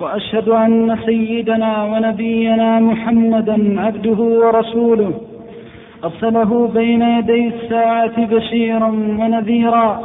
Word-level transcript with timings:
وأشهد 0.00 0.48
أن 0.48 0.98
سيدنا 1.06 1.84
ونبينا 1.84 2.80
محمدا 2.80 3.80
عبده 3.80 4.20
ورسوله. 4.42 5.12
أرسله 6.04 6.70
بين 6.74 7.02
يدي 7.02 7.48
الساعة 7.48 8.16
بشيرا 8.26 8.88
ونذيرا 9.20 10.00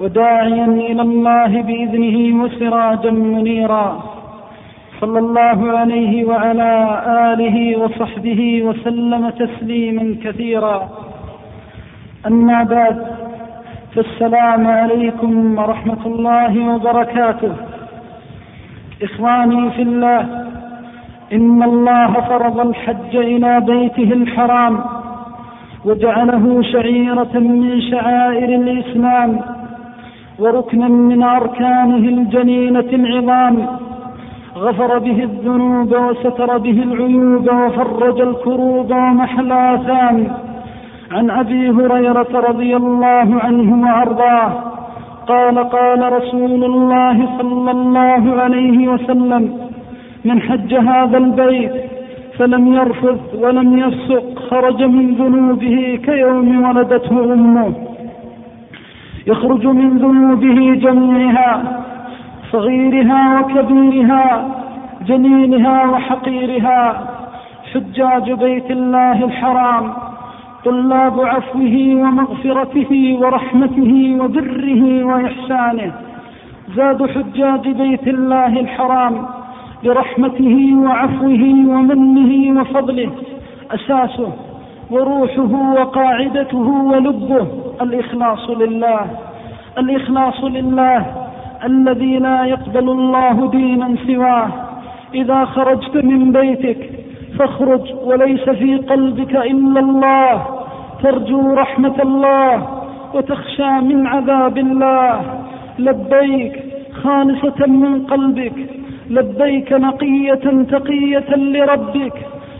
وداعيا 0.00 0.64
إلى 0.64 1.02
الله 1.02 1.62
بإذنه 1.62 2.44
وسراجا 2.44 3.10
منيرا. 3.10 4.02
صلى 5.00 5.18
الله 5.18 5.78
عليه 5.78 6.24
وعلى 6.24 6.72
آله 7.32 7.56
وصحبه 7.80 8.62
وسلم 8.62 9.30
تسليما 9.30 10.16
كثيرا. 10.24 10.88
أما 12.26 12.62
بعد 12.62 13.06
فالسلام 13.94 14.66
عليكم 14.66 15.58
ورحمة 15.58 16.06
الله 16.06 16.74
وبركاته. 16.74 17.52
إخواني 19.02 19.70
في 19.70 19.82
الله 19.82 20.20
إن 21.32 21.62
الله 21.62 22.12
فرض 22.12 22.60
الحج 22.60 23.16
إلى 23.16 23.60
بيته 23.60 24.12
الحرام 24.12 24.80
وجعله 25.84 26.62
شعيرة 26.62 27.34
من 27.34 27.80
شعائر 27.90 28.48
الإسلام 28.60 29.40
وركنا 30.38 30.88
من 30.88 31.22
أركانه 31.22 32.08
الجليلة 32.08 32.90
العظام 32.92 33.66
غفر 34.56 34.98
به 34.98 35.22
الذنوب 35.22 35.92
وستر 35.92 36.58
به 36.58 36.82
العيوب 36.82 37.48
وفرج 37.54 38.20
الكروب 38.20 38.90
ومحى 38.90 39.40
الآثام 39.40 40.26
عن 41.12 41.30
أبي 41.30 41.70
هريرة 41.70 42.26
رضي 42.48 42.76
الله 42.76 43.40
عنه 43.44 43.86
وأرضاه 43.86 44.71
قال 45.28 45.58
قال 45.58 46.12
رسول 46.12 46.64
الله 46.64 47.38
صلى 47.38 47.70
الله 47.70 48.42
عليه 48.42 48.88
وسلم 48.88 49.58
من 50.24 50.40
حج 50.40 50.74
هذا 50.74 51.18
البيت 51.18 51.72
فلم 52.38 52.74
يرفث 52.74 53.34
ولم 53.34 53.78
يفسق 53.78 54.38
خرج 54.50 54.82
من 54.82 55.14
ذنوبه 55.14 56.00
كيوم 56.04 56.64
ولدته 56.64 57.32
أمه. 57.32 57.72
يخرج 59.26 59.66
من 59.66 59.98
ذنوبه 59.98 60.74
جميعها 60.74 61.82
صغيرها 62.52 63.40
وكبيرها 63.40 64.48
جليلها 65.06 65.86
وحقيرها 65.90 67.08
حجاج 67.74 68.32
بيت 68.32 68.70
الله 68.70 69.24
الحرام 69.24 69.92
طلاب 70.64 71.20
عفوه 71.20 71.76
ومغفرته 72.02 73.18
ورحمته 73.20 74.16
وبره 74.20 75.04
وإحسانه 75.04 75.92
زاد 76.76 77.10
حجاج 77.10 77.68
بيت 77.68 78.08
الله 78.08 78.60
الحرام 78.60 79.26
لرحمته 79.84 80.56
وعفوه 80.74 81.42
ومنه 81.72 82.60
وفضله. 82.60 83.10
أساسه 83.70 84.32
وروحه 84.90 85.52
وقاعدته 85.76 86.68
ولبه 86.90 87.46
الإخلاص 87.82 88.50
لله 88.50 89.06
الإخلاص 89.78 90.44
لله 90.44 91.06
الذي 91.64 92.18
لا 92.18 92.44
يقبل 92.44 92.90
الله 92.90 93.50
دينا 93.50 93.96
سواه. 94.06 94.48
إذا 95.14 95.44
خرجت 95.44 95.96
من 96.04 96.32
بيتك 96.32 97.01
فاخرج 97.38 97.94
وليس 98.04 98.50
في 98.50 98.76
قلبك 98.76 99.36
إلا 99.36 99.80
الله. 99.80 100.46
ترجو 101.02 101.54
رحمة 101.54 102.02
الله 102.02 102.68
وتخشى 103.14 103.70
من 103.80 104.06
عذاب 104.06 104.58
الله. 104.58 105.20
لبيك 105.78 106.64
خالصة 107.02 107.66
من 107.66 108.06
قلبك. 108.06 108.70
لبيك 109.10 109.72
نقية 109.72 110.64
تقية 110.70 111.36
لربك. 111.36 112.16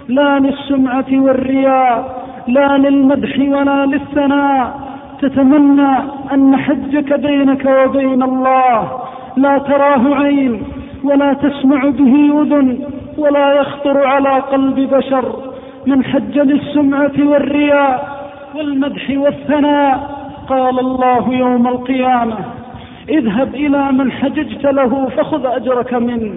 لا 0.08 0.38
للسمعة 0.38 1.10
والرياء. 1.12 2.24
لا 2.48 2.78
للمدح 2.78 3.38
ولا 3.38 3.86
للثناء. 3.86 4.80
تتمنى 5.20 5.96
أن 6.32 6.56
حجك 6.56 7.20
بينك 7.20 7.64
وبين 7.64 8.22
الله. 8.22 8.88
لا 9.36 9.58
تراه 9.58 10.14
عين 10.14 10.62
ولا 11.04 11.32
تسمع 11.32 11.88
به 11.88 12.42
أذن 12.42 12.78
ولا 13.18 13.52
يخطر 13.52 14.06
على 14.06 14.38
قلب 14.38 14.80
بشر 14.94 15.24
من 15.86 16.04
حج 16.04 16.38
للسمعة 16.38 17.12
والرياء 17.18 18.22
والمدح 18.56 19.10
والثناء. 19.10 20.22
قال 20.48 20.80
الله 20.80 21.32
يوم 21.32 21.68
القيامة 21.68 22.36
اذهب 23.08 23.54
إلى 23.54 23.92
من 23.92 24.12
حججت 24.12 24.64
له 24.64 25.08
فخذ 25.16 25.46
أجرك 25.46 25.94
منه. 25.94 26.32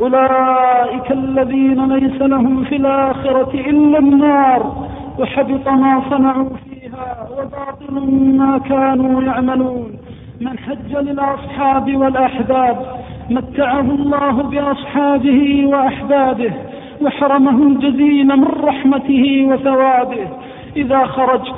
أولئك 0.00 1.12
الذين 1.12 1.92
ليس 1.92 2.22
لهم 2.22 2.64
في 2.64 2.76
الآخرة 2.76 3.50
إلا 3.54 3.98
النار 3.98 4.88
وحبط 5.18 5.68
ما 5.68 6.02
صنعوا 6.10 6.48
فيها 6.48 7.28
وباطل 7.32 8.10
ما 8.36 8.58
كانوا 8.58 9.22
يعملون. 9.22 9.96
من 10.40 10.58
حج 10.58 10.96
للأصحاب 10.96 11.96
والأحباب 11.96 12.76
متعه 13.30 13.80
الله 13.80 14.30
بأصحابه 14.30 15.66
وأحبابه 15.66 16.52
وحرمه 17.02 17.62
الجزيل 17.62 18.26
من 18.26 18.44
رحمته 18.44 19.46
وثوابه. 19.48 20.28
إذا 20.76 21.06
خرجت 21.06 21.54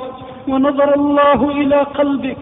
ونظر 0.47 0.95
الله 0.95 1.51
إلى 1.51 1.75
قلبك 1.75 2.37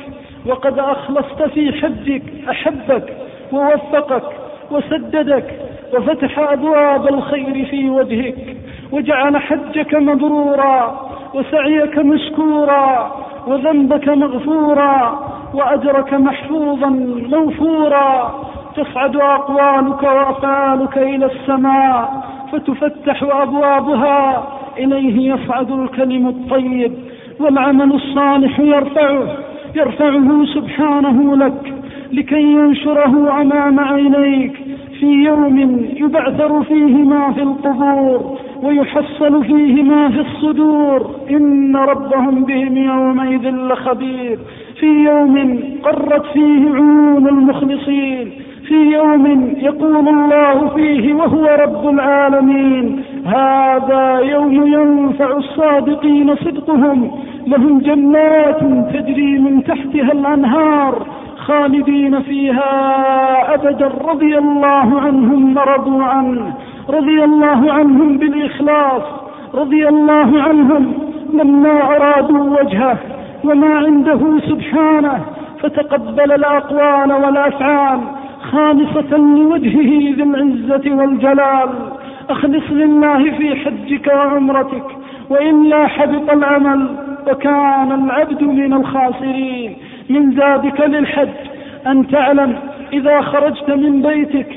وقد 0.45 0.79
أخلصت 0.79 1.43
في 1.43 1.71
حجك 1.81 2.23
أحبك 2.49 3.17
ووفقك 3.51 4.23
وسددك 4.71 5.59
وفتح 5.93 6.39
أبواب 6.39 7.07
الخير 7.07 7.65
في 7.65 7.89
وجهك 7.89 8.57
وجعل 8.91 9.37
حجك 9.37 9.95
مبرورا 9.95 11.09
وسعيك 11.33 11.97
مشكورا 11.97 13.15
وذنبك 13.47 14.07
مغفورا 14.07 15.19
وأجرك 15.53 16.13
محفوظا 16.13 16.89
موفورا. 17.29 18.41
تصعد 18.75 19.15
أقوالك 19.15 20.03
وأفعالك 20.03 20.97
إلى 20.97 21.25
السماء 21.25 22.23
فتفتح 22.51 23.23
أبوابها. 23.23 24.47
إليه 24.77 25.33
يصعد 25.33 25.71
الكلم 25.71 26.27
الطيب 26.27 26.93
والعمل 27.39 27.93
الصالح 27.93 28.59
يرفعه 28.59 29.23
يرفعه 29.75 30.45
سبحانه 30.45 31.35
لك 31.35 31.73
لكي 32.11 32.41
ينشره 32.41 33.41
أمام 33.41 33.79
عينيك. 33.79 34.53
في 34.99 35.05
يوم 35.05 35.85
يبعثر 35.95 36.63
فيه 36.63 36.95
ما 36.95 37.33
في 37.33 37.41
القبور 37.41 38.37
ويحصل 38.63 39.43
فيه 39.43 39.83
ما 39.83 40.09
في 40.09 40.19
الصدور. 40.19 41.15
إن 41.29 41.75
ربهم 41.75 42.43
بهم 42.43 42.77
يومئذ 42.77 43.49
لخبير. 43.49 44.39
في 44.79 44.85
يوم 44.85 45.59
قرت 45.83 46.25
فيه 46.25 46.73
عيون 46.73 47.27
المخلصين 47.27 48.31
في 48.71 48.91
يوم 48.91 49.53
يقول 49.57 50.07
الله 50.07 50.67
فيه 50.75 51.13
وهو 51.13 51.45
رب 51.59 51.89
العالمين. 51.89 53.03
هذا 53.25 54.19
يوم 54.19 54.51
ينفع 54.51 55.37
الصادقين 55.37 56.35
صدقهم. 56.35 57.11
لهم 57.47 57.79
جنات 57.79 58.59
تجري 58.93 59.39
من 59.39 59.63
تحتها 59.63 60.11
الأنهار 60.11 61.05
خالدين 61.37 62.19
فيها 62.19 62.73
أبدا. 63.53 63.91
رضي 64.07 64.37
الله 64.37 65.01
عنهم 65.01 65.57
ورضوا 65.57 66.03
عنه. 66.03 66.53
رضي 66.89 67.23
الله 67.23 67.73
عنهم 67.73 68.17
بالإخلاص. 68.17 69.03
رضي 69.53 69.87
الله 69.87 70.41
عنهم 70.41 70.93
لما 71.33 71.95
أرادوا 71.95 72.59
وجهه 72.59 72.97
وما 73.43 73.75
عنده 73.75 74.19
سبحانه. 74.49 75.19
فتقبل 75.59 76.31
الأقوال 76.31 77.11
والأفعال. 77.25 77.99
خالصة 78.41 79.17
لوجهه 79.17 80.15
ذي 80.15 80.23
العزة 80.23 80.95
والجلال. 80.95 81.69
أخلص 82.29 82.71
لله 82.71 83.31
في 83.37 83.55
حجك 83.55 84.07
وعمرتك 84.07 84.83
وإلا 85.29 85.87
حبط 85.87 86.31
العمل 86.31 86.95
وكان 87.27 87.91
العبد 87.91 88.43
من 88.43 88.73
الخاسرين. 88.73 89.77
من 90.09 90.35
زادك 90.35 90.81
للحج. 90.81 91.29
أن 91.87 92.07
تعلم 92.07 92.55
إذا 92.93 93.21
خرجت 93.21 93.69
من 93.69 94.01
بيتك 94.01 94.47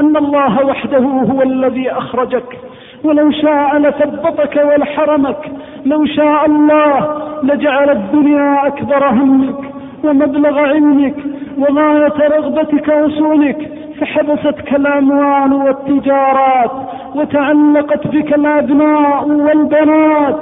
أن 0.00 0.16
الله 0.16 0.66
وحده 0.66 0.98
هو 0.98 1.42
الذي 1.42 1.90
أخرجك. 1.90 2.58
ولو 3.04 3.30
شاء 3.30 3.78
لثبطك 3.78 4.56
ولحرمك 4.64 5.52
لو 5.86 6.06
شاء 6.06 6.46
الله 6.46 7.22
لجعل 7.42 7.90
الدنيا 7.90 8.66
أكبر 8.66 9.08
همك. 9.08 9.79
ومبلغ 10.04 10.58
علمك 10.58 11.14
وغاية 11.58 12.28
رغبتك 12.28 12.88
وصولك 12.88 13.70
فحبستك 14.00 14.74
الأموال 14.74 15.52
والتجارات 15.52 16.70
وتعلقت 17.14 18.06
بك 18.06 18.34
الأبناء 18.34 19.28
والبنات 19.28 20.36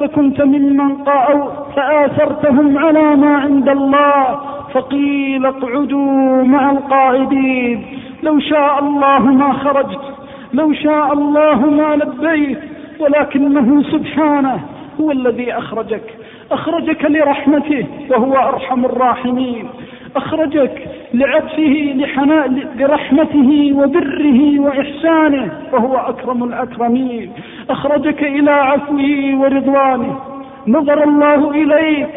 فكنت 0.00 0.42
ممن 0.42 0.94
قالوا 0.96 1.50
فآثرتهم 1.76 2.78
على 2.78 3.16
ما 3.16 3.36
عند 3.36 3.68
الله 3.68 4.40
فقيل 4.72 5.46
اقعدوا 5.46 6.42
مع 6.42 6.70
القائدين. 6.70 7.86
لو 8.22 8.40
شاء 8.40 8.78
الله 8.78 9.18
ما 9.18 9.52
خرجت 9.52 10.00
لو 10.52 10.72
شاء 10.72 11.12
الله 11.12 11.70
ما 11.70 11.96
لبيت 11.96 12.58
ولكنه 13.00 13.82
سبحانه 13.82 14.60
هو 15.00 15.10
الذي 15.10 15.52
أخرجك. 15.52 16.23
أخرجك 16.52 17.04
لرحمته 17.04 17.86
وهو 18.10 18.32
أرحم 18.32 18.84
الراحمين. 18.84 19.68
أخرجك 20.16 20.88
لعطفه 21.14 21.94
لحناء 21.96 22.50
لرحمته 22.76 23.72
وبره 23.74 24.60
وإحسانه 24.60 25.52
فهو 25.72 25.96
أكرم 25.96 26.44
الأكرمين. 26.44 27.32
أخرجك 27.70 28.22
إلى 28.22 28.50
عفوه 28.50 29.40
ورضوانه. 29.40 30.16
نظر 30.68 31.04
الله 31.04 31.50
إليك. 31.50 32.08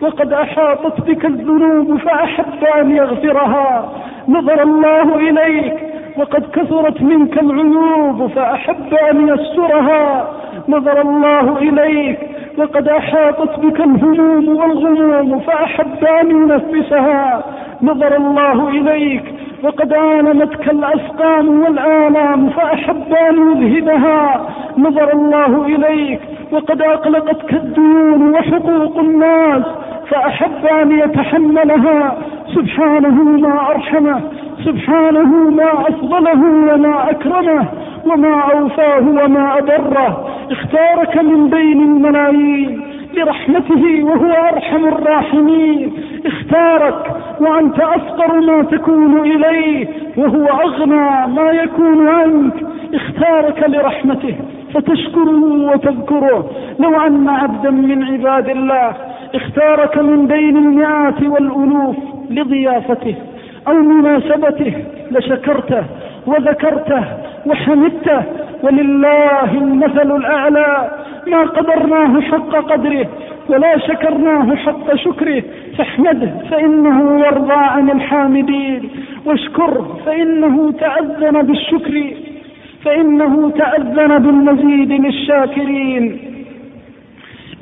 وقد 0.00 0.32
أحاطت 0.32 1.10
بك 1.10 1.24
الذنوب 1.24 1.96
فأحب 1.96 2.64
أن 2.80 2.96
يغفرها. 2.96 3.92
نظر 4.28 4.62
الله 4.62 5.16
إليك. 5.16 5.74
وقد 6.16 6.42
كثرت 6.50 7.02
منك 7.02 7.38
العيوب 7.38 8.26
فأحب 8.26 8.94
أن 9.10 9.28
يسترها. 9.28 10.30
نظر 10.68 11.00
الله 11.00 11.58
إليك. 11.58 12.18
وقد 12.58 12.88
أحاطت 12.88 13.58
بك 13.58 13.80
الهموم 13.80 14.56
والغموم 14.56 15.40
فأحب 15.40 16.04
أن 16.04 16.30
ينفسها 16.30 17.42
نظر 17.82 18.16
الله 18.16 18.68
إليك. 18.68 19.24
وقد 19.62 19.92
آلمتك 19.92 20.70
الأسقام 20.70 21.62
والآلام 21.62 22.48
فأحب 22.48 23.14
أن 23.30 23.62
يذهبها. 23.62 24.46
نظر 24.78 25.12
الله 25.12 25.66
إليك. 25.66 26.20
وقد 26.52 26.82
أقلقتك 26.82 27.52
الديون 27.52 28.34
وحقوق 28.34 28.98
الناس 28.98 29.62
فأحب 30.14 30.66
أن 30.66 30.92
يتحملها. 30.92 32.16
سبحانه 32.54 33.22
ما 33.22 33.70
أرحمه 33.70 34.20
سبحانه 34.64 35.50
ما 35.50 35.72
أفضله 35.88 36.42
وما 36.74 37.10
أكرمه 37.10 37.64
وما 38.06 38.40
أوفاه 38.40 39.08
وما 39.08 39.58
أبره 39.58 40.28
اختارك 40.50 41.16
من 41.16 41.50
بين 41.50 41.80
الملايين 41.82 42.82
برحمته 43.16 44.04
وهو 44.04 44.32
أرحم 44.52 44.84
الراحمين. 44.84 45.92
اختارك 46.26 47.10
وأنت 47.40 47.80
أفقر 47.80 48.40
ما 48.40 48.62
تكون 48.62 49.20
إليه 49.20 49.88
وهو 50.16 50.46
أغنى 50.46 51.34
ما 51.36 51.50
يكون 51.50 52.08
عنك. 52.08 52.54
اختارك 52.94 53.64
لرحمته 53.68 54.34
فتشكره 54.74 55.42
وتذكره. 55.70 56.50
لو 56.78 57.00
أن 57.06 57.28
عبدا 57.28 57.70
من 57.70 58.04
عباد 58.04 58.48
الله 58.48 58.92
اختارك 59.34 59.98
من 59.98 60.26
بين 60.26 60.56
المئات 60.56 61.22
والألوف 61.22 61.96
لضيافته 62.30 63.14
أو 63.68 63.74
مناسبته 63.74 64.84
لشكرته 65.10 65.84
وذكرته 66.26 67.04
وحمدته. 67.46 68.22
ولله 68.62 69.50
المثل 69.54 70.16
الأعلى. 70.16 70.90
ما 71.26 71.42
قدرناه 71.42 72.20
حق 72.20 72.50
قدره 72.50 73.06
ولا 73.48 73.78
شكرناه 73.78 74.54
حق 74.54 74.94
شكره. 74.94 75.42
فاحمده 75.78 76.32
فإنه 76.50 77.26
يرضى 77.26 77.52
عن 77.52 77.90
الحامدين. 77.90 78.90
واشكره 79.26 79.98
فإنه 80.06 80.72
تأذن 80.72 81.42
بالشكر. 81.42 82.14
فإنه 82.84 83.50
تأذن 83.50 84.18
بالمزيد 84.18 84.92
للشاكرين. 84.92 86.18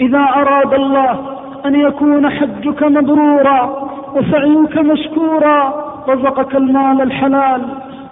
إذا 0.01 0.19
أراد 0.19 0.75
الله 0.75 1.42
أن 1.67 1.75
يكون 1.75 2.31
حجك 2.31 2.83
مبرورا 2.83 3.89
وسعيك 4.15 4.79
مشكورا 4.79 5.75
رزقك 6.09 6.57
المال 6.57 7.03
الحلال 7.03 7.63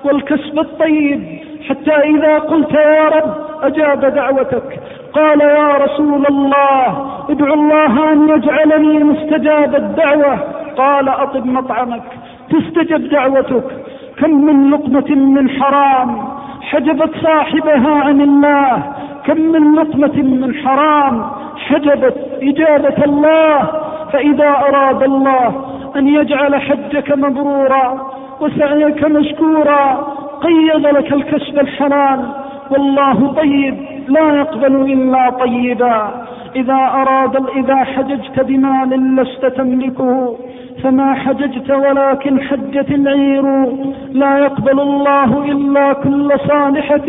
والكسب 0.05 0.59
الطيب. 0.59 1.41
حتى 1.69 1.95
إذا 1.95 2.39
قلت 2.39 2.73
يا 2.73 3.09
رب 3.09 3.35
أجاب 3.63 4.01
دعوتك 4.15 4.81
قال 5.13 5.41
يا 5.41 5.69
رسول 5.85 6.27
الله 6.27 7.07
ادعو 7.31 7.55
الله 7.55 8.13
أن 8.13 8.29
يجعلني 8.29 9.05
مستجاب 9.05 9.75
الدعوة. 9.75 10.39
قال 10.77 11.09
أطب 11.09 11.47
مطعمك 11.47 12.03
تستجب 12.51 13.09
دعوتك. 13.09 13.65
كم 14.19 14.31
من 14.31 14.71
لقمة 14.71 15.15
من 15.15 15.51
حرام 15.51 16.29
حجبت 16.61 17.11
صاحبها 17.23 17.95
عن 18.05 18.21
الله 18.21 18.83
كم 19.31 19.41
من 19.41 19.75
لقمة 19.75 20.23
من 20.23 20.55
حرام 20.55 21.31
حجبت 21.57 22.17
إجابة 22.43 23.05
الله 23.05 23.71
فإذا 24.13 24.49
أراد 24.49 25.03
الله 25.03 25.65
أن 25.97 26.09
يجعل 26.09 26.61
حجك 26.61 27.19
مبرورا 27.19 28.11
وسعيك 28.41 29.05
مشكورا 29.05 30.07
قيض 30.41 30.87
لك 30.87 31.13
الكسب 31.13 31.59
الحلال. 31.59 32.21
والله 32.71 33.33
طيب 33.33 33.75
لا 34.09 34.37
يقبل 34.37 34.75
إلا 34.93 35.31
طيبا. 35.31 36.25
إذا 36.57 36.75
أراد 36.75 37.37
إذا 37.57 37.77
حججت 37.77 38.41
بمال 38.41 39.17
لست 39.17 39.47
تملكه 39.47 40.37
فما 40.83 41.15
حججت 41.15 41.71
ولكن 41.71 42.41
حجت 42.41 42.91
العير. 42.91 43.45
لا 44.13 44.39
يقبل 44.39 44.81
الله 44.81 45.45
إلا 45.45 45.93
كل 45.93 46.33
صالحة 46.49 47.09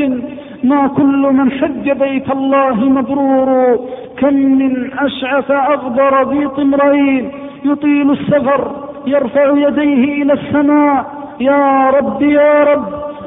ما 0.63 0.87
كل 0.87 1.33
من 1.33 1.51
حج 1.51 1.91
بيت 1.91 2.31
الله 2.31 2.75
مبرور 2.75 3.79
كم 4.17 4.33
من 4.33 4.93
أشعث 4.99 5.51
أغبر 5.51 6.31
ذي 6.31 6.47
طمرين 6.47 7.31
يطيل 7.65 8.11
السفر 8.11 8.71
يرفع 9.07 9.51
يديه 9.55 10.23
إلى 10.23 10.33
السماء. 10.33 11.05
يا 11.39 11.89
رب 11.89 12.21
يا 12.21 12.63
رب 12.63 12.85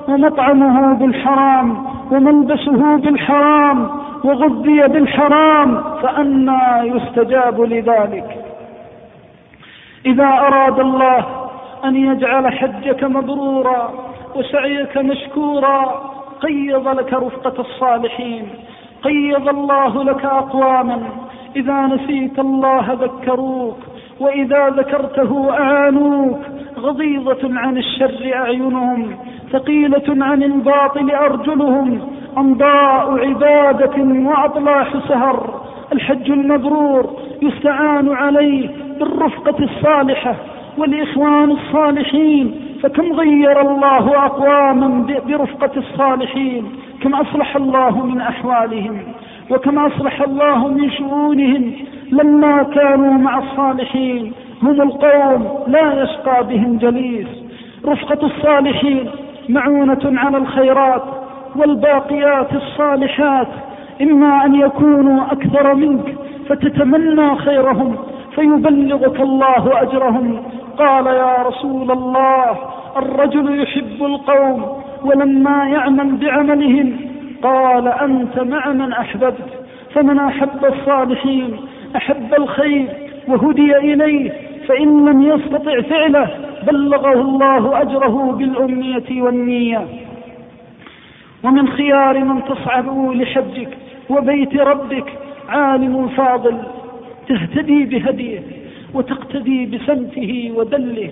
ومطعمه 0.08 0.94
بالحرام 0.94 1.86
وملبسه 2.10 2.96
بالحرام 2.96 3.88
وغذي 4.24 4.88
بالحرام 4.88 5.82
فأنا 6.02 6.82
يستجاب 6.82 7.60
لذلك. 7.60 8.44
إذا 10.06 10.24
أراد 10.24 10.80
الله 10.80 11.24
أن 11.84 11.96
يجعل 11.96 12.52
حجك 12.52 13.04
مبرورا 13.04 13.90
وسعيك 14.36 14.98
مشكورا 14.98 16.13
قيض 16.44 16.88
لك 16.88 17.12
رفقة 17.12 17.60
الصالحين 17.60 18.48
قيض 19.02 19.48
الله 19.48 20.04
لك 20.04 20.24
أقواما. 20.24 21.02
إذا 21.56 21.80
نسيت 21.86 22.38
الله 22.38 22.92
ذكروك 22.92 23.76
وإذا 24.20 24.68
ذكرته 24.68 25.50
أعانوك 25.50 26.38
غضيضة 26.78 27.58
عن 27.58 27.76
الشر 27.76 28.32
أعينهم 28.34 29.16
ثقيلة 29.52 30.24
عن 30.24 30.42
الباطل 30.42 31.10
أرجلهم. 31.10 32.00
أمضاء 32.38 33.18
عبادة 33.26 34.28
وأطلاح 34.28 34.88
سهر. 35.08 35.60
الحج 35.92 36.30
المبرور 36.30 37.16
يستعان 37.42 38.12
عليه 38.14 38.70
بالرفقة 38.98 39.64
الصالحة. 39.64 40.34
والإخوان 40.78 41.50
الصالحين 41.50 42.54
فكم 42.82 43.12
غير 43.12 43.60
الله 43.60 44.26
أقواما 44.26 45.06
برفقة 45.26 45.70
الصالحين 45.76 46.64
كم 47.02 47.14
أصلح 47.14 47.56
الله 47.56 48.06
من 48.06 48.20
أحوالهم 48.20 49.02
وكم 49.50 49.78
أصلح 49.78 50.20
الله 50.22 50.68
من 50.68 50.90
شؤونهم 50.90 51.72
لما 52.12 52.62
كانوا 52.62 53.12
مع 53.12 53.38
الصالحين 53.38 54.32
هم 54.62 54.82
القوم 54.82 55.58
لا 55.66 56.02
يشقى 56.02 56.46
بهم 56.46 56.78
جليس. 56.78 57.26
رفقة 57.86 58.26
الصالحين 58.26 59.10
معونة 59.48 60.20
على 60.20 60.36
الخيرات 60.36 61.02
والباقيات 61.56 62.52
الصالحات 62.54 63.48
إما 64.02 64.44
أن 64.44 64.54
يكونوا 64.54 65.22
أكثر 65.32 65.74
منك 65.74 66.14
فتتمنى 66.48 67.36
خيرهم 67.36 67.96
فيبلغك 68.34 69.20
الله 69.20 69.82
أجرهم 69.82 70.42
قال 70.78 71.06
يا 71.06 71.36
رسول 71.42 71.90
الله 71.90 72.58
الرجل 72.96 73.62
يحب 73.62 74.02
القوم 74.02 74.82
ولما 75.04 75.68
يعمل 75.68 76.16
بعملهم 76.16 76.96
قال 77.42 77.88
أنت 77.88 78.38
مع 78.38 78.72
من 78.72 78.92
أحببت 78.92 79.64
فمن 79.94 80.18
أحب 80.18 80.64
الصالحين 80.64 81.56
أحب 81.96 82.34
الخير 82.38 82.88
وهدي 83.28 83.76
إليه 83.76 84.32
فإن 84.68 85.08
لم 85.08 85.22
يستطع 85.22 85.80
فعله 85.80 86.30
بلغه 86.66 87.20
الله 87.20 87.80
أجره 87.82 88.32
بالأمنية 88.32 89.22
والنية. 89.22 89.86
ومن 91.44 91.68
خيار 91.68 92.18
من 92.18 92.44
تصعب 92.44 93.12
لحجك 93.12 93.68
وبيت 94.10 94.56
ربك 94.56 95.12
عالم 95.48 96.08
فاضل 96.08 96.56
تهتدي 97.28 97.84
بهديه. 97.84 98.63
وتقتدي 98.94 99.66
بسمته 99.66 100.52
ودله. 100.56 101.10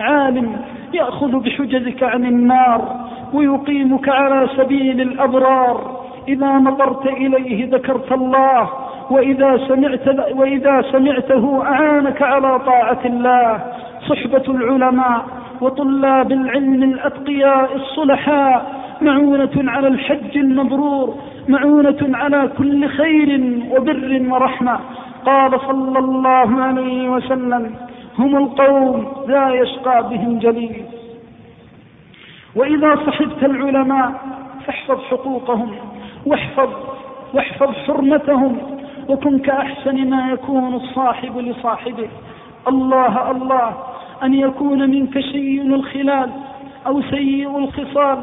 عالم 0.00 0.56
يأخذ 0.94 1.40
بحجزك 1.40 2.02
عن 2.02 2.26
النار 2.26 3.06
ويقيمك 3.32 4.08
على 4.08 4.48
سبيل 4.56 5.00
الأبرار. 5.00 6.02
إذا 6.28 6.46
نظرت 6.46 7.06
إليه 7.06 7.68
ذكرت 7.74 8.12
الله 8.12 8.68
وإذا 9.10 9.60
سمعت 9.68 10.32
وإذا 10.34 10.82
سمعته 10.92 11.62
أعانك 11.62 12.22
على 12.22 12.58
طاعة 12.58 13.00
الله. 13.04 13.60
صحبة 14.08 14.44
العلماء 14.48 15.24
وطلاب 15.60 16.32
العلم 16.32 16.82
الأتقياء 16.82 17.76
الصلحاء 17.76 18.82
معونة 19.02 19.70
على 19.70 19.88
الحج 19.88 20.38
المبرور 20.38 21.14
معونة 21.48 22.02
على 22.02 22.50
كل 22.58 22.88
خير 22.88 23.40
وبر 23.70 24.22
ورحمة. 24.30 24.78
قال 25.26 25.60
صلى 25.60 25.98
الله 25.98 26.62
عليه 26.62 27.08
وسلم 27.08 27.74
هم 28.18 28.36
القوم 28.36 29.12
لا 29.28 29.54
يشقى 29.54 30.08
بهم 30.08 30.38
جليل. 30.38 30.84
وإذا 32.56 32.96
صحبت 33.06 33.44
العلماء 33.44 34.12
فاحفظ 34.66 35.00
حقوقهم 35.10 35.74
واحفظ 36.26 36.70
واحفظ 37.34 37.72
حرمتهم 37.86 38.58
وكن 39.08 39.38
كأحسن 39.38 40.10
ما 40.10 40.30
يكون 40.30 40.74
الصاحب 40.74 41.38
لصاحبه. 41.38 42.08
الله 42.68 43.30
الله 43.30 43.72
أن 44.22 44.34
يكون 44.34 44.90
منك 44.90 45.20
شيء 45.20 45.62
الخلال 45.62 46.30
أو 46.86 47.02
سيء 47.02 47.58
الخصال 47.58 48.18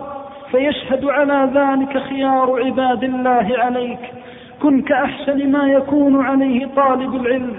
فيشهد 0.51 1.05
على 1.05 1.49
ذلك 1.53 1.97
خيار 1.97 2.63
عباد 2.65 3.03
الله 3.03 3.47
عليك. 3.57 3.99
كن 4.61 4.81
كأحسن 4.81 5.51
ما 5.51 5.67
يكون 5.67 6.25
عليه 6.25 6.67
طالب 6.75 7.15
العلم 7.15 7.55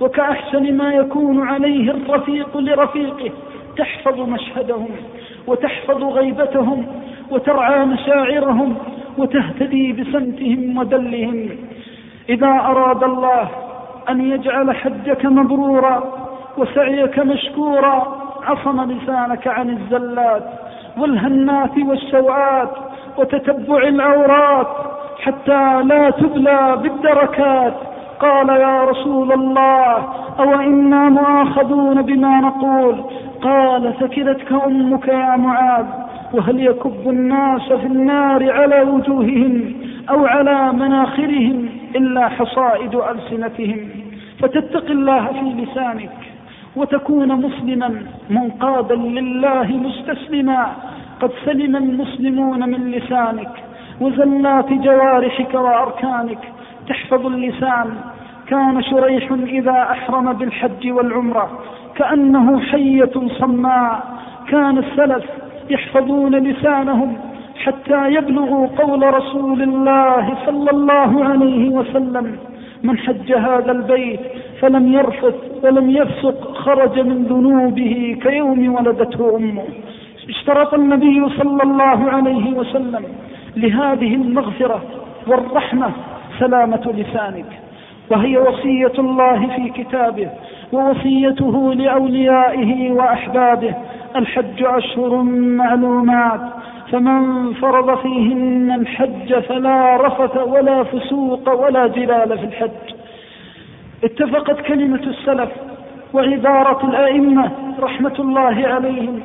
وكأحسن 0.00 0.76
ما 0.76 0.92
يكون 0.92 1.48
عليه 1.48 1.90
الرفيق 1.90 2.56
لرفيقه. 2.56 3.30
تحفظ 3.76 4.20
مشهدهم 4.20 4.88
وتحفظ 5.46 6.04
غيبتهم 6.04 6.86
وترعى 7.30 7.84
مشاعرهم 7.84 8.76
وتهتدي 9.18 9.92
بسمتهم 9.92 10.78
ودلهم. 10.78 11.48
إذا 12.28 12.46
أراد 12.46 13.04
الله 13.04 13.48
أن 14.08 14.30
يجعل 14.30 14.76
حجك 14.76 15.26
مبرورا 15.26 16.24
وسعيك 16.58 17.18
مشكورا 17.18 18.16
عصم 18.42 18.92
لسانك 18.92 19.48
عن 19.48 19.70
الزلات 19.70 20.44
والهنات 20.98 21.78
والسوءات 21.78 22.70
وتتبع 23.18 23.78
العورات. 23.82 24.93
حتى 25.24 25.82
لا 25.82 26.10
تبلى 26.10 26.78
بالدركات. 26.82 27.74
قال 28.20 28.48
يا 28.48 28.84
رسول 28.84 29.32
الله 29.32 29.90
أو 30.38 30.60
إنا 30.60 31.08
مؤاخذون 31.08 32.02
بما 32.02 32.40
نقول؟ 32.40 33.04
قال 33.42 33.94
ثكلتك 34.00 34.52
أمك 34.52 35.08
يا 35.08 35.36
معاذ 35.36 35.86
وهل 36.34 36.66
يكب 36.66 37.10
الناس 37.10 37.72
في 37.72 37.86
النار 37.86 38.52
على 38.52 38.80
وجوههم 38.80 39.74
أو 40.10 40.26
على 40.26 40.72
مناخرهم 40.72 41.68
إلا 41.96 42.28
حصائد 42.28 42.94
ألسنتهم؟ 42.94 43.88
فتتق 44.40 44.90
الله 44.90 45.26
في 45.26 45.46
لسانك 45.62 46.18
وتكون 46.76 47.28
مسلما 47.28 47.90
منقادا 48.30 48.94
لله 48.94 49.66
مستسلما. 49.86 50.66
قد 51.20 51.30
سلم 51.44 51.76
المسلمون 51.76 52.68
من 52.68 52.90
لسانك 52.90 53.54
وزلات 54.00 54.72
جوارحك 54.72 55.54
وأركانك 55.54 56.38
تحفظ 56.88 57.26
اللسان. 57.26 57.88
كان 58.46 58.82
شريح 58.82 59.32
إذا 59.32 59.82
أحرم 59.90 60.32
بالحج 60.32 60.90
والعمرة 60.90 61.50
كأنه 61.96 62.60
حية 62.60 63.14
صماء. 63.40 64.14
كان 64.48 64.78
السلف 64.78 65.24
يحفظون 65.70 66.34
لسانهم 66.34 67.16
حتى 67.64 68.14
يبلغوا 68.14 68.66
قول 68.66 69.14
رسول 69.14 69.62
الله 69.62 70.34
صلى 70.46 70.70
الله 70.70 71.24
عليه 71.24 71.68
وسلم 71.68 72.36
من 72.82 72.98
حج 72.98 73.32
هذا 73.32 73.72
البيت 73.72 74.20
فلم 74.60 74.92
يرفث 74.92 75.34
ولم 75.62 75.90
يفسق 75.90 76.54
خرج 76.54 77.00
من 77.00 77.24
ذنوبه 77.24 78.18
كيوم 78.22 78.74
ولدته 78.74 79.36
أمه. 79.36 79.64
اشترط 80.28 80.74
النبي 80.74 81.28
صلى 81.38 81.62
الله 81.62 82.10
عليه 82.10 82.46
وسلم 82.52 83.04
لهذه 83.56 84.14
المغفرة 84.14 84.82
والرحمة 85.26 85.90
سلامة 86.38 86.92
لسانك. 86.94 87.46
وهي 88.10 88.38
وصية 88.38 88.92
الله 88.98 89.46
في 89.56 89.82
كتابه 89.82 90.28
ووصيته 90.72 91.74
لأوليائه 91.74 92.92
وأحبابه. 92.92 93.74
الحج 94.16 94.62
أشهر 94.62 95.22
معلومات 95.32 96.40
فمن 96.92 97.52
فرض 97.52 97.98
فيهن 97.98 98.72
الحج 98.80 99.34
فلا 99.34 99.96
رفث 99.96 100.36
ولا 100.36 100.82
فسوق 100.82 101.64
ولا 101.64 101.86
جلال 101.86 102.38
في 102.38 102.44
الحج. 102.44 102.94
اتفقت 104.04 104.60
كلمة 104.60 105.02
السلف 105.06 105.50
وعبارة 106.12 106.86
الأئمة 106.86 107.50
رحمة 107.80 108.14
الله 108.18 108.68
عليهم 108.68 109.20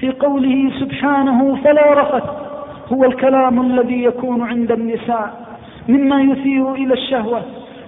في 0.00 0.10
قوله 0.10 0.70
سبحانه 0.80 1.56
فلا 1.64 2.00
رفث. 2.00 2.43
هو 2.92 3.04
الكلام 3.04 3.60
الذي 3.60 4.04
يكون 4.04 4.42
عند 4.42 4.72
النساء 4.72 5.56
مما 5.88 6.20
يثير 6.20 6.72
إلى 6.72 6.94
الشهوة 6.94 7.42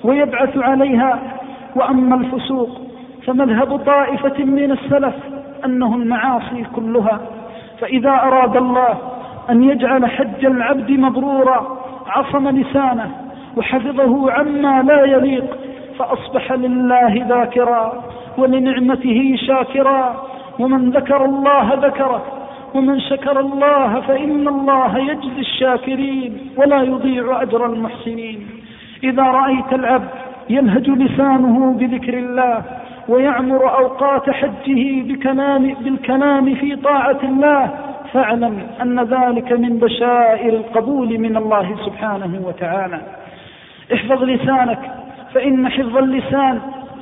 ويبعث 0.05 0.59
عليها. 0.59 1.19
وأما 1.77 2.17
الفسوق 2.17 2.71
فمذهب 3.27 3.77
طائفة 3.77 4.45
من 4.45 4.71
السلف 4.73 5.15
أنه 5.65 5.95
المعاصي 5.95 6.65
كلها. 6.77 7.21
فإذا 7.81 8.11
أراد 8.11 8.57
الله 8.57 8.99
أن 9.51 9.63
يجعل 9.63 10.07
حج 10.07 10.45
العبد 10.45 10.91
مبرورا 10.91 11.79
عصم 12.07 12.49
لسانه 12.49 13.11
وحفظه 13.57 14.33
عما 14.33 14.83
لا 14.83 15.05
يليق 15.05 15.59
فأصبح 15.99 16.53
لله 16.53 17.27
ذاكرا 17.29 18.05
ولنعمته 18.39 19.37
شاكرا. 19.47 20.27
ومن 20.59 20.91
ذكر 20.91 21.25
الله 21.25 21.75
ذكره 21.75 22.23
ومن 22.75 23.01
شكر 23.01 23.41
الله 23.41 24.01
فإن 24.01 24.49
الله 24.49 24.99
يجزي 24.99 25.41
الشاكرين 25.41 26.51
ولا 26.57 26.83
يضيع 26.83 27.43
أجر 27.43 27.67
المحسنين. 27.67 28.47
إذا 29.05 29.23
رأيت 29.23 29.73
العبد 29.73 30.09
ينهج 30.51 30.91
لسانه 30.91 31.73
بذكر 31.73 32.15
الله 32.19 32.63
ويعمر 33.09 33.79
أوقات 33.79 34.31
حجه 34.31 35.03
بكلام 35.03 35.75
بالكلام 35.81 36.55
في 36.55 36.77
طاعة 36.77 37.19
الله 37.23 37.71
فاعلم 38.13 38.67
أن 38.83 39.01
ذلك 39.01 39.53
من 39.53 39.79
بشائر 39.79 40.53
القبول 40.53 41.19
من 41.19 41.37
الله 41.37 41.77
سبحانه 41.87 42.41
وتعالى. 42.47 43.01
احفظ 43.95 44.23
لسانك 44.23 44.79
فإن 45.35 45.69
حفظ 45.69 45.97
اللسان 45.97 46.61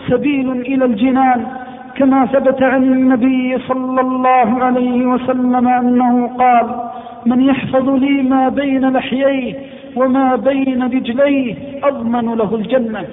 سبيل 0.09 0.51
إلى 0.51 0.85
الجنان 0.85 1.47
كما 1.97 2.27
ثبت 2.27 2.63
عن 2.63 2.83
النبي 2.83 3.59
صلى 3.59 4.01
الله 4.01 4.65
عليه 4.65 5.07
وسلم 5.07 5.69
أنه 5.69 6.29
قال 6.39 6.67
من 7.27 7.41
يحفظ 7.41 7.89
لي 7.91 8.23
ما 8.23 8.49
بين 8.49 8.93
لحييه 8.93 9.55
وما 9.97 10.37
بين 10.37 10.83
رجليه 10.83 11.55
أضمن 11.85 12.35
له 12.35 12.55
الجنة. 12.55 13.05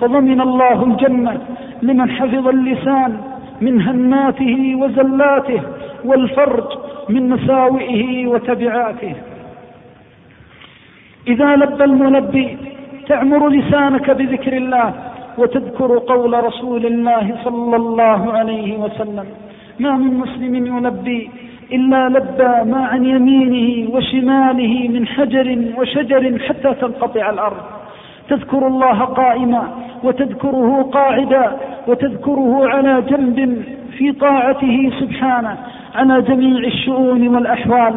فضمن 0.00 0.40
الله 0.40 0.84
الجنة 0.84 1.38
لمن 1.82 2.10
حفظ 2.10 2.48
اللسان 2.48 3.20
من 3.60 3.82
هناته 3.82 4.74
وزلاته 4.74 5.60
والفرج 6.04 6.68
من 7.08 7.28
مساوئه 7.28 8.26
وتبعاته. 8.26 9.14
إذا 11.28 11.56
لبى 11.56 11.84
الملبي 11.84 12.56
تعمر 13.08 13.48
لسانك 13.48 14.10
بذكر 14.10 14.52
الله. 14.52 14.94
وتذكر 15.38 15.98
قول 15.98 16.44
رسول 16.44 16.86
الله 16.86 17.36
صلى 17.44 17.76
الله 17.76 18.32
عليه 18.32 18.78
وسلم 18.78 19.26
ما 19.78 19.96
من 19.96 20.14
مسلم 20.14 20.54
يلبي 20.66 21.30
إلا 21.72 22.08
لبى 22.08 22.70
ما 22.70 22.86
عن 22.86 23.04
يمينه 23.04 23.94
وشماله 23.94 24.88
من 24.88 25.06
حجر 25.06 25.58
وشجر 25.78 26.38
حتى 26.48 26.74
تنقطع 26.74 27.30
الأرض. 27.30 27.62
تذكر 28.28 28.66
الله 28.66 28.98
قائما 29.00 29.68
وتذكره 30.04 30.82
قاعدا 30.92 31.56
وتذكره 31.88 32.68
على 32.68 33.02
جنب 33.02 33.64
في 33.98 34.12
طاعته 34.12 34.90
سبحانه 35.00 35.56
على 35.94 36.22
جميع 36.22 36.58
الشؤون 36.58 37.28
والأحوال. 37.28 37.94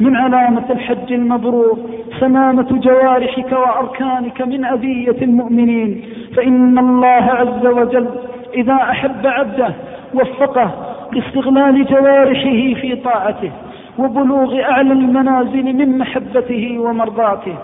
من 0.00 0.16
علامة 0.16 0.64
الحج 0.70 1.12
المبرور 1.12 1.78
سلامة 2.20 2.66
جوارحك 2.70 3.52
وأركانك 3.52 4.42
من 4.42 4.64
أذية 4.64 5.22
المؤمنين. 5.22 6.02
فإن 6.36 6.78
الله 6.78 7.06
عز 7.40 7.66
وجل 7.66 8.06
إذا 8.54 8.74
أحب 8.74 9.26
عبده 9.26 9.74
وفقه 10.14 10.70
لاستغلال 11.12 11.84
جوارحه 11.86 12.80
في 12.80 12.96
طاعته 13.04 13.50
وبلوغ 13.98 14.60
أعلى 14.60 14.92
المنازل 14.92 15.76
من 15.76 15.98
محبته 15.98 16.78
ومرضاته. 16.78 17.54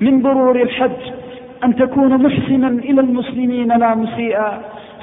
من 0.00 0.22
برور 0.22 0.62
الحج 0.62 1.02
أن 1.64 1.76
تكون 1.76 2.22
محسنا 2.22 2.68
إلى 2.68 3.00
المسلمين 3.00 3.68
لا 3.68 3.94
مسيئا. 3.94 4.58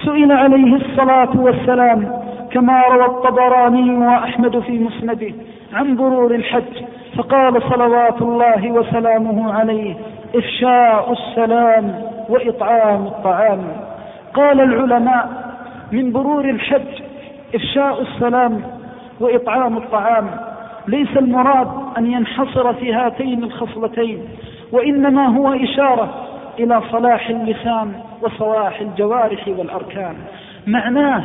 سئل 0.05 0.31
عليه 0.31 0.75
الصلاة 0.75 1.39
والسلام 1.39 2.12
كما 2.51 2.81
روى 2.91 3.05
الطبراني 3.05 3.97
وأحمد 3.97 4.59
في 4.59 4.79
مسنده 4.79 5.33
عن 5.74 5.96
برور 5.96 6.36
الحج 6.36 6.84
فقال 7.18 7.63
صلوات 7.63 8.22
الله 8.22 8.72
وسلامه 8.72 9.53
عليه 9.53 9.96
إفشاء 10.36 11.12
السلام 11.12 12.01
وإطعام 12.30 13.06
الطعام. 13.06 13.60
قال 14.34 14.62
العلماء 14.62 15.30
من 15.92 16.12
برور 16.12 16.50
الحج 16.50 17.01
إفشاء 17.56 18.01
السلام 18.01 18.62
وإطعام 19.20 19.77
الطعام. 19.77 20.30
ليس 20.88 21.18
المراد 21.18 21.68
أن 21.98 22.12
ينحصر 22.12 22.74
في 22.74 22.94
هاتين 22.94 23.44
الخصلتين 23.44 24.20
وإنما 24.72 25.27
هو 25.27 25.53
إشارة 25.53 26.10
إلى 26.60 26.82
صلاح 26.92 27.30
اللسان 27.30 27.94
وصلاح 28.22 28.82
الجوارح 28.82 29.48
والأركان. 29.48 30.15
معناه 30.68 31.24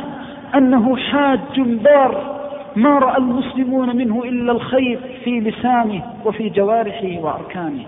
أنه 0.55 0.95
حاج 0.95 1.59
بار 1.59 2.38
ما 2.75 2.99
رأى 2.99 3.17
المسلمون 3.17 3.95
منه 3.95 4.23
إلا 4.23 4.51
الخير 4.51 4.99
في 5.23 5.39
لسانه 5.39 6.03
وفي 6.25 6.49
جوارحه 6.49 7.19
وأركانه. 7.19 7.85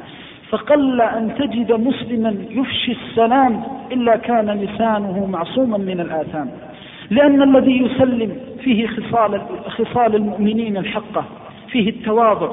فقل 0.50 1.02
أن 1.02 1.36
تجد 1.40 1.72
مسلما 1.72 2.36
يفشي 2.50 2.92
السلام 2.92 3.64
إلا 3.92 4.16
كان 4.16 4.50
لسانه 4.50 5.26
معصوما 5.26 5.78
من 5.78 6.00
الآثام. 6.00 6.50
لأن 7.10 7.42
الذي 7.42 7.78
يسلم 7.84 8.32
فيه 8.64 8.88
خصال, 8.88 9.42
خصال 9.68 10.16
المؤمنين 10.16 10.78
الحقة 10.78 11.26
فيه 11.68 11.90
التواضع 11.90 12.50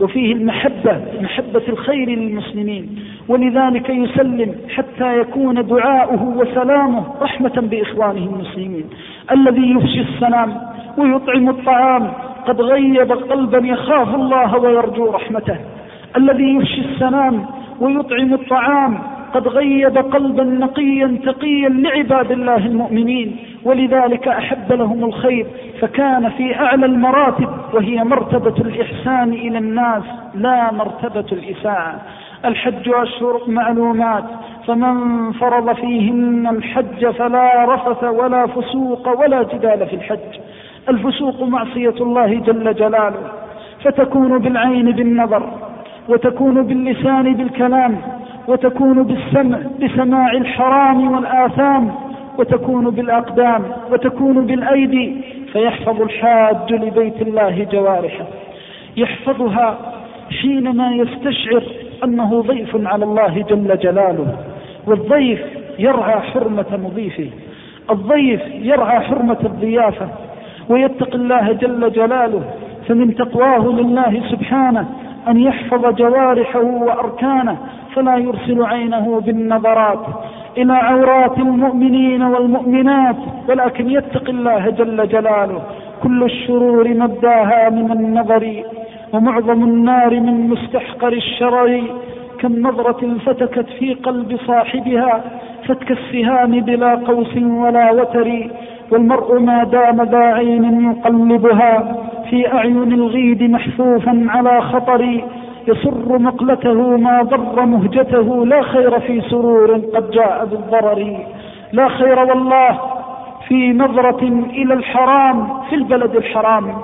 وفيه 0.00 0.32
المحبة 0.32 1.00
محبة 1.20 1.62
الخير 1.68 2.08
للمسلمين. 2.08 2.98
ولذلك 3.28 3.90
يسلم 3.90 4.54
حتى 4.68 5.18
يكون 5.18 5.66
دعاؤه 5.66 6.22
وسلامه 6.36 7.04
رحمة 7.20 7.68
بإخوانه 7.70 8.26
المسلمين. 8.34 8.84
الذي 9.32 9.70
يفشي 9.70 10.00
السلام 10.00 10.71
ويطعم 10.98 11.48
الطعام. 11.48 12.12
قد 12.46 12.60
غيب 12.60 13.12
قلبا 13.12 13.58
يخاف 13.58 14.14
الله 14.14 14.58
ويرجو 14.58 15.10
رحمته. 15.10 15.56
الذي 16.16 16.56
يفشي 16.56 16.80
السلام 16.80 17.46
ويطعم 17.80 18.34
الطعام. 18.34 18.98
قد 19.34 19.48
غيب 19.48 19.98
قلبا 19.98 20.44
نقيا 20.44 21.18
تقيا 21.24 21.68
لعباد 21.68 22.32
الله 22.32 22.66
المؤمنين. 22.66 23.36
ولذلك 23.64 24.28
أحب 24.28 24.72
لهم 24.72 25.04
الخير. 25.04 25.46
فكان 25.80 26.28
في 26.28 26.56
أعلى 26.56 26.86
المراتب 26.86 27.48
وهي 27.72 28.04
مرتبة 28.04 28.54
الإحسان 28.58 29.32
إلى 29.32 29.58
الناس 29.58 30.02
لا 30.34 30.72
مرتبة 30.72 31.26
الإساءة. 31.32 31.94
الحج 32.44 32.88
أشهر 32.88 33.40
معلومات. 33.46 34.24
فمن 34.66 35.32
فرض 35.32 35.72
فيهن 35.72 36.46
الحج 36.46 37.06
فلا 37.06 37.74
رفث 37.74 38.04
ولا 38.04 38.46
فسوق 38.46 39.20
ولا 39.20 39.42
جدال 39.42 39.86
في 39.86 39.96
الحج. 39.96 40.41
الفسوق 40.88 41.42
معصية 41.42 41.94
الله 42.00 42.34
جل 42.34 42.74
جلاله 42.74 43.32
فتكون 43.84 44.38
بالعين 44.38 44.90
بالنظر 44.92 45.50
وتكون 46.08 46.66
باللسان 46.66 47.34
بالكلام 47.34 47.96
وتكون 48.48 49.02
بالسمع 49.02 49.58
بسماع 49.82 50.32
الحرام 50.32 51.12
والآثام 51.12 51.94
وتكون 52.38 52.90
بالأقدام 52.90 53.62
وتكون 53.92 54.46
بالأيدي 54.46 55.16
فيحفظ 55.52 56.02
الحاج 56.02 56.72
لبيت 56.72 57.22
الله 57.22 57.66
جوارحه. 57.72 58.24
يحفظها 58.96 59.78
حينما 60.42 60.94
يستشعر 60.94 61.62
أنه 62.04 62.42
ضيف 62.42 62.86
على 62.86 63.04
الله 63.04 63.44
جل 63.50 63.78
جلاله 63.78 64.36
والضيف 64.86 65.40
يرعى 65.78 66.20
حرمة 66.20 66.66
مضيفه 66.84 67.30
الضيف 67.90 68.40
يرعى 68.54 69.00
حرمة 69.00 69.38
الضيافة 69.44 70.08
ويتقي 70.68 71.14
الله 71.14 71.52
جل 71.52 71.92
جلاله 71.92 72.42
فمن 72.88 73.14
تقواه 73.14 73.68
لله 73.68 74.22
سبحانه 74.30 74.86
أن 75.28 75.40
يحفظ 75.40 75.94
جوارحه 75.94 76.60
وأركانه 76.60 77.56
فلا 77.94 78.16
يرسل 78.16 78.64
عينه 78.64 79.20
بالنظرات 79.20 80.06
إلى 80.58 80.72
عورات 80.72 81.38
المؤمنين 81.38 82.22
والمؤمنات 82.22 83.16
ولكن 83.48 83.90
يتقي 83.90 84.32
الله 84.32 84.70
جل 84.70 85.08
جلاله. 85.08 85.62
كل 86.02 86.22
الشرور 86.24 86.88
مبداها 86.88 87.70
من 87.70 87.92
النظر 87.92 88.62
ومعظم 89.12 89.64
النار 89.64 90.20
من 90.20 90.48
مستحقر 90.48 91.12
الشرر. 91.12 91.82
كم 92.40 92.62
نظرة 92.66 93.18
فتكت 93.26 93.66
في 93.78 93.94
قلب 93.94 94.38
صاحبها 94.46 95.24
فتك 95.66 95.90
السهام 95.90 96.60
بلا 96.60 96.94
قوس 96.94 97.36
ولا 97.36 97.92
وتر. 97.92 98.28
والمرء 98.92 99.40
ما 99.40 99.64
دام 99.64 100.02
ذا 100.02 100.18
عين 100.18 100.90
يقلبها 100.90 101.96
في 102.30 102.52
أعين 102.52 102.92
الغيد 102.92 103.42
محفوفا 103.42 104.26
على 104.28 104.62
خطر 104.62 105.24
يسر 105.68 106.18
مقلته 106.18 106.96
ما 106.96 107.22
ضر 107.22 107.66
مهجته. 107.66 108.46
لا 108.46 108.62
خير 108.62 109.00
في 109.00 109.20
سرور 109.20 109.80
قد 109.94 110.10
جاء 110.10 110.46
بالضرر. 110.50 111.16
لا 111.72 111.88
خير 111.88 112.18
والله 112.18 112.78
في 113.48 113.72
نظرة 113.72 114.22
إلى 114.50 114.74
الحرام 114.74 115.48
في 115.68 115.74
البلد 115.74 116.16
الحرام 116.16 116.74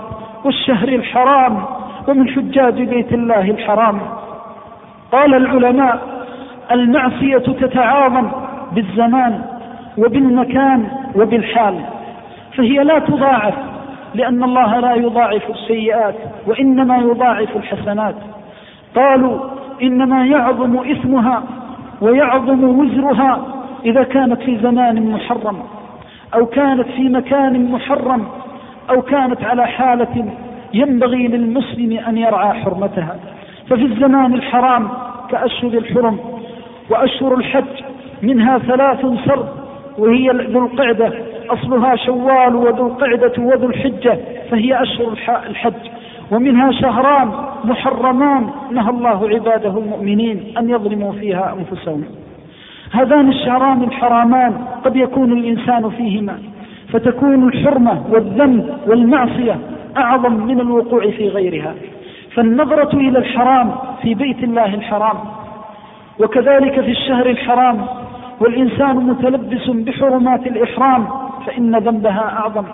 والشهر 0.44 0.88
الحرام 0.88 1.62
ومن 2.09 2.29
حجاج 2.29 2.83
بيت 2.83 3.12
الله 3.12 3.51
الحرام. 3.51 3.99
قال 5.12 5.35
العلماء 5.35 5.99
المعصية 6.73 7.38
تتعاظم 7.38 8.29
بالزمان 8.73 9.42
وبالمكان 9.99 10.88
وبالحال. 11.16 11.75
فهي 12.59 12.85
لا 12.85 12.99
تضاعف 12.99 13.55
لأن 14.14 14.44
الله 14.44 14.81
لا 14.81 14.94
يضاعف 14.94 15.51
السيئات 15.51 16.14
وإنما 16.47 16.99
يضاعف 16.99 17.57
الحسنات. 17.57 18.14
قالوا 18.97 19.40
إنما 19.83 20.27
يعظم 20.27 20.77
إثمها 20.79 21.42
ويعظم 22.01 22.64
وزرها 22.64 23.40
إذا 23.85 24.03
كانت 24.03 24.42
في 24.42 24.59
زمان 24.59 25.11
محرم 25.11 25.62
أو 26.35 26.47
كانت 26.47 26.87
في 26.88 27.09
مكان 27.09 27.73
محرم 27.73 28.27
أو 28.90 29.03
كانت 29.03 29.44
على 29.44 29.66
حالة 29.66 30.33
ينبغي 30.75 31.27
للمسلم 31.29 31.99
أن 32.09 32.18
يرعى 32.18 32.62
حرمتها. 32.62 33.16
ففي 33.71 33.85
الزمان 33.85 34.35
الحرام 34.35 34.88
كأشهر 35.31 35.71
الحرم 35.71 36.18
وأشهر 36.90 37.35
الحج 37.35 37.83
منها 38.23 38.59
ثلاث 38.59 39.01
سرد 39.01 39.49
وهي 39.99 40.31
ذو 40.31 40.67
القعدة. 40.67 41.13
أصلها 41.51 41.97
شوال 41.97 42.55
وذو 42.55 42.87
القعدة 42.87 43.33
وذو 43.39 43.67
الحجة 43.67 44.19
فهي 44.51 44.83
أشهر 44.83 45.13
الحج. 45.51 45.73
ومنها 46.31 46.73
شهران 46.73 47.31
محرمان 47.65 48.51
نهى 48.71 48.91
الله 48.91 49.29
عباده 49.29 49.79
المؤمنين 49.79 50.55
أن 50.59 50.71
يظلموا 50.71 51.13
فيها 51.13 51.57
أنفسهم. 51.59 52.05
هذان 52.93 53.29
الشهران 53.29 53.83
الحرامان 53.83 54.53
قد 54.85 54.97
يكون 54.97 55.33
الإنسان 55.33 55.91
فيهما. 55.91 56.39
فتكون 56.93 57.49
الحرمة 57.49 58.03
والذنب 58.11 58.77
والمعصية 58.87 59.57
أعظم 59.97 60.33
من 60.33 60.61
الوقوع 60.61 61.11
في 61.11 61.29
غيرها. 61.29 61.75
فالنظرة 62.35 62.97
إلى 62.97 63.19
الحرام 63.19 63.73
في 64.03 64.15
بيت 64.15 64.45
الله 64.45 64.75
الحرام 64.75 65.17
وكذلك 66.19 66.81
في 66.81 66.91
الشهر 66.91 67.27
الحرام 67.27 67.87
والإنسان 68.40 68.96
متلبس 68.96 69.70
بحرمات 69.70 70.46
الإحرام 70.46 71.07
فإن 71.46 71.77
ذنبها 71.77 72.33
أعظم 72.38 72.64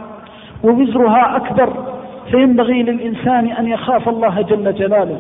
ووزرها 0.64 1.36
أكبر 1.36 1.72
فينبغي 2.30 2.82
للإنسان 2.82 3.46
أن 3.46 3.68
يخاف 3.68 4.08
الله 4.08 4.42
جل 4.42 4.74
جلاله. 4.74 5.18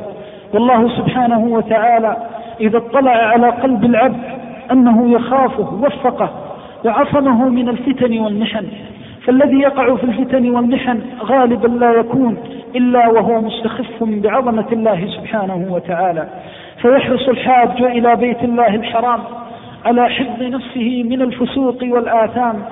والله 0.54 0.88
سبحانه 0.96 1.38
وتعالى 1.38 2.16
إذا 2.60 2.78
اطلع 2.78 3.12
على 3.12 3.50
قلب 3.50 3.84
العبد 3.84 4.20
أنه 4.72 5.10
يخافه 5.10 5.74
وفقه 5.82 6.30
وعصمه 6.84 7.48
من 7.48 7.68
الفتن 7.68 8.18
والمحن. 8.18 8.66
فالذي 9.24 9.58
يقع 9.58 9.96
في 9.96 10.04
الفتن 10.04 10.50
والمحن 10.50 11.00
غالبا 11.22 11.68
لا 11.68 11.92
يكون 11.92 12.36
إلا 12.76 13.08
وهو 13.08 13.40
مستخف 13.40 14.02
بعظمة 14.02 14.66
الله 14.72 15.06
سبحانه 15.06 15.66
وتعالى. 15.70 16.28
فيحرص 16.82 17.28
الحاج 17.28 17.82
إلى 17.82 18.16
بيت 18.16 18.44
الله 18.44 18.74
الحرام 18.74 19.20
على 19.84 20.08
حفظ 20.08 20.42
نفسه 20.42 21.04
من 21.08 21.22
الفسوق 21.22 21.78
والآثام 21.82 22.62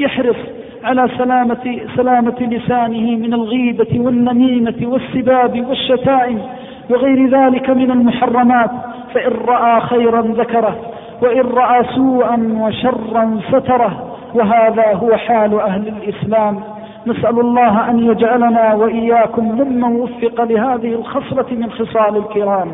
يحرص 0.00 0.36
على 0.84 1.08
سلامة, 1.18 1.80
سلامة 1.96 2.36
لسانه 2.40 3.16
من 3.16 3.34
الغيبة 3.34 4.00
والنميمة 4.00 4.74
والسباب 4.82 5.66
والشتائم 5.68 6.42
وغير 6.90 7.28
ذلك 7.28 7.70
من 7.70 7.90
المحرمات 7.90 8.70
فإن 9.14 9.32
رأى 9.32 9.80
خيرا 9.80 10.22
ذكره 10.22 10.76
وإن 11.22 11.40
رأى 11.40 11.84
سوءا 11.94 12.54
وشرا 12.60 13.40
ستره 13.48 14.16
وهذا 14.34 14.94
هو 14.94 15.16
حال 15.16 15.60
أهل 15.60 15.88
الإسلام. 15.88 16.60
نسأل 17.06 17.40
الله 17.40 17.90
أن 17.90 17.98
يجعلنا 17.98 18.74
وإياكم 18.74 19.44
ممن 19.60 19.96
وفق 19.96 20.44
لهذه 20.44 20.94
الخصلة 20.94 21.46
من 21.50 21.70
خصال 21.70 22.16
الكرام. 22.16 22.68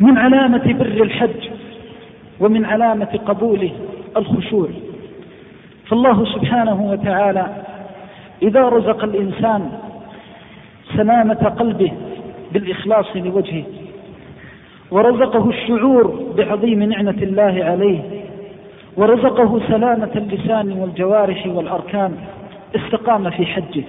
من 0.00 0.18
علامة 0.18 0.74
بر 0.78 1.02
الحج 1.02 1.50
ومن 2.42 2.64
علامة 2.64 3.18
قبوله 3.26 3.70
الخشوع. 4.16 4.68
فالله 5.86 6.24
سبحانه 6.24 6.82
وتعالى 6.90 7.46
إذا 8.42 8.68
رزق 8.68 9.04
الإنسان 9.04 9.70
سلامة 10.96 11.54
قلبه 11.58 11.92
بالإخلاص 12.52 13.16
لوجهه 13.16 13.64
ورزقه 14.90 15.48
الشعور 15.50 16.32
بعظيم 16.36 16.82
نعمة 16.82 17.22
الله 17.22 17.64
عليه 17.64 18.00
ورزقه 18.96 19.60
سلامة 19.68 20.10
اللسان 20.16 20.72
والجوارح 20.72 21.46
والأركان 21.46 22.16
استقام 22.76 23.30
في 23.30 23.46
حجه 23.46 23.84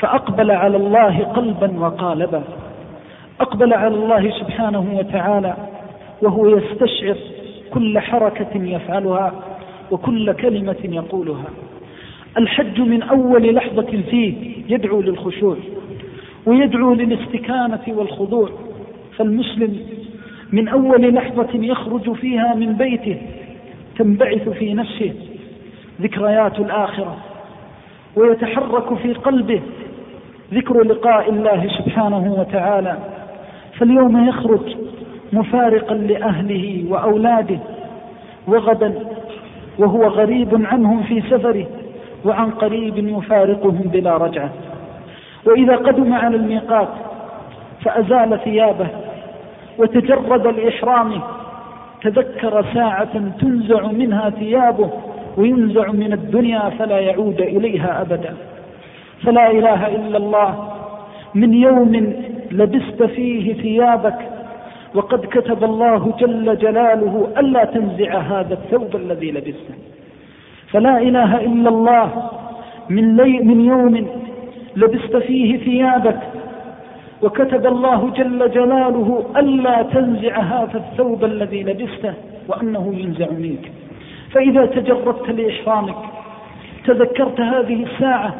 فأقبل 0.00 0.50
على 0.50 0.76
الله 0.76 1.24
قلبا 1.24 1.80
وقالبا. 1.80 2.42
أقبل 3.40 3.74
على 3.74 3.94
الله 3.94 4.30
سبحانه 4.30 4.86
وتعالى 4.98 5.54
وهو 6.22 6.48
يستشعر 6.48 7.16
كل 7.74 7.98
حركة 7.98 8.64
يفعلها 8.64 9.32
وكل 9.90 10.32
كلمة 10.32 10.76
يقولها. 10.84 11.46
الحج 12.38 12.80
من 12.80 13.02
أول 13.02 13.54
لحظة 13.54 14.02
فيه 14.10 14.34
يدعو 14.68 15.00
للخشوع 15.00 15.56
ويدعو 16.46 16.94
للاستكانة 16.94 17.82
والخضوع. 17.88 18.48
فالمسلم 19.16 19.78
من 20.52 20.68
أول 20.68 21.14
لحظة 21.14 21.48
يخرج 21.54 22.12
فيها 22.12 22.54
من 22.54 22.72
بيته 22.72 23.22
تنبعث 23.98 24.48
في 24.48 24.74
نفسه 24.74 25.14
ذكريات 26.00 26.60
الآخرة 26.60 27.16
ويتحرك 28.16 28.94
في 28.94 29.12
قلبه 29.12 29.60
ذكر 30.54 30.82
لقاء 30.82 31.30
الله 31.30 31.68
سبحانه 31.78 32.34
وتعالى. 32.38 32.98
فاليوم 33.78 34.28
يخرج 34.28 34.76
مفارقا 35.34 35.94
لأهله 35.94 36.84
وأولاده 36.88 37.58
وغدا 38.46 38.94
وهو 39.78 40.06
غريب 40.06 40.66
عنهم 40.66 41.02
في 41.02 41.20
سفره 41.20 41.66
وعن 42.24 42.50
قريب 42.50 42.98
يفارقهم 42.98 43.82
بلا 43.92 44.16
رجعة. 44.16 44.50
وإذا 45.46 45.76
قدم 45.76 46.12
على 46.12 46.36
الميقات 46.36 46.88
فأزال 47.84 48.40
ثيابه 48.44 48.86
وتجرد 49.78 50.46
لإحرامه 50.46 51.22
تذكر 52.02 52.64
ساعة 52.74 53.30
تنزع 53.40 53.86
منها 53.86 54.30
ثيابه 54.30 54.90
وينزع 55.36 55.90
من 55.92 56.12
الدنيا 56.12 56.70
فلا 56.78 56.98
يعود 57.00 57.40
إليها 57.40 58.00
أبدا. 58.00 58.34
فلا 59.22 59.50
إله 59.50 59.86
إلا 59.86 60.16
الله 60.16 60.68
من 61.34 61.54
يوم 61.54 62.14
لبست 62.50 63.02
فيه 63.02 63.54
ثيابك 63.54 64.33
وقد 64.94 65.26
كتب 65.26 65.64
الله 65.64 66.14
جل 66.18 66.58
جلاله 66.58 67.28
ألا 67.38 67.64
تنزع 67.64 68.18
هذا 68.18 68.54
الثوب 68.54 68.96
الذي 68.96 69.30
لبسته. 69.30 69.74
فلا 70.70 70.98
إله 70.98 71.40
إلا 71.40 71.68
الله 71.68 72.30
من, 72.88 73.16
لي 73.16 73.38
من 73.38 73.60
يوم 73.60 74.06
لبست 74.76 75.16
فيه 75.16 75.58
ثيابك. 75.58 76.20
وكتب 77.22 77.66
الله 77.66 78.10
جل 78.10 78.50
جلاله 78.50 79.24
ألا 79.36 79.82
تنزع 79.82 80.38
هذا 80.38 80.76
الثوب 80.76 81.24
الذي 81.24 81.62
لبسته 81.62 82.14
وأنه 82.48 82.94
ينزع 82.94 83.30
منك. 83.30 83.72
فإذا 84.30 84.66
تجردت 84.66 85.30
لإحرامك 85.30 85.96
تذكرت 86.86 87.40
هذه 87.40 87.82
الساعة 87.82 88.34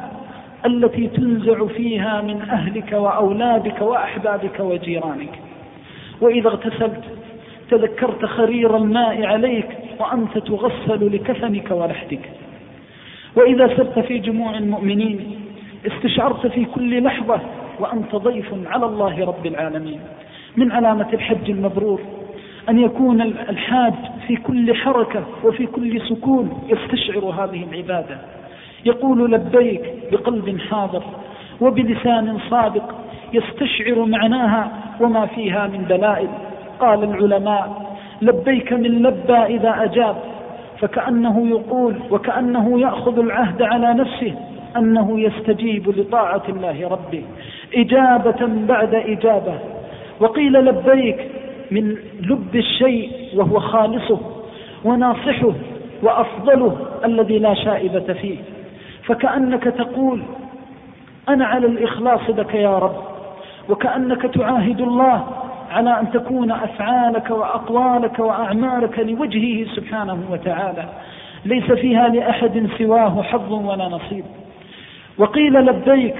التي 0.67 1.07
تنزع 1.07 1.67
فيها 1.67 2.21
من 2.21 2.43
أهلك 2.43 2.93
وأولادك 2.93 3.83
وأحبابك 3.83 4.61
وجيرانك. 4.61 5.39
وإذا 6.25 6.49
اغتسلت 6.49 7.05
تذكرت 7.71 8.25
خرير 8.25 8.77
الماء 8.77 9.25
عليك 9.25 9.69
وأنت 9.99 10.39
تغسل 10.39 11.15
لكفنك 11.15 11.71
ولحدك. 11.71 12.31
وإذا 13.37 13.77
سرت 13.77 13.99
في 13.99 14.19
جموع 14.19 14.59
المؤمنين 14.59 15.41
استشعرت 15.87 16.47
في 16.47 16.65
كل 16.65 17.03
لحظة 17.03 17.41
وأنت 17.81 18.17
ضيف 18.17 18.55
على 18.67 18.87
الله 18.87 19.25
رب 19.27 19.47
العالمين. 19.47 20.01
من 20.57 20.73
علامة 20.73 21.09
الحج 21.13 21.51
المبرور 21.51 22.01
أن 22.69 22.79
يكون 22.79 23.21
الحاج 23.23 23.95
في 24.27 24.37
كل 24.37 24.75
حركة 24.75 25.25
وفي 25.45 25.67
كل 25.67 26.01
سكون 26.09 26.63
يستشعر 26.69 27.25
هذه 27.25 27.65
العبادة. 27.73 28.19
يقول 28.85 29.33
لبيك 29.33 29.95
بقلب 30.13 30.61
حاضر 30.71 31.03
وبلسان 31.61 32.39
صادق 32.51 33.04
يستشعر 33.35 34.05
معناها 34.05 34.73
وما 35.01 35.27
فيها 35.27 35.67
من 35.67 35.87
دلائل. 35.89 36.29
قال 36.81 37.05
العلماء 37.05 37.97
لبيك 38.23 38.73
من 38.73 39.03
لبى 39.03 39.37
إذا 39.37 39.85
أجاب. 39.85 40.17
فكأنه 40.81 41.49
يقول 41.49 41.95
وكأنه 42.11 42.81
يأخذ 42.81 43.19
العهد 43.19 43.63
على 43.63 43.95
نفسه 43.95 44.35
أنه 44.77 45.21
يستجيب 45.21 45.89
لطاعة 45.89 46.43
الله 46.49 46.89
ربه 46.89 47.23
إجابة 47.75 48.47
بعد 48.69 48.95
إجابة. 48.95 49.59
وقيل 50.21 50.53
لبيك 50.53 51.31
من 51.71 51.97
لب 52.21 52.57
الشيء 52.57 53.11
وهو 53.35 53.61
خالصه 53.61 54.21
وناصحه 54.85 55.53
وأفضله 56.03 56.77
الذي 57.05 57.39
لا 57.39 57.55
شائبة 57.55 58.13
فيه. 58.13 58.37
فكأنك 59.05 59.65
تقول 59.65 60.23
أنا 61.29 61.47
على 61.47 61.67
الإخلاص 61.67 62.21
لك 62.29 62.55
يا 62.55 62.79
رب. 62.79 63.14
وكأنك 63.69 64.23
تعاهد 64.23 64.81
الله 64.81 65.27
على 65.71 66.01
أن 66.01 66.11
تكون 66.11 66.51
أفعالك 66.51 67.31
وأقوالك 67.31 68.19
وأعمالك 68.19 68.99
لوجهه 68.99 69.67
سبحانه 69.77 70.19
وتعالى. 70.31 70.85
ليس 71.45 71.73
فيها 71.73 72.09
لأحد 72.09 72.69
سواه 72.79 73.23
حظ 73.23 73.53
ولا 73.53 73.89
نصيب. 73.89 74.25
وقيل 75.19 75.53
لبيك 75.53 76.15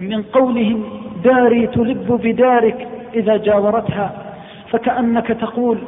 من 0.00 0.22
قولهم 0.22 0.84
داري 1.24 1.66
تلب 1.66 2.20
بدارك 2.24 2.88
إذا 3.14 3.36
جاورتها 3.36 4.10
فكأنك 4.70 5.26
تقول 5.26 5.78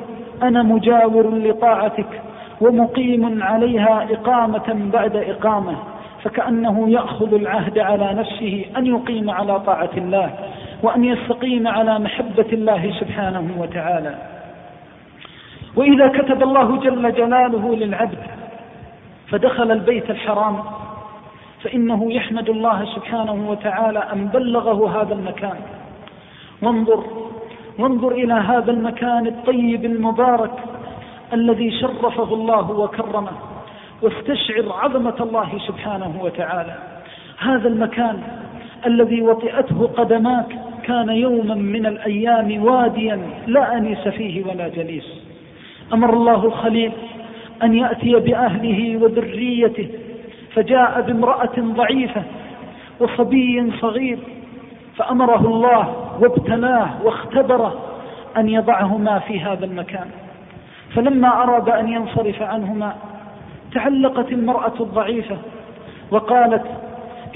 أنا 0.43 0.63
مجاور 0.63 1.35
لطاعتك 1.35 2.21
ومقيم 2.61 3.43
عليها 3.43 4.07
إقامة 4.11 4.91
بعد 4.93 5.17
إقامة 5.17 5.77
فكأنه 6.23 6.91
يأخذ 6.91 7.35
العهد 7.35 7.79
على 7.79 8.15
نفسه 8.15 8.65
أن 8.77 8.87
يقيم 8.87 9.31
على 9.31 9.61
طاعة 9.61 9.91
الله. 9.97 10.31
وأن 10.87 11.05
يستقيم 11.05 11.69
على 11.69 11.99
محبة 11.99 12.47
الله 12.53 12.95
سبحانه 13.01 13.55
وتعالى. 13.59 14.15
وإذا 15.77 16.09
كتب 16.09 16.43
الله 16.43 16.77
جل 16.81 17.13
جلاله 17.13 17.77
للعبد 17.77 18.19
فدخل 19.29 19.71
البيت 19.71 20.11
الحرام 20.11 20.63
فإنه 21.63 22.13
يحمد 22.13 22.49
الله 22.49 22.85
سبحانه 22.95 23.51
وتعالى 23.51 23.99
أن 23.99 24.27
بلغه 24.27 25.03
هذا 25.03 25.15
المكان. 25.15 25.59
وانظر 26.63 27.05
وانظر 27.79 28.13
إلى 28.13 28.35
هذا 28.35 28.71
المكان 28.71 29.27
الطيب 29.27 29.85
المبارك 29.85 30.55
الذي 31.33 31.81
شرفه 31.81 32.35
الله 32.35 32.71
وكرمه 32.71 33.33
واستشعر 34.03 34.73
عظمة 34.73 35.17
الله 35.21 35.59
سبحانه 35.67 36.13
وتعالى. 36.21 36.75
هذا 37.39 37.69
المكان 37.69 38.23
الذي 38.87 39.23
وطئته 39.23 39.91
قدماك 39.97 40.66
كان 40.87 41.09
يوما 41.09 41.55
من 41.55 41.87
الأيام 41.87 42.65
واديا 42.65 43.21
لا 43.47 43.77
أنيس 43.77 44.09
فيه 44.09 44.45
ولا 44.45 44.69
جليس. 44.69 45.21
أمر 45.93 46.13
الله 46.15 46.45
الخليل 46.45 46.93
أن 47.63 47.75
يأتي 47.75 48.15
بأهله 48.15 48.97
وذريته 48.97 49.89
فجاء 50.55 51.01
بامرأة 51.01 51.57
ضعيفة 51.59 52.23
وصبي 53.01 53.73
صغير 53.81 54.19
فأمره 54.97 55.47
الله 55.47 55.95
وابتلاه 56.21 56.89
واختبره 57.05 57.75
أن 58.37 58.49
يضعهما 58.49 59.19
في 59.19 59.41
هذا 59.41 59.65
المكان. 59.65 60.07
فلما 60.95 61.43
أراد 61.43 61.69
أن 61.69 61.89
ينصرف 61.89 62.43
عنهما 62.43 62.95
تعلقت 63.75 64.33
المرأة 64.33 64.75
الضعيفة 64.81 65.37
وقالت 66.11 66.65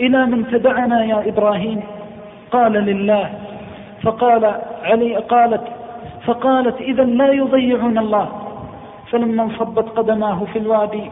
إلى 0.01 0.27
من 0.27 0.47
تدعنا 0.51 1.05
يا 1.05 1.29
إبراهيم؟ 1.29 1.81
قال 2.53 2.73
لله 2.73 3.31
فقال 4.03 4.55
علي 4.83 5.17
قالت 5.17 5.65
فقالت 6.27 6.81
إذا 6.81 7.05
لا 7.05 7.33
يضيعون 7.33 7.99
الله. 7.99 8.29
فلما 9.11 9.43
انصبت 9.43 9.89
قدماه 9.89 10.45
في 10.53 10.59
الوادي 10.59 11.11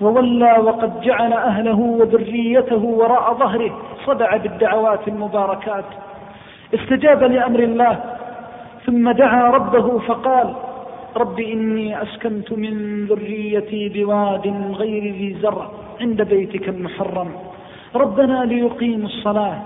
وولى 0.00 0.52
وقد 0.58 1.00
جعل 1.00 1.32
أهله 1.32 1.80
وذريته 1.80 2.84
وراء 2.84 3.34
ظهره 3.34 3.78
صدع 4.06 4.36
بالدعوات 4.36 5.08
المباركات. 5.08 5.84
استجاب 6.74 7.22
لأمر 7.22 7.58
الله 7.60 8.00
ثم 8.86 9.10
دعا 9.10 9.50
ربه 9.50 9.98
فقال 9.98 10.54
رب 11.16 11.40
إني 11.40 12.02
أسكنت 12.02 12.52
من 12.52 13.06
ذريتي 13.06 13.88
بواد 13.88 14.46
غير 14.72 15.02
ذي 15.02 15.36
زرع 15.42 15.66
عند 16.00 16.22
بيتك 16.22 16.68
المحرم. 16.68 17.28
ربنا 17.94 18.44
ليقيموا 18.44 19.06
الصلاة. 19.06 19.56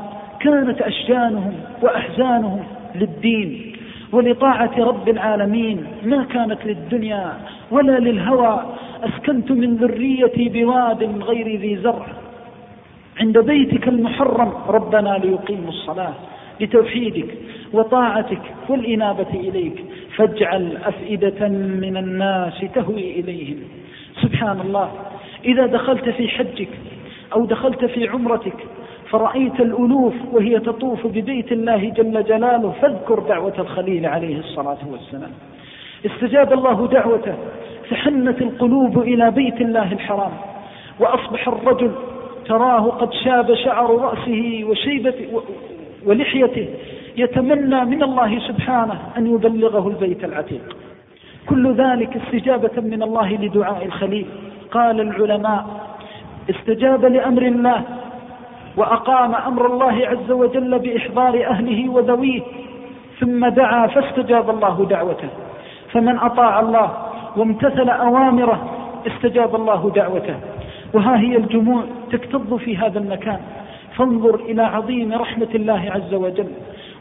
كانت 0.41 0.83
أشجانهم 0.83 1.55
وأحزانهم 1.83 2.65
للدين 2.95 3.73
ولطاعة 4.13 4.73
رب 4.79 5.09
العالمين 5.09 5.87
ما 6.05 6.25
كانت 6.25 6.59
للدنيا 6.65 7.33
ولا 7.71 7.99
للهوى. 7.99 8.75
أسكنت 9.03 9.53
من 9.53 9.77
ذريتي 9.77 10.49
بواد 10.49 11.23
غير 11.23 11.61
ذي 11.61 11.77
زرع. 11.77 12.07
عند 13.21 13.39
بيتك 13.39 13.89
المحرم 13.89 14.53
ربنا 14.69 15.19
ليقيموا 15.25 15.69
الصلاة 15.69 16.15
لتوحيدك 16.61 17.35
وطاعتك 17.73 18.43
والإنابة 18.69 19.31
إليك. 19.35 19.85
فاجعل 20.17 20.77
أفئدة 20.85 21.49
من 21.49 21.97
الناس 21.97 22.65
تهوي 22.75 23.21
إليهم. 23.21 23.59
سبحان 24.23 24.61
الله. 24.61 24.91
إذا 25.45 25.67
دخلت 25.67 26.09
في 26.09 26.29
حجك 26.29 26.69
أو 27.35 27.45
دخلت 27.45 27.85
في 27.85 28.09
عمرتك 28.09 28.57
فرأيت 29.11 29.61
الألوف 29.61 30.15
وهي 30.33 30.61
تطوف 30.61 31.07
ببيت 31.07 31.53
الله 31.53 31.93
جل 31.97 32.25
جلاله 32.25 32.73
فاذكر 32.83 33.19
دعوة 33.19 33.55
الخليل 33.59 34.07
عليه 34.07 34.39
الصلاة 34.39 34.79
والسلام. 34.91 35.31
استجاب 36.07 36.53
الله 36.53 36.87
دعوته 36.87 37.35
فحنت 37.91 38.43
القلوب 38.43 38.99
إلى 38.99 39.31
بيت 39.31 39.61
الله 39.61 39.93
الحرام 39.93 40.33
وأصبح 41.01 41.49
الرجل 41.49 41.91
تراه 42.47 42.81
قد 42.81 43.13
شاب 43.13 43.55
شعر 43.55 43.91
رأسه 44.01 44.65
وشيبة 44.65 45.15
ولحيته 46.07 46.69
يتمنى 47.17 47.85
من 47.85 48.03
الله 48.03 48.39
سبحانه 48.39 48.99
أن 49.17 49.27
يبلغه 49.27 49.89
البيت 49.89 50.25
العتيق. 50.25 50.77
كل 51.49 51.75
ذلك 51.75 52.17
استجابة 52.17 52.81
من 52.83 53.03
الله 53.03 53.33
لدعاء 53.33 53.85
الخليل. 53.87 54.27
قال 54.71 55.01
العلماء 55.01 55.67
استجاب 56.51 57.05
لأمر 57.05 57.43
الله 57.43 57.83
وأقام 58.77 59.35
أمر 59.35 59.67
الله 59.67 60.07
عز 60.07 60.31
وجل 60.31 60.79
بإحضار 60.79 61.47
أهله 61.47 61.89
وذويه 61.91 62.41
ثم 63.21 63.49
دعا 63.49 63.87
فاستجاب 63.87 64.51
الله 64.51 64.87
دعوته. 64.91 65.29
فمن 65.93 66.19
أطاع 66.19 66.61
الله 66.61 66.97
وامتثل 67.37 67.89
أوامره 67.89 68.71
استجاب 69.07 69.55
الله 69.55 69.93
دعوته. 69.95 70.37
وها 70.95 71.21
هي 71.21 71.37
الجموع 71.37 71.83
تكتظ 72.13 72.55
في 72.55 72.77
هذا 72.77 72.99
المكان. 72.99 73.41
فانظر 73.97 74.35
إلى 74.35 74.63
عظيم 74.63 75.13
رحمة 75.13 75.49
الله 75.55 75.91
عز 75.91 76.15
وجل. 76.15 76.51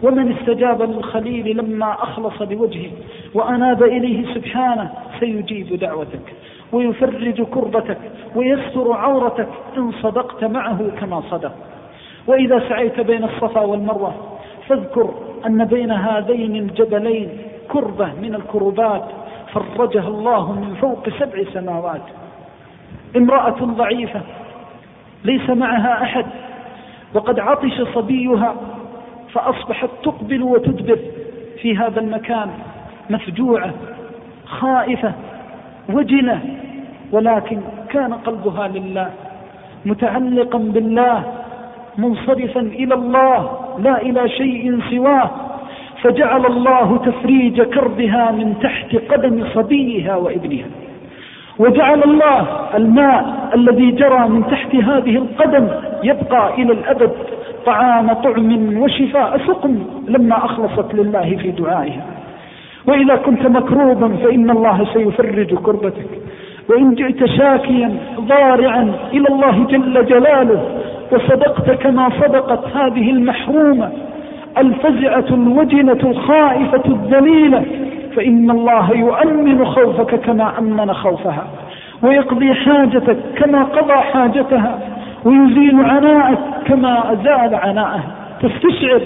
ومن 0.04 0.32
استجاب 0.32 0.82
للخليل 0.82 1.58
لما 1.58 1.94
أخلص 1.94 2.42
لوجهه 2.42 2.92
وأناب 3.34 3.84
إليه 3.84 4.34
سبحانه 4.34 4.92
سيجيب 5.20 5.80
دعوتك. 5.80 6.34
ويفرج 6.74 7.42
كربتك 7.42 7.98
ويستر 8.36 8.92
عورتك 8.94 9.48
إن 9.78 9.92
صدقت 9.92 10.44
معه 10.44 10.92
كما 11.00 11.24
صدق. 11.32 11.52
وإذا 12.28 12.70
سعيت 12.70 13.00
بين 13.00 13.24
الصفا 13.24 13.62
والمروة 13.62 14.14
فاذكر 14.68 15.14
أن 15.46 15.66
بين 15.66 15.92
هذين 15.92 16.56
الجبلين 16.56 17.30
كربة 17.68 18.14
من 18.22 18.36
الكربات 18.36 19.04
فرجها 19.54 20.08
الله 20.08 20.52
من 20.52 20.76
فوق 20.82 21.10
سبع 21.10 21.44
سماوات. 21.54 22.02
امرأة 23.18 23.58
ضعيفة 23.64 24.22
ليس 25.24 25.50
معها 25.50 26.04
أحد 26.04 26.26
وقد 27.14 27.40
عطش 27.40 27.82
صبيها 27.96 28.56
فأصبحت 29.34 29.90
تقبل 30.04 30.44
وتدبر 30.44 31.00
في 31.62 31.78
هذا 31.78 32.00
المكان 32.00 32.50
مفجوعة 33.10 33.74
خائفة 34.46 35.14
وجلة 35.90 36.40
ولكن 37.12 37.60
كان 37.90 38.14
قلبها 38.14 38.68
لله 38.68 39.10
متعلقا 39.86 40.58
بالله 40.58 41.24
منصرفا 41.98 42.60
إلى 42.60 42.94
الله 42.94 43.58
لا 43.80 44.02
إلى 44.02 44.30
شيء 44.30 44.80
سواه 44.92 45.32
فجعل 46.02 46.46
الله 46.46 46.98
تفريج 47.06 47.62
كربها 47.62 48.32
من 48.32 48.60
تحت 48.62 48.96
قدم 48.96 49.44
صبيها 49.54 50.16
وابنها 50.16 50.66
وجعل 51.60 52.04
الله 52.04 52.48
الماء 52.76 53.50
الذي 53.54 53.92
جرى 53.92 54.28
من 54.28 54.48
تحت 54.52 54.76
هذه 54.76 55.16
القدم 55.18 55.68
يبقى 56.04 56.54
إلى 56.54 56.74
الأبد 56.74 57.12
طعام 57.66 58.14
طعم 58.14 58.78
وشفاء 58.78 59.38
سقم 59.48 59.84
لما 60.08 60.46
أخلصت 60.46 60.94
لله 60.94 61.38
في 61.42 61.52
دعائها. 61.52 62.06
وإذا 62.88 63.16
كنت 63.16 63.48
مكروبا 63.48 64.16
فإن 64.24 64.50
الله 64.50 64.88
سيفرج 64.94 65.54
كربتك. 65.56 66.08
وإن 66.70 66.96
جئت 66.96 67.26
شاكيا 67.26 67.92
ضارعا 68.20 68.94
إلى 69.14 69.28
الله 69.28 69.66
جل 69.70 70.06
جلاله 70.06 70.62
وصدقت 71.12 71.72
كما 71.72 72.10
صدقت 72.10 72.76
هذه 72.76 73.10
المحرومة 73.12 73.92
الفزعة 74.58 75.26
الوجنة 75.30 76.00
الخائفة 76.04 76.82
الذليلة 76.86 77.64
فإن 78.16 78.52
الله 78.52 78.92
يؤمن 78.92 79.66
خوفك 79.66 80.16
كما 80.16 80.60
أمن 80.60 80.94
خوفها 80.94 81.48
ويقضي 82.04 82.54
حاجتك 82.54 83.18
كما 83.36 83.64
قضى 83.64 83.94
حاجتها 83.94 84.80
ويزيل 85.26 85.80
عناءك 85.86 86.40
كما 86.66 87.14
أزال 87.14 87.56
عناءها. 87.56 88.23
تستشعر 88.44 89.02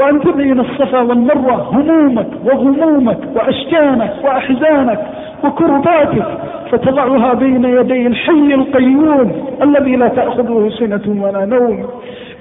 وأنت 0.00 0.28
بين 0.28 0.60
الصفا 0.60 1.00
والمروة 1.00 1.54
همومك 1.54 2.28
وغمومك 2.44 3.18
وأشجانك 3.34 4.14
وأحزانك 4.24 5.06
وكرباتك 5.44 6.26
فتضعها 6.70 7.34
بين 7.34 7.64
يدي 7.64 8.06
الحي 8.06 8.54
القيوم 8.54 9.32
الذي 9.62 9.96
لا 9.96 10.08
تأخذه 10.08 10.70
سنة 10.78 11.22
ولا 11.22 11.44
نوم. 11.44 11.86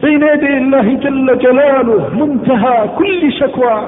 بين 0.03 0.23
يدي 0.23 0.57
الله 0.57 0.93
جل 0.93 1.37
جلاله 1.37 2.09
منتهى 2.13 2.87
كل 2.97 3.33
شكوى 3.33 3.83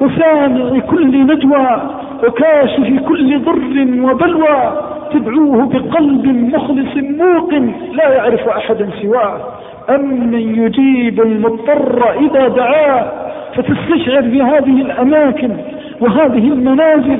وسامع 0.00 0.78
كل 0.78 1.26
نجوى 1.26 1.82
وكاشف 2.24 3.02
كل 3.08 3.38
ضر 3.38 4.10
وبلوى 4.10 4.72
تدعوه 5.12 5.66
بقلب 5.66 6.26
مخلص 6.54 6.96
موقن 6.96 7.72
لا 7.92 8.14
يعرف 8.14 8.48
أحدا 8.48 8.88
سواه. 9.02 9.40
أمن 9.88 10.34
يجيب 10.34 11.20
المضطر 11.20 12.12
إذا 12.20 12.48
دعاه 12.48 13.12
فتستشعر 13.54 14.22
في 14.22 14.42
هذه 14.42 14.82
الأماكن 14.82 15.56
وهذه 16.00 16.52
المنازل 16.52 17.18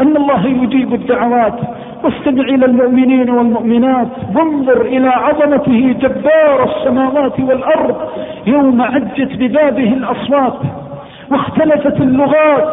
أن 0.00 0.16
الله 0.16 0.46
يجيب 0.46 0.94
الدعوات. 0.94 1.54
واستمع 2.04 2.42
إلى 2.42 2.66
المؤمنين 2.66 3.30
والمؤمنات 3.30 4.08
وانظر 4.36 4.80
إلى 4.80 5.08
عظمته 5.08 5.94
جبار 6.00 6.64
السماوات 6.64 7.40
والأرض 7.40 7.96
يوم 8.46 8.82
عجت 8.82 9.36
ببابه 9.38 9.92
الأصوات 9.92 10.58
واختلفت 11.30 12.00
اللغات. 12.00 12.68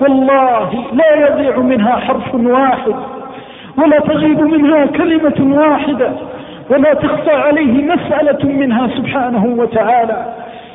والله 0.00 0.70
لا 0.92 1.28
يضيع 1.28 1.58
منها 1.58 1.96
حرف 1.96 2.34
واحد 2.34 2.94
ولا 3.78 3.98
تغيب 4.00 4.40
منها 4.40 4.86
كلمة 4.86 5.56
واحدة. 5.58 6.10
ولا 6.70 6.94
تخفى 6.94 7.30
عليه 7.30 7.94
مسألة 7.94 8.48
منها 8.48 8.88
سبحانه 8.96 9.44
وتعالى. 9.58 10.26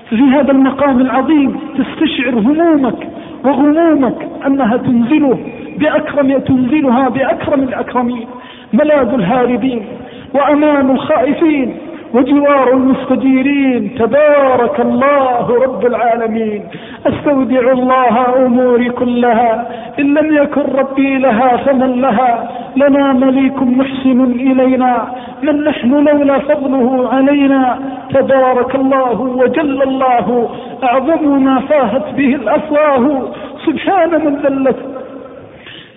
في 0.10 0.16
هذا 0.16 0.52
المقام 0.52 1.02
العظيم 1.02 1.60
تستشعر 1.78 2.34
همومك 2.34 3.08
وغمومك 3.46 4.28
أنها 4.48 4.78
تنزله 4.78 5.38
بأكرم 5.78 6.38
تنزلها 6.40 7.10
بأكرم 7.10 7.64
الأكرمين 7.64 8.28
ملاذ 8.74 9.14
الهاربين 9.14 9.86
وأمان 10.34 10.92
الخائفين 10.92 11.76
وجوار 12.14 12.74
المستجيرين. 12.74 13.96
تبارك 13.96 14.80
الله 14.80 15.64
رب 15.64 15.86
العالمين. 15.86 16.64
أستودع 17.08 17.72
الله 17.72 18.46
أموري 18.46 18.90
كلها. 18.90 19.68
إن 20.00 20.14
لم 20.14 20.36
يكن 20.44 20.62
ربي 20.62 21.18
لها 21.18 21.58
فمن 21.58 22.02
لها. 22.02 22.50
لنا 22.76 23.14
مليك 23.14 23.62
محسن 23.62 24.24
إلينا. 24.24 25.08
من 25.44 25.64
نحن 25.64 26.08
لولا 26.08 26.40
فضله 26.40 27.10
علينا. 27.14 27.80
تبارك 28.14 28.76
الله 28.76 29.22
وجل 29.22 29.82
الله. 29.84 30.50
أعظم 30.84 31.44
ما 31.44 31.60
فاهت 31.60 32.14
به 32.18 32.36
الأفواه. 32.36 33.22
سبحان 33.66 34.26
من 34.26 34.36
ذلت 34.36 34.78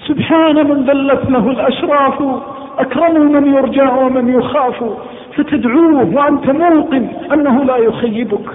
سبحان 0.09 0.55
من 0.55 0.85
ذلت 0.85 1.31
له 1.31 1.51
الأشراف. 1.51 2.23
اكرم 2.79 3.33
من 3.33 3.55
يرجى 3.55 3.83
ومن 3.83 4.39
يخاف. 4.39 4.85
فتدعوه 5.37 6.15
وأنت 6.15 6.51
موقن 6.51 7.09
أنه 7.33 7.65
لا 7.65 7.77
يخيبك 7.77 8.49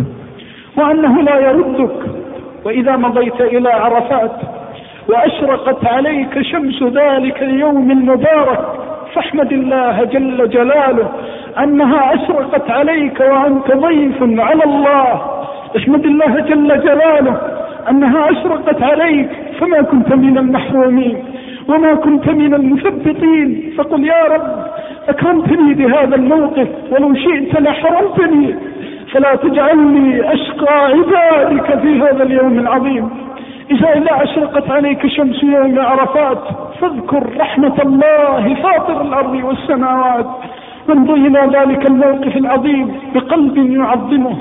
وأنه 0.78 1.22
لا 1.22 1.40
يردك. 1.40 1.96
وإذا 2.66 2.96
مضيت 2.96 3.42
إلى 3.42 3.70
عرفات 3.70 4.32
وأشرقت 5.10 5.86
عليك 5.86 6.42
شمس 6.42 6.84
ذلك 6.84 7.44
اليوم 7.44 7.92
المبارك 7.92 8.60
فاحمد 9.14 9.52
الله 9.52 10.04
جل 10.04 10.50
جلاله 10.50 11.12
أنها 11.60 12.14
أشرقت 12.14 12.72
عليك 12.72 13.20
وأنت 13.20 13.72
ضيف 13.72 14.40
على 14.40 14.64
الله. 14.64 15.22
احمد 15.78 16.06
الله 16.06 16.40
جل 16.40 16.68
جلاله 16.68 17.42
أنها 17.90 18.32
أشرقت 18.32 18.84
عليك 18.84 19.30
فما 19.60 19.82
كنت 19.82 20.14
من 20.14 20.38
المحرومين. 20.38 21.18
وما 21.68 21.96
كنت 21.96 22.30
من 22.30 22.54
المثبطين 22.54 23.74
فقل 23.78 24.04
يا 24.04 24.24
رب 24.24 24.66
أكرمتني 25.10 25.74
بهذا 25.74 26.16
الموقف 26.16 26.68
ولو 26.92 27.14
شئت 27.14 27.62
لحرمتني. 27.62 28.56
فلا 29.12 29.36
تجعلني 29.36 30.34
أشقى 30.34 30.86
عبادك 30.86 31.80
في 31.80 32.02
هذا 32.02 32.24
اليوم 32.24 32.60
العظيم. 32.60 33.10
إذا 33.72 33.94
لا 33.96 34.24
أشرقت 34.24 34.72
عليك 34.72 35.08
شمس 35.08 35.44
يوم 35.44 35.80
عرفات 35.80 36.44
فاذكر 36.82 37.24
رحمة 37.38 37.78
الله 37.86 38.56
فاطر 38.64 39.02
الأرض 39.02 39.44
والسماوات. 39.44 40.28
وانظر 40.90 41.14
إلى 41.14 41.50
ذلك 41.58 41.90
الموقف 41.90 42.38
العظيم 42.38 42.92
بقلب 43.16 43.58
يعظمه. 43.58 44.38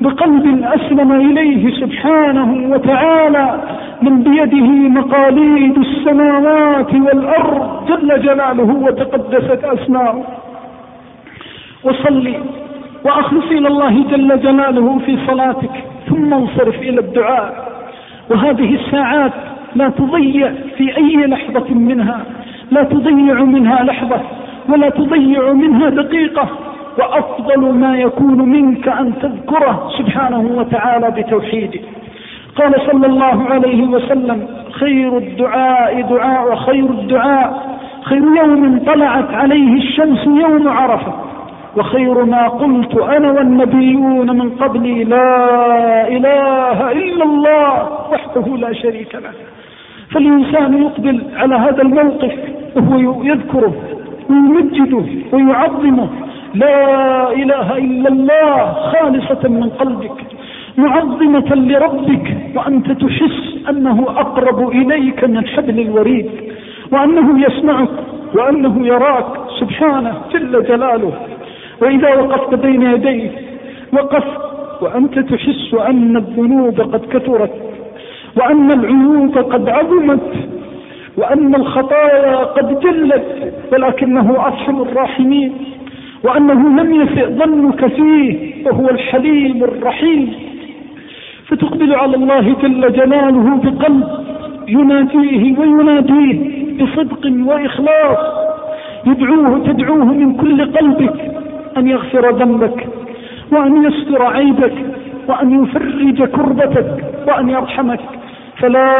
بقلب 0.00 0.64
أسلم 0.64 1.12
إليه 1.12 1.80
سبحانه 1.80 2.72
وتعالى 2.72 3.60
من 4.02 4.22
بيده 4.22 4.66
مقاليد 5.00 5.78
السماوات 5.78 6.94
والأرض 6.94 7.86
جل 7.88 8.22
جلاله 8.22 8.74
وتقدست 8.82 9.64
أسماؤه 9.64 10.24
وصلي 11.84 12.34
وأخلص 13.04 13.44
إلى 13.50 13.68
الله 13.68 14.04
جل 14.10 14.40
جلاله 14.40 14.98
في 15.06 15.18
صلاتك 15.26 15.70
ثم 16.08 16.34
انصرف 16.34 16.78
إلى 16.78 17.00
الدعاء. 17.00 17.70
وهذه 18.30 18.74
الساعات 18.74 19.32
لا 19.74 19.88
تضيع 19.88 20.52
في 20.76 20.96
أي 20.96 21.26
لحظة 21.26 21.74
منها 21.74 22.20
لا 22.70 22.82
تضيع 22.82 23.44
منها 23.44 23.82
لحظة 23.82 24.20
ولا 24.68 24.88
تضيع 24.88 25.52
منها 25.52 25.88
دقيقة. 25.90 26.48
وأفضل 26.98 27.74
ما 27.74 27.98
يكون 27.98 28.48
منك 28.48 28.88
أن 28.88 29.12
تذكره 29.22 29.90
سبحانه 29.98 30.50
وتعالى 30.56 31.10
بتوحيده. 31.10 31.80
قال 32.56 32.74
صلى 32.86 33.06
الله 33.06 33.44
عليه 33.50 33.86
وسلم 33.86 34.48
خير 34.70 35.18
الدعاء 35.18 36.00
دعاء 36.00 36.52
وخير 36.52 36.84
الدعاء. 36.84 37.78
خير 38.02 38.22
يوم 38.22 38.82
طلعت 38.86 39.34
عليه 39.34 39.76
الشمس 39.76 40.26
يوم 40.26 40.68
عرفة. 40.68 41.12
وخير 41.76 42.24
ما 42.24 42.48
قلت 42.48 42.96
أنا 42.96 43.30
والنبيون 43.30 44.38
من 44.38 44.50
قبلي 44.50 45.04
لا 45.04 46.08
إله 46.08 46.92
إلا 46.92 47.24
الله 47.24 47.88
وحده 48.12 48.56
لا 48.56 48.72
شريك 48.72 49.14
له. 49.14 49.32
فالإنسان 50.10 50.82
يقبل 50.82 51.22
على 51.36 51.54
هذا 51.54 51.82
الموقف 51.82 52.34
وهو 52.76 53.22
يذكره. 53.24 53.74
ويمجده 54.30 55.04
ويعظمه. 55.32 56.08
لا 56.54 57.32
إله 57.32 57.78
إلا 57.78 58.08
الله 58.08 58.72
خالصة 58.92 59.48
من 59.48 59.68
قلبك 59.68 60.18
معظمة 60.78 61.54
لربك 61.54 62.36
وأنت 62.56 62.92
تحس 62.92 63.38
أنه 63.68 64.02
أقرب 64.08 64.68
إليك 64.68 65.24
من 65.24 65.46
حبل 65.46 65.80
الوريد 65.80 66.30
وأنه 66.92 67.46
يسمعك 67.46 67.88
وأنه 68.34 68.86
يراك. 68.86 69.26
سبحانه 69.60 70.14
جل 70.32 70.64
جلاله. 70.64 71.12
وإذا 71.82 72.14
وقفت 72.14 72.54
بين 72.54 72.82
يديه 72.82 73.30
وقف 73.92 74.24
وأنت 74.80 75.18
تحس 75.18 75.74
أن 75.74 76.16
الذنوب 76.16 76.80
قد 76.80 77.02
كثرت 77.12 77.54
وأن 78.36 78.70
العيوب 78.72 79.38
قد 79.38 79.68
عظمت. 79.68 80.59
وأن 81.16 81.54
الخطايا 81.54 82.36
قد 82.36 82.80
جلت 82.80 83.54
ولكنه 83.72 84.46
أرحم 84.46 84.82
الراحمين. 84.82 85.52
وأنه 86.24 86.82
لم 86.82 86.94
يسئ 86.94 87.26
ظنك 87.26 87.86
فيه 87.86 88.66
وهو 88.66 88.88
الحليم 88.90 89.64
الرحيم. 89.64 90.32
فتقبل 91.46 91.94
على 91.94 92.16
الله 92.16 92.56
جل 92.62 92.92
جلاله 92.92 93.60
بقلب 93.64 94.08
يناديه 94.68 95.58
ويناديه 95.58 96.38
بصدق 96.78 97.32
وإخلاص. 97.46 98.18
يدعوه 99.06 99.58
تدعوه 99.66 100.04
من 100.04 100.34
كل 100.34 100.72
قلبك 100.72 101.14
أن 101.76 101.88
يغفر 101.88 102.30
ذنبك 102.30 102.86
وأن 103.52 103.84
يستر 103.84 104.22
عيبك 104.22 104.74
وأن 105.28 105.64
يفرج 105.64 106.24
كربتك 106.24 107.04
وأن 107.28 107.48
يرحمك. 107.48 108.00
فلا 108.60 108.92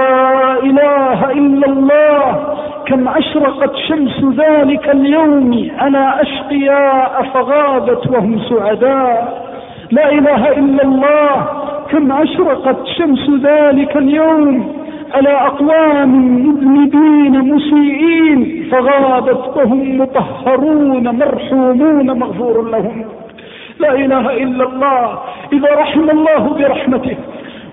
إله 0.63 1.31
إلا 1.31 1.67
الله. 1.67 2.57
كم 2.87 3.09
أشرقت 3.09 3.77
شمس 3.89 4.25
ذلك 4.37 4.89
اليوم 4.89 5.71
على 5.79 6.15
أشقياء 6.21 7.23
فغابت 7.35 8.07
وهم 8.11 8.39
سعداء. 8.39 9.51
لا 9.91 10.13
إله 10.13 10.49
إلا 10.53 10.83
الله. 10.85 11.47
كم 11.91 12.13
أشرقت 12.13 12.87
شمس 12.99 13.31
ذلك 13.43 13.97
اليوم 13.97 14.73
على 15.15 15.29
أقوام 15.29 16.11
مذنبين 16.47 17.55
مسيئين 17.55 18.69
فغابت 18.73 19.57
وهم 19.57 19.99
مطهرون 19.99 21.09
مرحومون 21.19 22.19
مغفور 22.19 22.71
لهم. 22.71 23.05
لا 23.79 23.93
إله 23.93 24.43
إلا 24.43 24.65
الله. 24.65 25.19
إذا 25.53 25.71
رحم 25.75 26.11
الله 26.11 26.43
برحمته 26.59 27.17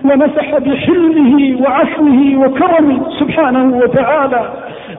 ونفح 0.04 0.58
بحلمه 0.58 1.62
وعفوه 1.62 2.36
وكرمه 2.36 3.10
سبحانه 3.20 3.76
وتعالى. 3.76 4.42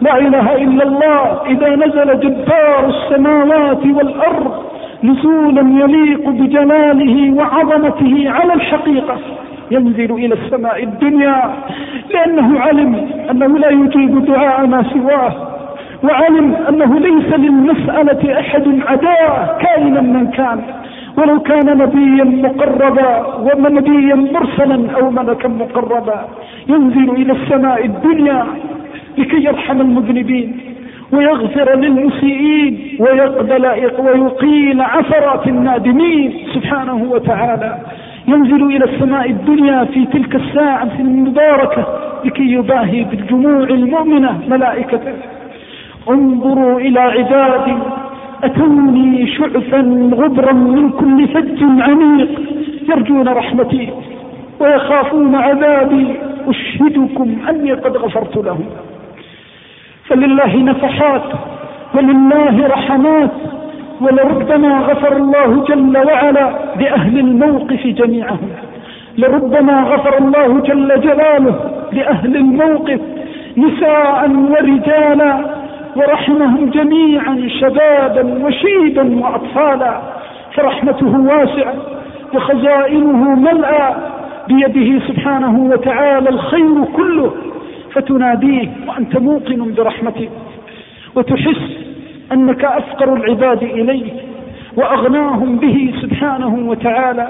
لا 0.01 0.17
إله 0.17 0.55
إلا 0.55 0.83
الله. 0.83 1.45
إذا 1.45 1.75
نزل 1.75 2.19
جبار 2.19 2.87
السماوات 2.87 3.85
والأرض 3.85 4.63
نزولا 5.03 5.83
يليق 5.83 6.29
بجلاله 6.29 7.33
وعظمته 7.37 8.29
على 8.29 8.53
الحقيقة. 8.53 9.17
ينزل 9.71 10.11
إلى 10.11 10.33
السماء 10.33 10.83
الدنيا 10.83 11.53
لأنه 12.13 12.59
علم 12.59 13.09
أنه 13.31 13.57
لا 13.57 13.69
يجيب 13.69 14.25
دعاء 14.25 14.65
ما 14.65 14.83
سواه 14.93 15.33
وعلم 16.03 16.55
أنه 16.69 16.99
ليس 16.99 17.33
للمسألة 17.33 18.39
أحد 18.39 18.79
عداه 18.87 19.57
كائنا 19.61 20.01
من 20.01 20.27
كان. 20.31 20.61
ولو 21.19 21.39
كان 21.39 21.77
نبيا 21.77 22.23
مقربا 22.23 23.11
ونبيا 23.45 24.15
مرسلا 24.15 24.91
أو 24.95 25.09
ملكا 25.11 25.47
مقربا 25.47 26.27
ينزل 26.67 27.09
إلى 27.09 27.33
السماء 27.33 27.85
الدنيا 27.85 28.45
لكي 29.17 29.43
يرحم 29.43 29.81
المذنبين 29.81 30.57
ويغفر 31.11 31.75
للمسيئين 31.75 32.97
ويقبل 32.99 33.65
ويقيل 33.99 34.81
عثرات 34.81 35.47
النادمين 35.47 36.33
سبحانه 36.53 37.07
وتعالى. 37.11 37.77
ينزل 38.27 38.63
إلى 38.63 38.85
السماء 38.85 39.29
الدنيا 39.29 39.83
في 39.83 40.05
تلك 40.05 40.35
الساعة 40.35 40.91
المباركة 40.99 41.87
لكي 42.25 42.51
يباهي 42.51 43.03
بالجموع 43.03 43.63
المؤمنة 43.63 44.39
ملائكته. 44.49 45.13
انظروا 46.09 46.79
إلى 46.79 46.99
عبادي 46.99 47.75
أتوني 48.43 49.27
شعثا 49.27 50.11
غبرا 50.13 50.53
من 50.53 50.89
كل 50.89 51.27
فج 51.27 51.63
عميق 51.63 52.41
يرجون 52.89 53.27
رحمتي 53.27 53.89
ويخافون 54.59 55.35
عذابي 55.35 56.15
أشهدكم 56.47 57.35
أني 57.49 57.71
قد 57.71 57.97
غفرت 57.97 58.37
لهم. 58.37 58.65
فلله 60.05 60.57
نفحات 60.57 61.23
ولله 61.95 62.67
رحمات 62.67 63.31
ولربما 64.01 64.79
غفر 64.79 65.17
الله 65.17 65.63
جل 65.67 65.97
وعلا 65.97 66.49
لأهل 66.79 67.19
الموقف 67.19 67.87
جميعهم 67.87 68.49
لربما 69.17 69.83
غفر 69.83 70.17
الله 70.17 70.59
جل 70.59 71.01
جلاله 71.01 71.55
لأهل 71.91 72.35
الموقف 72.35 72.99
نساء 73.57 74.31
ورجالا 74.51 75.58
ورحمهم 75.99 76.69
جميعا 76.69 77.47
شبابا 77.59 78.45
وشيبا 78.45 79.19
وأطفالا 79.23 80.01
فرحمته 80.53 81.19
واسعة 81.19 81.73
وخزائنه 82.33 83.35
ملأى 83.35 83.95
بيده 84.47 85.07
سبحانه 85.07 85.59
وتعالى 85.59 86.29
الخير 86.29 86.85
كله 86.95 87.31
فتناديه 87.93 88.67
وأنت 88.87 89.17
موقن 89.17 89.73
برحمته 89.77 90.29
وتحس 91.15 91.77
أنك 92.31 92.65
أفقر 92.65 93.13
العباد 93.13 93.63
إليه 93.63 94.11
وأغناهم 94.77 95.55
به 95.57 95.93
سبحانه 96.01 96.69
وتعالى 96.69 97.27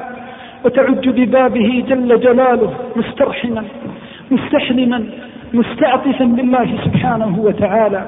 وتعج 0.65 1.09
ببابه 1.09 1.84
جل 1.89 2.20
جلاله 2.20 2.74
مسترحما 2.95 3.63
مستحلما 4.32 5.03
مستعطفا 5.53 6.26
بالله 6.26 6.67
سبحانه 6.86 7.39
وتعالى. 7.39 8.05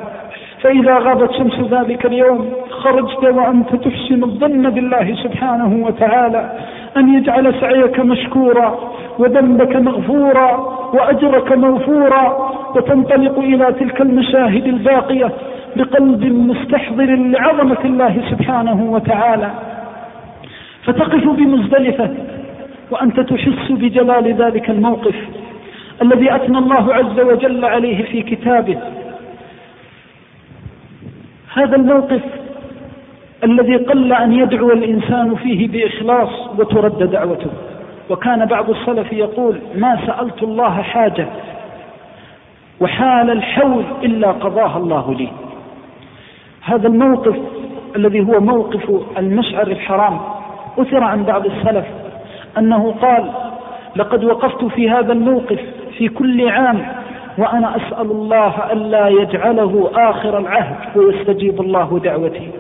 فإذا 0.62 1.00
غابت 1.00 1.32
شمس 1.34 1.60
ذلك 1.72 2.06
اليوم 2.06 2.52
خرجت 2.70 3.24
وأنت 3.24 3.76
تحسن 3.76 4.24
الظن 4.24 4.70
بالله 4.70 5.16
سبحانه 5.24 5.86
وتعالى 5.86 6.52
أن 6.98 7.14
يجعل 7.14 7.54
سعيك 7.62 8.00
مشكورا 8.00 8.80
وذنبك 9.20 9.76
مغفورا 9.76 10.52
وأجرك 10.94 11.52
موفورا 11.52 12.52
وتنطلق 12.76 13.40
إلى 13.40 13.74
تلك 13.80 14.02
المشاهد 14.02 14.66
الباقية 14.66 15.32
بقلب 15.76 16.26
مستحضر 16.26 17.16
لعظمة 17.16 17.78
الله 17.86 18.22
سبحانه 18.32 18.84
وتعالى. 18.92 19.52
فتقف 20.84 21.30
بمزدلفة 21.30 22.10
وأنت 22.92 23.20
تحس 23.20 23.72
بجلال 23.72 24.34
ذلك 24.34 24.70
الموقف 24.70 25.16
الذي 26.02 26.36
أثنى 26.36 26.58
الله 26.58 26.94
عز 26.94 27.20
وجل 27.20 27.66
عليه 27.66 28.04
في 28.04 28.22
كتابه. 28.22 28.78
هذا 31.54 31.76
الموقف 31.76 32.22
الذي 33.44 33.76
قل 33.76 34.14
أن 34.14 34.34
يدعو 34.34 34.72
الإنسان 34.72 35.36
فيه 35.36 35.68
بإخلاص 35.68 36.30
وترد 36.60 37.12
دعوته. 37.12 37.50
وكان 38.10 38.46
بعض 38.46 38.70
السلف 38.70 39.14
يقول 39.14 39.60
ما 39.76 40.00
سألت 40.06 40.44
الله 40.44 40.82
حاجة 40.82 41.28
وحال 42.82 43.32
الحول 43.32 43.84
إلا 44.04 44.32
قضاها 44.32 44.78
الله 44.78 45.14
لي. 45.14 45.28
هذا 46.62 46.88
الموقف 46.88 47.36
الذي 47.96 48.20
هو 48.20 48.40
موقف 48.40 49.02
المشعر 49.18 49.68
الحرام. 49.68 50.20
أثر 50.78 51.04
عن 51.04 51.24
بعض 51.24 51.46
السلف 51.46 51.86
أنه 52.58 52.96
قال 53.02 53.32
لقد 53.96 54.24
وقفت 54.24 54.66
في 54.66 54.90
هذا 54.90 55.14
الموقف 55.14 55.60
في 55.98 56.10
كل 56.10 56.50
عام 56.50 56.86
وأنا 57.38 57.76
أسأل 57.76 58.12
الله 58.12 58.72
ألا 58.72 59.08
يجعله 59.08 59.92
آخر 59.96 60.38
العهد 60.38 60.98
ويستجيب 60.98 61.62
الله 61.62 62.00
دعوتي 62.04 62.52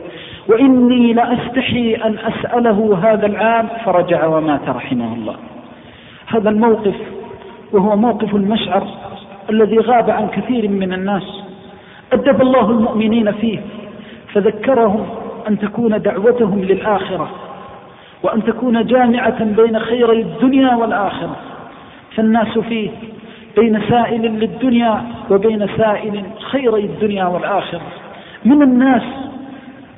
وإني 0.48 1.14
لأستحي 1.14 1.96
أن 1.96 2.18
أسأله 2.20 3.00
هذا 3.04 3.26
العام 3.26 3.68
فرجع 3.86 4.26
ومات 4.26 4.70
رحمه 4.70 5.14
الله. 5.14 5.36
هذا 6.28 6.50
الموقف 6.50 6.96
وهو 7.72 7.96
موقف 7.96 8.36
المشعر 8.36 8.88
الذي 9.50 9.78
غاب 9.78 10.10
عن 10.10 10.28
كثير 10.28 10.70
من 10.70 10.94
الناس. 10.94 11.44
أدب 12.14 12.42
الله 12.42 12.70
المؤمنين 12.70 13.32
فيه 13.32 13.60
فذكرهم 14.34 15.06
أن 15.48 15.60
تكون 15.60 16.02
دعوتهم 16.02 16.62
للآخرة 16.62 17.30
وأن 18.24 18.44
تكون 18.44 18.86
جامعة 18.86 19.44
بين 19.44 19.80
خيري 19.80 20.22
الدنيا 20.22 20.76
والآخرة. 20.76 21.36
فالناس 22.16 22.58
فيه 22.58 22.90
بين 23.58 23.82
سائل 23.89 24.22
للدنيا 24.22 25.04
وبين 25.30 25.68
سائل 25.78 26.24
خيري 26.39 26.86
الدنيا 26.86 27.26
والآخرة. 27.26 27.82
من 28.45 28.62
الناس 28.62 29.04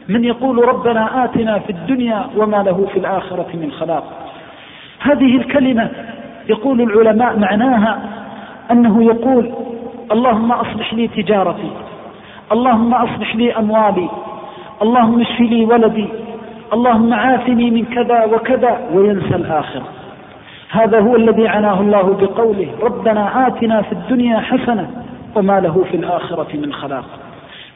من 0.10 0.24
يقول 0.24 0.68
ربنا 0.68 1.26
آتنا 1.26 1.60
في 1.60 1.70
الدنيا 1.70 2.26
وما 2.38 2.64
له 2.64 2.88
في 2.93 2.99
الآخرة 2.99 3.47
من 3.54 3.72
خلاق. 3.72 4.04
هذه 4.99 5.38
الكلمة 5.38 5.89
يقول 6.49 6.82
العلماء 6.82 7.39
معناها 7.39 7.99
أنه 8.72 9.04
يقول 9.04 9.51
اللهم 10.12 10.51
أصلح 10.51 10.93
لي 10.93 11.08
تجارتي 11.08 11.72
اللهم 12.51 12.93
أصلح 12.93 13.36
لي 13.36 13.58
أموالي 13.58 14.10
اللهم 14.82 15.22
اشف 15.22 15.39
لي 15.39 15.66
ولدي 15.66 16.08
اللهم 16.74 17.14
عافني 17.14 17.72
من 17.72 17.86
كذا 17.86 18.26
وكذا 18.26 18.89
وينسى 18.93 19.36
الآخرة. 19.36 19.88
هذا 20.74 21.00
هو 21.00 21.16
الذي 21.16 21.48
عناه 21.48 21.82
الله 21.82 22.02
بقوله 22.02 22.68
ربنا 22.82 23.48
آتنا 23.48 23.82
في 23.82 23.92
الدنيا 23.92 24.40
حسنة 24.40 25.04
وما 25.36 25.60
له 25.60 25.86
في 25.92 25.98
الآخرة 25.98 26.48
من 26.54 26.74
خلاق. 26.74 27.06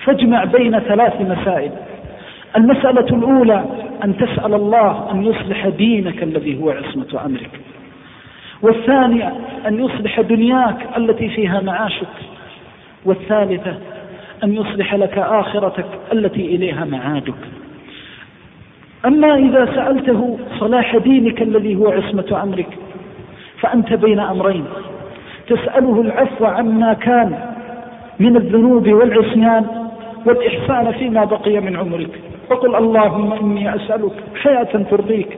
فاجمع 0.06 0.44
بين 0.44 0.80
ثلاث 0.80 1.22
مسائل. 1.22 1.72
المسألة 2.58 3.18
الأولى 3.18 3.66
أن 4.04 4.18
تسأل 4.18 4.54
الله 4.54 5.12
أن 5.12 5.24
يصلح 5.24 5.68
دينك 5.68 6.24
الذي 6.24 6.62
هو 6.62 6.70
عصمة 6.70 7.26
أمرك. 7.26 7.60
والثانية 8.62 9.34
أن 9.68 9.86
يصلح 9.86 10.22
دنياك 10.22 10.88
التي 10.98 11.30
فيها 11.30 11.62
معاشك. 11.62 12.14
والثالثة 13.06 13.78
أن 14.44 14.54
يصلح 14.54 14.96
لك 14.96 15.18
آخرتك 15.18 15.88
التي 16.14 16.46
إليها 16.56 16.86
معادك. 16.86 17.42
أما 19.06 19.36
إذا 19.36 19.66
سألته 19.66 20.40
صلاح 20.60 20.98
دينك 20.98 21.42
الذي 21.42 21.76
هو 21.76 21.92
عصمة 21.92 22.44
أمرك 22.44 22.87
فأنت 23.60 23.94
بين 23.94 24.20
أمرين. 24.20 24.66
تسأله 25.48 26.02
العفو 26.02 26.46
عما 26.46 26.94
كان 26.94 27.34
من 28.20 28.36
الذنوب 28.36 28.88
والعصيان 28.88 29.66
والإحسان 30.26 30.92
فيما 30.92 31.24
بقي 31.24 31.60
من 31.60 31.76
عمرك. 31.76 32.22
فقل 32.50 32.76
اللهم 32.76 33.34
إني 33.34 33.76
أسألك 33.76 34.12
حياة 34.44 34.84
ترضيك. 34.92 35.38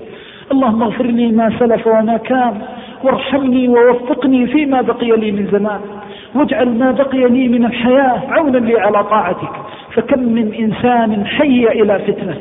اللهم 0.52 0.84
اغفر 0.84 1.06
لي 1.06 1.32
ما 1.32 1.60
سلف 1.60 1.88
وما 1.88 2.18
كان. 2.18 2.62
وارحمني 3.04 3.68
ووفقني 3.68 4.48
فيما 4.48 4.82
بقي 4.82 5.12
لي 5.12 5.32
من 5.32 5.48
زمان. 5.52 5.80
واجعل 6.36 6.70
ما 6.70 6.92
بقي 6.92 7.30
لي 7.30 7.48
من 7.48 7.66
الحياة 7.66 8.22
عونا 8.30 8.58
لي 8.58 8.80
على 8.80 9.04
طاعتك. 9.04 9.52
فكم 9.94 10.20
من 10.20 10.54
إنسان 10.54 11.26
حي 11.26 11.68
إلى 11.68 12.00
فتنة. 12.00 12.38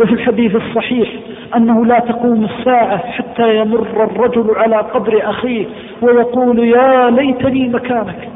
وفي 0.00 0.12
الحديث 0.12 0.56
الصحيح 0.56 1.08
أنه 1.56 1.86
لا 1.86 1.98
تقوم 1.98 2.44
الساعة 2.44 2.96
حتى 2.96 3.56
يمر 3.56 3.86
الرجل 3.96 4.50
على 4.56 4.76
قبر 4.76 5.20
أخيه 5.30 5.66
ويقول 6.02 6.58
يا 6.58 7.10
ليتني 7.10 7.68
مكانك. 7.68 8.28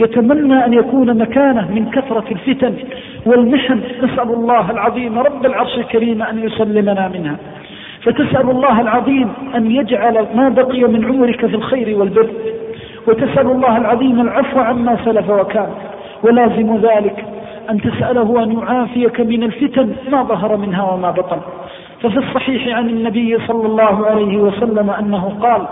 يتمنى 0.00 0.64
أن 0.64 0.72
يكون 0.72 1.18
مكانه 1.18 1.70
من 1.70 1.90
كثرة 1.90 2.24
الفتن 2.30 2.74
والمحن. 3.26 3.80
نسأل 4.02 4.30
الله 4.30 4.70
العظيم 4.70 5.18
رب 5.18 5.46
العرش 5.46 5.78
الكريم 5.78 6.22
أن 6.22 6.38
يسلمنا 6.38 7.08
منها. 7.08 7.36
فتسأل 8.02 8.50
الله 8.50 8.80
العظيم 8.80 9.28
أن 9.54 9.70
يجعل 9.70 10.26
ما 10.34 10.48
بقي 10.48 10.82
من 10.82 11.04
عمرك 11.04 11.46
في 11.46 11.54
الخير 11.56 11.98
والبر. 11.98 12.28
وتسأل 13.08 13.46
الله 13.46 13.76
العظيم 13.76 14.20
العفو 14.20 14.60
عما 14.60 14.96
سلف 15.04 15.30
وكان. 15.30 15.68
ولازم 16.22 16.76
ذلك. 16.76 17.24
أن 17.70 17.80
تسأله 17.80 18.42
أن 18.42 18.58
يعافيك 18.58 19.20
من 19.20 19.42
الفتن 19.42 19.92
ما 20.10 20.22
ظهر 20.22 20.56
منها 20.56 20.92
وما 20.92 21.10
بطن. 21.10 21.38
ففي 22.02 22.18
الصحيح 22.18 22.76
عن 22.76 22.88
النبي 22.88 23.38
صلى 23.46 23.66
الله 23.66 24.06
عليه 24.06 24.36
وسلم 24.36 24.90
أنه 24.90 25.32
قال 25.40 25.66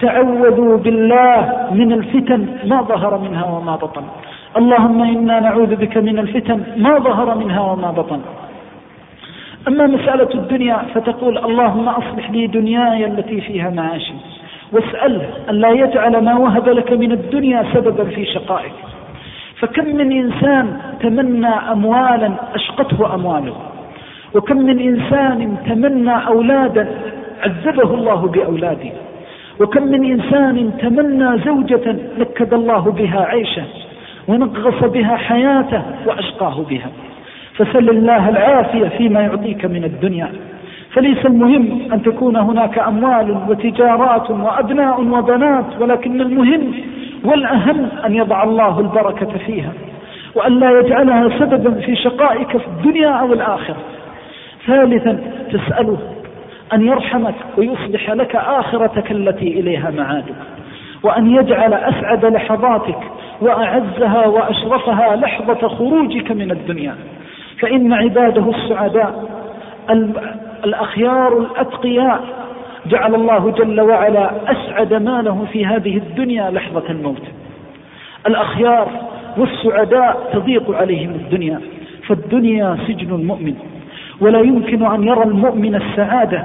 تعوذوا 0.00 0.76
بالله 0.76 1.66
من 1.70 1.92
الفتن 1.92 2.46
ما 2.64 2.82
ظهر 2.82 3.18
منها 3.18 3.44
وما 3.44 3.76
بطن. 3.76 4.02
اللهم 4.56 5.02
إنا 5.02 5.40
نعوذ 5.40 5.76
بك 5.76 5.96
من 5.96 6.18
الفتن 6.18 6.60
ما 6.76 6.98
ظهر 6.98 7.38
منها 7.38 7.60
وما 7.60 7.90
بطن. 7.90 8.20
أما 9.68 9.86
مسألة 9.86 10.28
الدنيا 10.34 10.78
فتقول 10.94 11.38
اللهم 11.38 11.88
أصلح 11.88 12.30
لي 12.30 12.46
دنياي 12.46 13.06
التي 13.06 13.40
فيها 13.40 13.70
معاشي. 13.70 14.14
واسأله 14.72 15.28
أن 15.50 15.54
لا 15.54 15.70
يجعل 15.70 16.24
ما 16.24 16.34
وهب 16.38 16.68
لك 16.68 16.92
من 16.92 17.12
الدنيا 17.12 17.64
سببا 17.74 18.04
في 18.04 18.24
شقائك. 18.24 18.72
فكم 19.58 19.86
من 19.86 20.12
إنسان 20.12 20.76
تمنى 21.00 21.54
أموالا 21.72 22.32
أشقته 22.54 23.14
أمواله. 23.14 23.69
وكم 24.34 24.56
من 24.56 24.78
إنسان 24.78 25.56
تمنى 25.66 26.26
أولادا 26.26 26.88
عذبه 27.42 27.94
الله 27.94 28.26
بأولاده. 28.26 28.90
وكم 29.60 29.82
من 29.82 30.04
إنسان 30.04 30.70
تمنى 30.78 31.38
زوجة 31.38 31.96
نكد 32.18 32.54
الله 32.54 32.90
بها 32.90 33.20
عيشه 33.20 33.62
ونغص 34.28 34.84
بها 34.84 35.16
حياته 35.16 35.82
وأشقاه 36.06 36.64
بها. 36.70 36.90
فسل 37.54 37.90
الله 37.90 38.28
العافية 38.28 38.88
فيما 38.88 39.20
يعطيك 39.20 39.64
من 39.64 39.84
الدنيا. 39.84 40.28
فليس 40.92 41.26
المهم 41.26 41.92
أن 41.92 42.02
تكون 42.02 42.36
هناك 42.36 42.78
أموال 42.78 43.36
وتجارات 43.48 44.30
وأبناء 44.30 45.00
وبنات 45.00 45.64
ولكن 45.80 46.20
المهم 46.20 46.74
والأهم 47.24 47.88
أن 48.06 48.14
يضع 48.14 48.42
الله 48.42 48.80
البركة 48.80 49.38
فيها 49.46 49.72
وأن 50.34 50.60
لا 50.60 50.80
يجعلها 50.80 51.38
سببا 51.38 51.70
في 51.80 51.96
شقائك 51.96 52.56
في 52.56 52.66
الدنيا 52.66 53.08
أو 53.08 53.32
الآخرة. 53.32 53.76
ثالثا 54.66 55.18
تسأله 55.52 55.98
أن 56.72 56.86
يرحمك 56.86 57.34
ويصلح 57.56 58.10
لك 58.10 58.36
آخرتك 58.36 59.10
التي 59.10 59.60
إليها 59.60 59.90
معادك 59.90 60.34
وأن 61.02 61.30
يجعل 61.30 61.74
أسعد 61.74 62.24
لحظاتك 62.24 62.98
وأعزها 63.40 64.26
وأشرفها 64.26 65.16
لحظة 65.16 65.68
خروجك 65.68 66.32
من 66.32 66.50
الدنيا. 66.50 66.94
فإن 67.60 67.92
عباده 67.92 68.50
السعداء 68.50 69.28
الأخيار 70.64 71.38
الأتقياء 71.38 72.20
جعل 72.86 73.14
الله 73.14 73.50
جل 73.50 73.80
وعلا 73.80 74.30
أسعد 74.52 74.94
ما 74.94 75.22
له 75.22 75.46
في 75.52 75.66
هذه 75.66 75.96
الدنيا 75.96 76.50
لحظة 76.50 76.90
الموت. 76.90 77.22
الأخيار 78.26 78.88
والسعداء 79.36 80.30
تضيق 80.32 80.76
عليهم 80.76 81.10
الدنيا 81.10 81.60
فالدنيا 82.06 82.76
سجن 82.86 83.14
المؤمن. 83.14 83.54
ولا 84.20 84.40
يمكن 84.40 84.86
أن 84.86 85.08
يرى 85.08 85.22
المؤمن 85.22 85.74
السعادة 85.74 86.44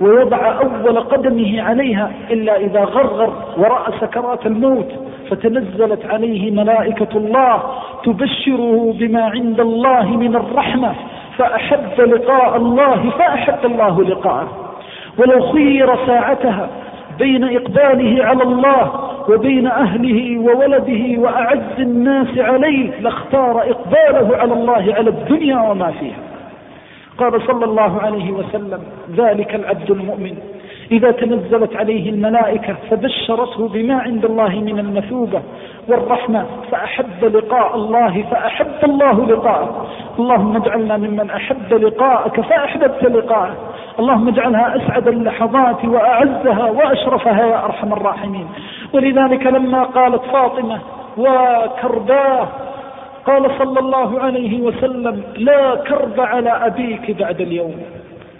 ويضع 0.00 0.60
أول 0.60 1.00
قدمه 1.00 1.62
عليها 1.62 2.10
إلا 2.30 2.56
إذا 2.56 2.80
غرغر 2.84 3.32
وراء 3.56 3.94
سكرات 4.00 4.46
الموت 4.46 4.92
فتنزلت 5.30 6.06
عليه 6.06 6.50
ملائكة 6.50 7.08
الله 7.16 7.62
تبشره 8.04 8.94
بما 8.98 9.22
عند 9.22 9.60
الله 9.60 10.16
من 10.16 10.36
الرحمة 10.36 10.94
فأحب 11.38 12.00
لقاء 12.00 12.56
الله 12.56 13.10
فأحب 13.10 13.64
الله 13.64 14.02
لقاءه. 14.04 14.48
ولو 15.18 15.40
خير 15.52 16.06
ساعتها 16.06 16.68
بين 17.18 17.44
إقباله 17.56 18.24
على 18.24 18.42
الله 18.42 18.92
وبين 19.28 19.66
أهله 19.66 20.38
وولده 20.38 21.20
وأعز 21.20 21.78
الناس 21.78 22.38
عليه 22.38 23.00
لاختار 23.00 23.60
إقباله 23.70 24.36
على 24.36 24.52
الله 24.52 24.94
على 24.98 25.10
الدنيا 25.10 25.70
وما 25.70 25.90
فيها. 25.90 26.31
قال 27.18 27.42
صلى 27.46 27.64
الله 27.64 28.00
عليه 28.00 28.32
وسلم 28.32 28.80
ذلك 29.16 29.54
العبد 29.54 29.90
المؤمن. 29.90 30.36
إذا 30.92 31.10
تنزلت 31.10 31.76
عليه 31.76 32.10
الملائكة 32.10 32.76
فبشرته 32.90 33.68
بما 33.68 34.00
عند 34.00 34.24
الله 34.24 34.48
من 34.48 34.78
المثوبة 34.78 35.42
والرحمة 35.88 36.46
فأحب 36.70 37.24
لقاء 37.24 37.74
الله 37.74 38.22
فأحب 38.30 38.84
الله 38.84 39.26
لقاءه 39.26 39.86
اللهم 40.18 40.56
اجعلنا 40.56 40.96
ممن 40.96 41.30
أحب 41.30 41.74
لقاءك 41.74 42.40
فأحببت 42.40 43.04
لقاءه 43.04 43.54
اللهم 43.98 44.28
اجعلها 44.28 44.76
أسعد 44.76 45.08
اللحظات 45.08 45.84
وأعزها 45.84 46.70
وأشرفها 46.70 47.46
يا 47.46 47.64
أرحم 47.64 47.92
الراحمين. 47.92 48.46
ولذلك 48.92 49.46
لما 49.46 49.82
قالت 49.82 50.22
فاطمة 50.24 50.78
وكرباه 51.18 52.48
قال 53.24 53.50
صلى 53.58 53.80
الله 53.80 54.20
عليه 54.20 54.60
وسلم 54.60 55.22
لا 55.36 55.74
كرب 55.74 56.20
على 56.20 56.50
أبيك 56.50 57.10
بعد 57.18 57.40
اليوم. 57.40 57.74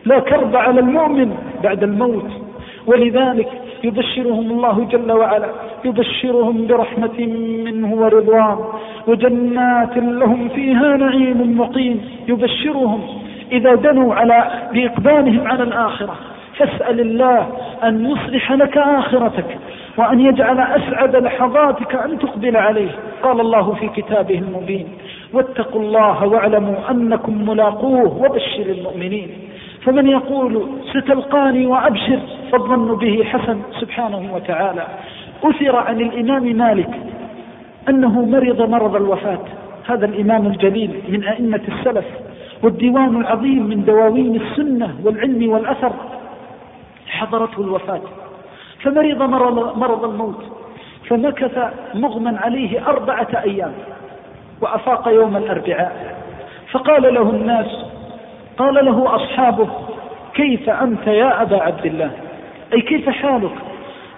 لا 0.06 0.18
كرب 0.18 0.56
على 0.56 0.80
المؤمن 0.80 1.36
بعد 1.62 1.82
الموت. 1.82 2.30
ولذلك 2.86 3.48
يبشرهم 3.84 4.50
الله 4.50 4.86
جل 4.90 5.12
وعلا 5.12 5.48
يبشرهم 5.84 6.66
برحمة 6.66 7.26
منه 7.66 7.94
ورضوان 7.94 8.58
وجنات 9.06 9.96
لهم 9.96 10.48
فيها 10.48 10.96
نعيم 10.96 11.58
مقيم. 11.58 12.04
يبشرهم 12.28 13.00
إذا 13.52 13.74
دنوا 13.74 14.14
على 14.14 14.50
بإقبالهم 14.72 15.48
على 15.48 15.62
الآخرة. 15.62 16.16
فاسأل 16.56 17.00
الله 17.00 17.46
أن 17.84 18.10
يصلح 18.10 18.52
لك 18.52 18.78
آخرتك 18.78 19.58
وأن 19.96 20.20
يجعل 20.20 20.60
أسعد 20.60 21.16
لحظاتك 21.16 21.94
أن 21.94 22.18
تقبل 22.18 22.56
عليه. 22.56 22.90
قال 23.22 23.40
الله 23.40 23.74
في 23.74 23.88
كتابه 23.88 24.38
المبين 24.38 24.88
واتقوا 25.32 25.80
الله 25.82 26.26
واعلموا 26.26 26.90
أنكم 26.90 27.48
ملاقوه 27.48 28.22
وبشر 28.22 28.66
المؤمنين. 28.66 29.28
فمن 29.82 30.08
يقول 30.08 30.66
ستلقاني 30.90 31.66
وأبشر 31.66 32.18
فالظن 32.52 32.94
به 32.94 33.24
حسن 33.24 33.58
سبحانه 33.80 34.34
وتعالى. 34.34 34.86
أثر 35.44 35.76
عن 35.76 36.00
الإمام 36.00 36.56
مالك 36.56 36.90
أنه 37.88 38.24
مرض 38.26 38.62
مرض 38.62 38.96
الوفاة. 38.96 39.44
هذا 39.86 40.06
الإمام 40.06 40.46
الجليل 40.46 40.90
من 41.08 41.24
أئمة 41.24 41.60
السلف 41.68 42.04
والديوان 42.62 43.20
العظيم 43.20 43.66
من 43.66 43.84
دواوين 43.84 44.36
السنة 44.36 44.96
والعلم 45.04 45.50
والأثر. 45.50 45.92
حضرته 47.06 47.60
الوفاة. 47.60 48.00
فمرض 48.82 49.22
مرض, 49.78 50.04
الموت 50.04 50.44
فمكث 51.08 51.58
مغمى 51.94 52.38
عليه 52.38 52.88
أربعة 52.88 53.28
أيام 53.44 53.72
وأفاق 54.60 55.08
يوم 55.08 55.36
الأربعاء. 55.36 56.16
فقال 56.70 57.14
له 57.14 57.30
الناس 57.30 57.66
قال 58.58 58.74
له 58.74 59.16
أصحابه 59.16 59.68
كيف 60.34 60.70
أنت 60.70 61.06
يا 61.06 61.42
أبا 61.42 61.62
عبد 61.62 61.86
الله؟ 61.86 62.10
أي 62.74 62.80
كيف 62.80 63.08
حالك؟ 63.08 63.54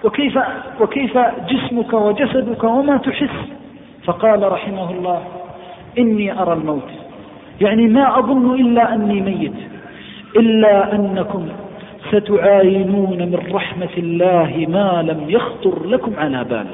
وكيف, 0.04 0.38
وكيف 0.80 1.18
جسمك 1.48 1.92
وجسدك 1.92 2.64
وما 2.64 2.96
تحس؟ 2.96 3.36
فقال 4.04 4.52
رحمه 4.52 4.90
الله 4.90 5.22
إني 5.98 6.42
أرى 6.42 6.52
الموت. 6.52 6.90
يعني 7.60 7.86
ما 7.86 8.18
أظن 8.18 8.54
إلا 8.54 8.94
أني 8.94 9.20
ميت 9.20 9.54
إلا 10.36 10.94
أنكم 10.94 11.48
ستعاينون 12.10 13.18
من 13.18 13.40
رحمة 13.52 13.94
الله 13.98 14.66
ما 14.68 15.02
لم 15.02 15.30
يخطر 15.30 15.86
لكم 15.86 16.12
على 16.18 16.44
بال. 16.44 16.66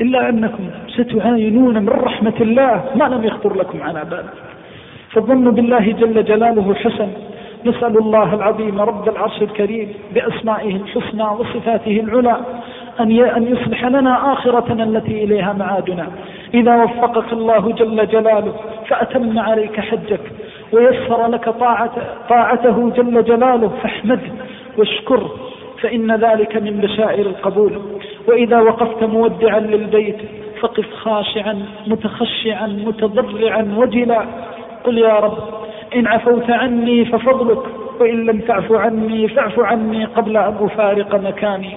إلا 0.00 0.28
أنكم 0.28 0.64
ستعاينون 0.88 1.78
من 1.78 1.88
رحمة 1.88 2.34
الله 2.40 2.84
ما 2.96 3.04
لم 3.04 3.24
يخطر 3.24 3.56
لكم 3.56 3.82
على 3.82 4.04
بال. 4.10 4.24
فالظن 5.10 5.50
بالله 5.50 5.92
جل 5.92 6.24
جلاله 6.24 6.74
حسن 6.74 7.08
نسأل 7.66 7.98
الله 7.98 8.34
العظيم 8.34 8.80
رب 8.80 9.08
العرش 9.08 9.42
الكريم 9.42 9.88
بأسمائه 10.14 10.76
الحسنى 10.76 11.22
وصفاته 11.22 12.00
العلى 12.00 12.36
أن 13.00 13.20
أن 13.20 13.56
يصلح 13.56 13.84
لنا 13.84 14.32
آخرتنا 14.32 14.84
التي 14.84 15.24
إليها 15.24 15.52
معادنا. 15.52 16.06
إذا 16.54 16.82
وفقك 16.82 17.32
الله 17.32 17.72
جل 17.72 18.08
جلاله 18.08 18.52
فأتم 18.88 19.38
عليك 19.38 19.80
حجك. 19.80 20.20
ويسر 20.72 21.26
لك 21.26 21.48
طاعة 21.48 21.92
طاعته 22.28 22.90
جل 22.96 23.24
جلاله 23.24 23.70
فاحمده 23.82 24.32
واشكره 24.78 25.30
فإن 25.80 26.14
ذلك 26.16 26.56
من 26.56 26.80
بشائر 26.80 27.26
القبول. 27.26 27.78
وإذا 28.28 28.60
وقفت 28.60 29.04
مودعا 29.04 29.60
للبيت 29.60 30.16
فقف 30.60 30.94
خاشعا 30.94 31.62
متخشعا 31.86 32.66
متضرعا 32.66 33.74
وجلا. 33.76 34.24
قل 34.84 34.98
يا 34.98 35.14
رب 35.14 35.38
إن 35.96 36.06
عفوت 36.06 36.50
عني 36.50 37.04
ففضلك 37.04 37.62
وإن 38.00 38.26
لم 38.26 38.40
تعف 38.40 38.72
عني 38.72 39.28
فاعف 39.28 39.60
عني 39.60 40.04
قبل 40.04 40.36
أن 40.36 40.54
أفارق 40.60 41.14
مكاني. 41.14 41.76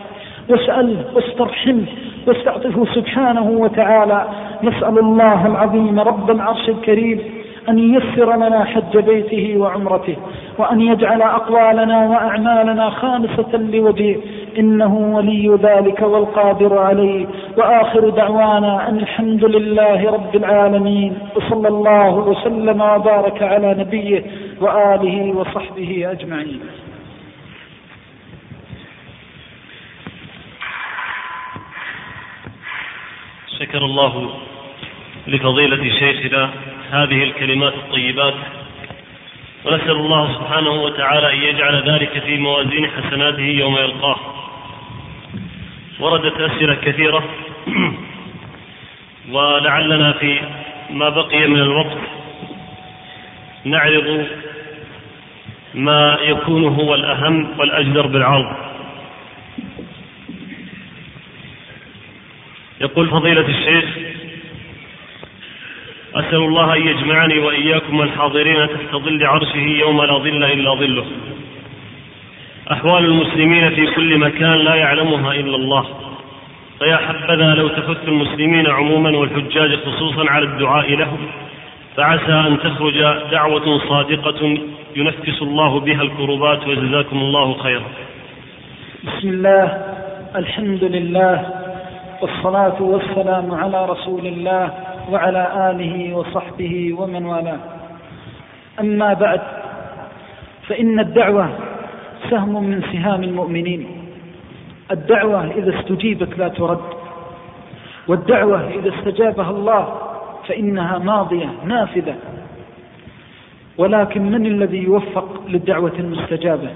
واسأله 0.49 1.05
واسترحمه 1.13 1.85
واستعطفه 2.27 2.85
سبحانه 2.95 3.49
وتعالى. 3.49 4.27
نسأل 4.63 4.99
الله 4.99 5.47
العظيم 5.47 5.99
رب 5.99 6.31
العرش 6.31 6.69
الكريم 6.69 7.36
أن 7.69 7.79
ييسر 7.79 8.35
لنا 8.35 8.65
حج 8.65 8.97
بيته 8.97 9.57
وعمرته 9.57 10.17
وأن 10.57 10.81
يجعل 10.81 11.21
أقوالنا 11.21 12.09
وأعمالنا 12.09 12.89
خالصة 12.89 13.57
لوجهه. 13.57 14.15
إنه 14.57 14.95
ولي 14.95 15.59
ذلك 15.61 16.01
والقادر 16.01 16.77
عليه. 16.77 17.25
وآخر 17.57 18.09
دعوانا 18.09 18.89
أن 18.89 18.97
الحمد 18.97 19.45
لله 19.45 20.11
رب 20.11 20.35
العالمين 20.35 21.17
وصلى 21.35 21.67
الله 21.67 22.13
وسلم 22.15 22.81
وبارك 22.81 23.43
على 23.43 23.75
نبيه 23.79 24.23
وآله 24.61 25.33
وصحبه 25.37 26.11
أجمعين. 26.11 26.59
شكر 33.59 33.85
الله 33.85 34.29
لفضيلة 35.27 35.83
شيخنا 35.99 36.49
هذه 36.91 37.23
الكلمات 37.23 37.73
الطيبات. 37.73 38.33
ونسأل 39.65 39.91
الله 39.91 40.33
سبحانه 40.33 40.69
وتعالى 40.69 41.33
أن 41.33 41.37
يجعل 41.37 41.89
ذلك 41.89 42.23
في 42.23 42.37
موازين 42.37 42.87
حسناته 42.87 43.41
يوم 43.41 43.77
يلقاه. 43.77 44.17
وردت 45.99 46.39
أسئلة 46.39 46.75
كثيرة. 46.75 47.23
ولعلنا 49.31 50.11
في 50.11 50.39
ما 50.89 51.09
بقي 51.09 51.47
من 51.47 51.59
الوقت 51.59 51.97
نعرض 53.63 54.27
ما 55.73 56.17
يكون 56.21 56.67
هو 56.67 56.95
الأهم 56.95 57.59
والأجدر 57.59 58.07
بالعرض. 58.07 58.55
يقول 62.81 63.09
فضيلة 63.09 63.47
الشيخ 63.47 64.16
أسأل 66.15 66.35
الله 66.35 66.75
أن 66.75 66.87
يجمعني 66.87 67.39
وإياكم 67.39 68.01
الحاضرين 68.01 68.67
تحت 68.67 68.95
ظل 68.95 69.25
عرشه 69.25 69.57
يوم 69.57 70.03
لا 70.03 70.17
ظل 70.17 70.43
إلا 70.43 70.73
ظله. 70.73 71.05
أحوال 72.71 73.05
المسلمين 73.05 73.69
في 73.69 73.87
كل 73.87 74.17
مكان 74.17 74.53
لا 74.53 74.75
يعلمها 74.75 75.33
إلا 75.33 75.55
الله. 75.55 75.85
فيا 76.79 76.97
حبذا 76.97 77.53
لو 77.53 77.67
تفت 77.67 78.07
المسلمين 78.07 78.67
عموما 78.67 79.17
والحجاج 79.17 79.75
خصوصا 79.75 80.29
على 80.29 80.45
الدعاء 80.45 80.91
لهم 80.91 81.17
فعسى 81.97 82.33
أن 82.47 82.59
تخرج 82.59 83.01
دعوة 83.31 83.79
صادقة 83.89 84.57
ينفس 84.95 85.41
الله 85.41 85.79
بها 85.79 86.01
الكربات 86.01 86.67
وجزاكم 86.67 87.17
الله 87.17 87.53
خيرا. 87.53 87.87
بسم 89.03 89.29
الله 89.29 89.85
الحمد 90.35 90.83
لله 90.83 91.45
والصلاة 92.21 92.81
والسلام 92.81 93.51
على 93.51 93.85
رسول 93.85 94.25
الله 94.25 94.71
وعلى 95.11 95.71
آله 95.71 96.15
وصحبه 96.15 96.93
ومن 96.99 97.25
والاه. 97.25 97.59
أما 98.79 99.13
بعد 99.13 99.41
فإن 100.67 100.99
الدعوة 100.99 101.49
سهم 102.29 102.63
من 102.63 102.81
سهام 102.81 103.23
المؤمنين. 103.23 103.87
الدعوة 104.91 105.51
إذا 105.51 105.79
استجيبت 105.79 106.37
لا 106.37 106.47
ترد. 106.47 106.79
والدعوة 108.07 108.67
إذا 108.67 108.89
استجابها 108.89 109.51
الله 109.51 109.95
فإنها 110.47 110.97
ماضية 110.97 111.49
نافذة. 111.65 112.15
ولكن 113.77 114.31
من 114.31 114.45
الذي 114.45 114.77
يوفق 114.77 115.41
للدعوة 115.47 115.93
المستجابة؟ 115.99 116.69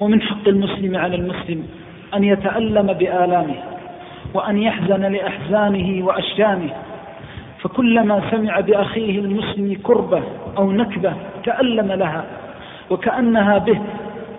ومن 0.00 0.22
حق 0.22 0.48
المسلم 0.48 0.96
على 0.96 1.16
المسلم 1.16 1.68
أن 2.14 2.24
يتألم 2.24 2.92
بآلامه 2.92 3.56
وأن 4.34 4.58
يحزن 4.58 5.12
لأحزانه 5.12 6.06
وأشجانه. 6.06 6.70
فكلما 7.62 8.30
سمع 8.30 8.60
بأخيه 8.60 9.18
المسلم 9.18 9.80
كربة 9.82 10.22
أو 10.58 10.72
نكبة 10.72 11.12
تألم 11.44 11.92
لها 11.92 12.24
وكأنها 12.90 13.58
به 13.58 13.78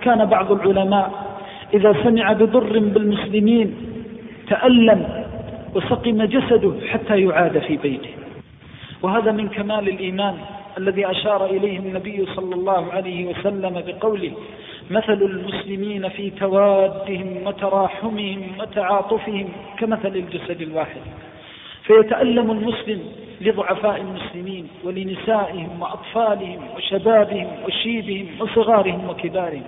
كان 0.01 0.26
بعض 0.26 0.51
العلماء 0.51 1.11
إذا 1.74 1.95
سمع 2.03 2.34
بضر 2.34 2.80
بالمسلمين 2.80 3.76
تألم 4.47 5.26
وسقم 5.76 6.24
جسده 6.24 6.74
حتى 6.88 7.22
يعاد 7.22 7.59
في 7.59 7.78
بيته. 7.78 8.09
وهذا 9.01 9.32
من 9.32 9.49
كمال 9.49 9.89
الإيمان 9.89 10.36
الذي 10.78 11.11
أشار 11.11 11.45
إليه 11.45 11.80
النبي 11.80 12.26
صلى 12.36 12.55
الله 12.55 12.91
عليه 12.93 13.26
وسلم 13.26 13.84
بقوله 13.88 14.32
مثل 14.91 15.13
المسلمين 15.13 16.09
في 16.09 16.30
توادهم 16.30 17.28
وتراحمهم 17.45 18.41
وتعاطفهم 18.59 19.47
كمثل 19.80 20.15
الجسد 20.15 20.61
الواحد. 20.61 21.01
فيتألم 21.89 22.51
المسلم 22.51 23.01
لضعفاء 23.41 24.01
المسلمين 24.01 24.67
ولنسائهم 24.83 25.81
وأطفالهم 25.81 26.59
وشبابهم 26.75 27.47
وشيبهم 27.65 28.27
وصغارهم 28.39 29.09
وكبارهم. 29.09 29.63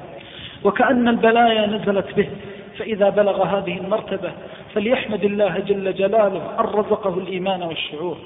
وكأن 0.63 1.07
البلايا 1.07 1.67
نزلت 1.67 2.15
به 2.17 2.29
فإذا 2.77 3.09
بلغ 3.09 3.43
هذه 3.43 3.77
المرتبة 3.77 4.31
فليحمد 4.73 5.23
الله 5.23 5.59
جل 5.59 5.93
جلاله 5.93 6.59
أن 6.59 6.65
رزقه 6.65 7.17
الإيمان 7.17 7.63
والشعور. 7.63 8.17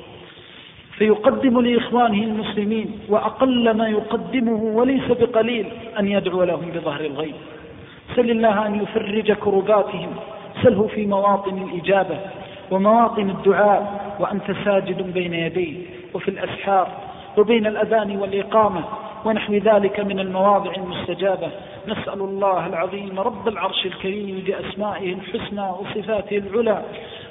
فيقدم 0.98 1.62
لإخوانه 1.62 2.24
المسلمين 2.24 3.00
وأقل 3.10 3.72
ما 3.72 3.88
يقدمه 3.88 4.64
وليس 4.64 5.08
بقليل 5.10 5.66
أن 6.00 6.08
يدعو 6.08 6.44
لهم 6.44 6.72
بظهر 6.76 7.02
الغيب. 7.02 7.36
سل 8.16 8.30
الله 8.30 8.68
أن 8.68 8.82
يفرج 8.84 9.32
كرباتهم 9.32 10.10
سله 10.64 10.88
في 10.88 11.06
مواطن 11.06 11.58
الإجابة 11.64 12.20
ومواطن 12.72 13.30
الدعاء 13.30 14.16
وأنت 14.20 14.52
ساجد 14.66 15.14
بين 15.14 15.34
يديه 15.34 15.76
وفي 16.14 16.28
الأسحار 16.28 16.88
وبين 17.38 17.68
الأذان 17.68 18.18
والإقامة 18.18 18.84
ونحو 19.26 19.54
ذلك 19.54 20.00
من 20.00 20.20
المواضع 20.20 20.72
المستجابة. 20.78 21.50
نسأل 21.88 22.20
الله 22.22 22.68
العظيم 22.68 23.20
رب 23.20 23.48
العرش 23.48 23.86
الكريم 23.86 24.44
بأسمائه 24.48 25.14
الحسنى 25.14 25.70
وصفاته 25.70 26.38
العلى 26.38 26.82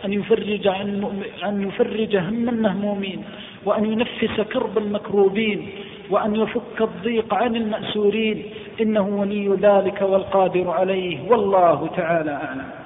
أن 0.05 0.12
يفرج, 0.12 0.66
عن 0.68 1.12
أن 1.45 1.68
يفرج 1.68 2.16
هم 2.16 2.49
المهمومين 2.49 3.24
وأن 3.64 3.93
ينفس 3.93 4.41
كرب 4.41 4.78
المكروبين 4.78 5.68
وأن 6.11 6.37
يفك 6.37 6.80
الضيق 6.80 7.35
عن 7.35 7.57
المأسورين. 7.57 8.43
إنه 8.80 9.09
ولي 9.09 9.49
ذلك 9.49 10.03
والقادر 10.03 10.70
عليه 10.70 11.30
والله 11.30 11.89
تعالى 11.97 12.30
أعلم. 12.30 12.84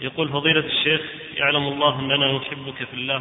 يقول 0.00 0.28
فضيلة 0.28 0.60
الشيخ 0.60 1.00
يعلم 1.36 1.68
الله 1.68 2.00
أننا 2.00 2.32
نحبك 2.32 2.84
في 2.90 2.94
الله. 2.94 3.20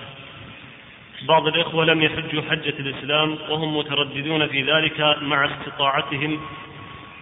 بعض 1.28 1.48
الإخوة 1.48 1.86
لم 1.86 2.02
يحجوا 2.02 2.42
حجة 2.42 2.74
الإسلام 2.80 3.38
وهم 3.50 3.78
مترددون 3.78 4.48
في 4.48 4.62
ذلك 4.62 5.18
مع 5.22 5.46
استطاعتهم 5.46 6.40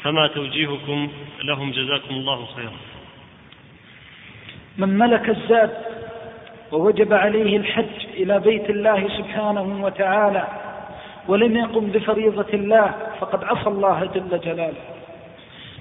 فما 0.03 0.27
توجيهكم 0.27 1.11
لهم؟ 1.43 1.71
جزاكم 1.71 2.15
الله 2.15 2.45
خيرا. 2.55 2.71
من 4.77 4.97
ملك 4.97 5.29
الزاد 5.29 5.77
ووجب 6.71 7.13
عليه 7.13 7.57
الحج 7.57 8.05
إلى 8.13 8.39
بيت 8.39 8.69
الله 8.69 9.07
سبحانه 9.17 9.83
وتعالى 9.83 10.47
ولم 11.27 11.57
يقم 11.57 11.91
بفريضة 11.91 12.53
الله 12.53 12.93
فقد 13.19 13.43
عصى 13.43 13.69
الله 13.69 14.09
جل 14.15 14.39
جلاله. 14.39 14.83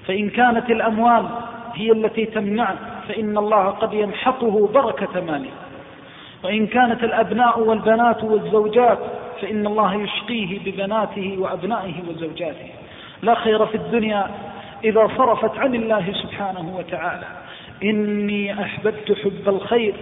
فإن 0.07 0.29
كانت 0.29 0.69
الأموال 0.69 1.29
هي 1.73 1.91
التي 1.91 2.25
تمنعه 2.25 2.92
فإن 3.07 3.37
الله 3.37 3.69
قد 3.69 3.93
يمحقه 3.93 4.69
بركة 4.73 5.21
ماله 5.21 5.49
وإن 6.43 6.67
كانت 6.67 7.03
الأبناء 7.03 7.59
والبنات 7.59 8.23
والزوجات 8.23 8.99
فإن 9.41 9.67
الله 9.67 9.95
يشقيه 9.95 10.59
ببناته 10.65 11.35
وأبنائه 11.39 11.93
وزوجاته. 12.09 12.69
لا 13.21 13.35
خير 13.35 13.65
في 13.65 13.75
الدنيا 13.75 14.27
إذا 14.83 15.09
صرفت 15.17 15.57
عن 15.57 15.75
الله 15.75 16.13
سبحانه 16.23 16.75
وتعالى. 16.77 17.25
إني 17.83 18.61
أحببت 18.61 19.17
حب 19.23 19.49
الخير 19.49 19.93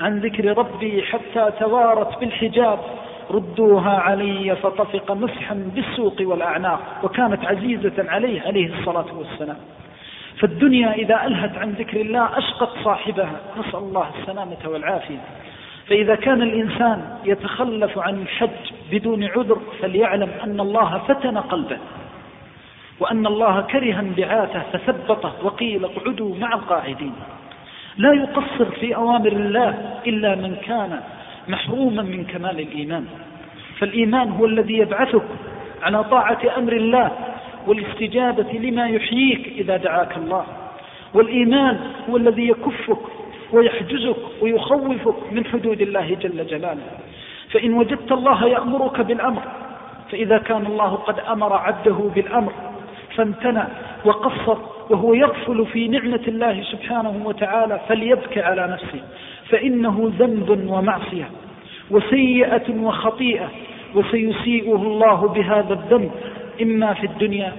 عن 0.00 0.18
ذكر 0.18 0.58
ربي 0.58 1.02
حتى 1.02 1.50
توارت 1.60 2.20
بالحجاب. 2.20 2.78
ردوها 3.30 3.98
علي 3.98 4.56
فطفق 4.56 5.12
مسحا 5.12 5.70
بالسوق 5.74 6.16
والأعناق 6.20 6.80
وكانت 7.02 7.44
عزيزة 7.44 8.04
عليه 8.08 8.42
عليه 8.42 8.78
الصلاة 8.78 9.06
والسلام. 9.18 9.56
فالدنيا 10.40 10.92
إذا 10.92 11.26
ألهت 11.26 11.58
عن 11.58 11.70
ذكر 11.70 12.00
الله 12.00 12.38
أشقت 12.38 12.68
صاحبها. 12.84 13.40
نسأل 13.58 13.78
الله 13.78 14.10
السلامة 14.20 14.56
والعافية. 14.66 15.18
فإذا 15.86 16.14
كان 16.14 16.42
الإنسان 16.42 17.18
يتخلف 17.24 17.98
عن 17.98 18.22
الحج 18.22 18.72
بدون 18.92 19.24
عذر 19.24 19.58
فليعلم 19.82 20.30
أن 20.44 20.60
الله 20.60 20.98
فتن 20.98 21.38
قلبه. 21.38 21.78
وأن 23.00 23.26
الله 23.26 23.60
كره 23.60 24.00
انبعاثه 24.00 24.62
فثبطه 24.72 25.32
وقيل 25.42 25.84
اقعدوا 25.84 26.36
مع 26.36 26.54
القاعدين. 26.54 27.12
لا 27.96 28.12
يقصر 28.12 28.64
في 28.64 28.96
أوامر 28.96 29.32
الله 29.32 30.00
إلا 30.06 30.34
من 30.34 30.56
كان 30.56 31.00
محروما 31.48 32.02
من 32.02 32.24
كمال 32.24 32.60
الإيمان. 32.60 33.06
فالإيمان 33.78 34.30
هو 34.30 34.46
الذي 34.46 34.78
يبعثك 34.78 35.24
على 35.82 36.04
طاعة 36.04 36.38
أمر 36.56 36.72
الله 36.72 37.10
والاستجابة 37.68 38.52
لما 38.52 38.88
يحييك 38.88 39.46
إذا 39.46 39.76
دعاك 39.76 40.16
الله. 40.16 40.44
والإيمان 41.14 41.78
هو 42.10 42.16
الذي 42.16 42.48
يكفك 42.48 42.98
ويحجزك 43.52 44.16
ويخوفك 44.42 45.32
من 45.32 45.46
حدود 45.46 45.80
الله 45.80 46.16
جل 46.20 46.46
جلاله. 46.46 46.86
فإن 47.50 47.74
وجدت 47.74 48.12
الله 48.12 48.46
يأمرك 48.46 49.00
بالأمر 49.00 49.42
فإذا 50.10 50.38
كان 50.38 50.66
الله 50.66 50.94
قد 50.94 51.18
أمر 51.18 51.52
عبده 51.52 52.10
بالأمر 52.14 52.52
فامتنع 53.16 53.66
وقصر 54.04 54.56
وهو 54.90 55.14
يغفل 55.14 55.66
في 55.66 55.88
نعمة 55.88 56.20
الله 56.28 56.62
سبحانه 56.62 57.22
وتعالى 57.24 57.80
فليبكي 57.88 58.40
على 58.40 58.66
نفسه. 58.66 59.00
فإنه 59.48 60.12
ذنب 60.18 60.68
ومعصية 60.70 61.30
وسيئة 61.90 62.80
وخطيئة 62.80 63.48
وسيسيئه 63.94 64.74
الله 64.74 65.28
بهذا 65.28 65.72
الذنب 65.74 66.10
إما 66.62 66.94
في 66.94 67.06
الدنيا 67.06 67.52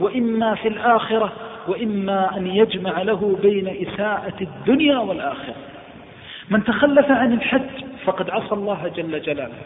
وإما 0.00 0.54
في 0.54 0.68
الآخرة 0.68 1.32
وإما 1.68 2.36
أن 2.36 2.46
يجمع 2.46 3.02
له 3.02 3.38
بين 3.42 3.88
إساءة 3.88 4.34
الدنيا 4.40 4.98
والآخرة. 4.98 5.54
من 6.50 6.64
تخلف 6.64 7.10
عن 7.10 7.32
الحج 7.32 7.84
فقد 8.04 8.30
عصى 8.30 8.52
الله 8.54 8.92
جل 8.96 9.22
جلاله 9.22 9.58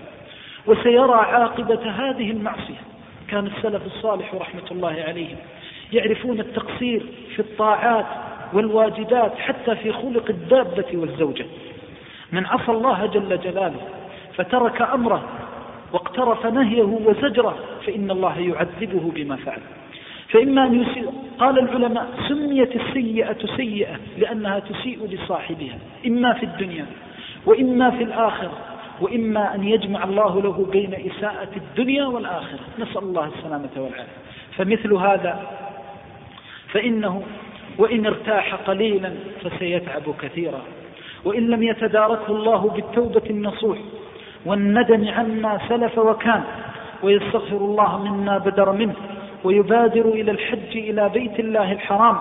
وسيرى 0.66 1.14
عاقبة 1.14 1.90
هذه 1.90 2.30
المعصية. 2.30 2.80
كان 3.28 3.46
السلف 3.46 3.86
الصالح 3.86 4.34
رحمة 4.34 4.70
الله 4.70 5.04
عليهم 5.08 5.36
يعرفون 5.92 6.40
التقصير 6.40 7.02
في 7.34 7.40
الطاعات 7.40 8.06
والواجبات 8.52 9.38
حتى 9.38 9.76
في 9.76 9.92
خلق 9.92 10.24
الدابة 10.30 10.86
والزوجة. 10.94 11.46
من 12.32 12.46
عصى 12.46 12.72
الله 12.72 13.06
جل 13.06 13.40
جلاله 13.40 13.80
فترك 14.34 14.82
أمره 14.82 15.22
واقترف 15.92 16.46
نهيه 16.46 16.82
وزجره 16.82 17.58
فإن 17.86 18.10
الله 18.10 18.38
يعذبه 18.38 19.12
بما 19.14 19.36
فعل. 19.36 19.60
فإما 20.28 20.66
أن 20.66 20.82
يسيء 20.82 21.12
قال 21.38 21.58
العلماء 21.58 22.08
سميت 22.28 22.76
السيئة 22.76 23.56
سيئة 23.56 23.96
لأنها 24.18 24.58
تسيء 24.58 25.06
لصاحبها 25.06 25.78
إما 26.06 26.32
في 26.32 26.42
الدنيا 26.42 26.86
وإما 27.46 27.90
في 27.90 28.02
الآخرة 28.02 28.52
وإما 29.00 29.54
أن 29.54 29.64
يجمع 29.64 30.04
الله 30.04 30.42
له 30.42 30.66
بين 30.72 30.94
إساءة 30.94 31.48
الدنيا 31.56 32.04
والآخرة. 32.04 32.60
نسأل 32.78 33.02
الله 33.02 33.30
السلامة 33.38 33.70
والعافية. 33.76 34.20
فمثل 34.56 34.92
هذا 34.92 35.46
فإنه 36.68 37.22
وإن 37.78 38.06
ارتاح 38.06 38.54
قليلا 38.54 39.14
فسيتعب 39.42 40.14
كثيرا 40.22 40.62
وإن 41.24 41.46
لم 41.50 41.62
يتداركه 41.62 42.30
الله 42.30 42.70
بالتوبة 42.70 43.30
النصوح 43.30 43.78
والندم 44.46 45.08
عما 45.08 45.58
سلف 45.68 45.98
وكان 45.98 46.42
ويستغفر 47.02 47.56
الله 47.56 47.98
مما 47.98 48.38
بدر 48.38 48.72
منه 48.72 48.94
ويبادر 49.44 50.04
إلى 50.08 50.30
الحج 50.30 50.76
إلى 50.76 51.08
بيت 51.08 51.40
الله 51.40 51.72
الحرام 51.72 52.16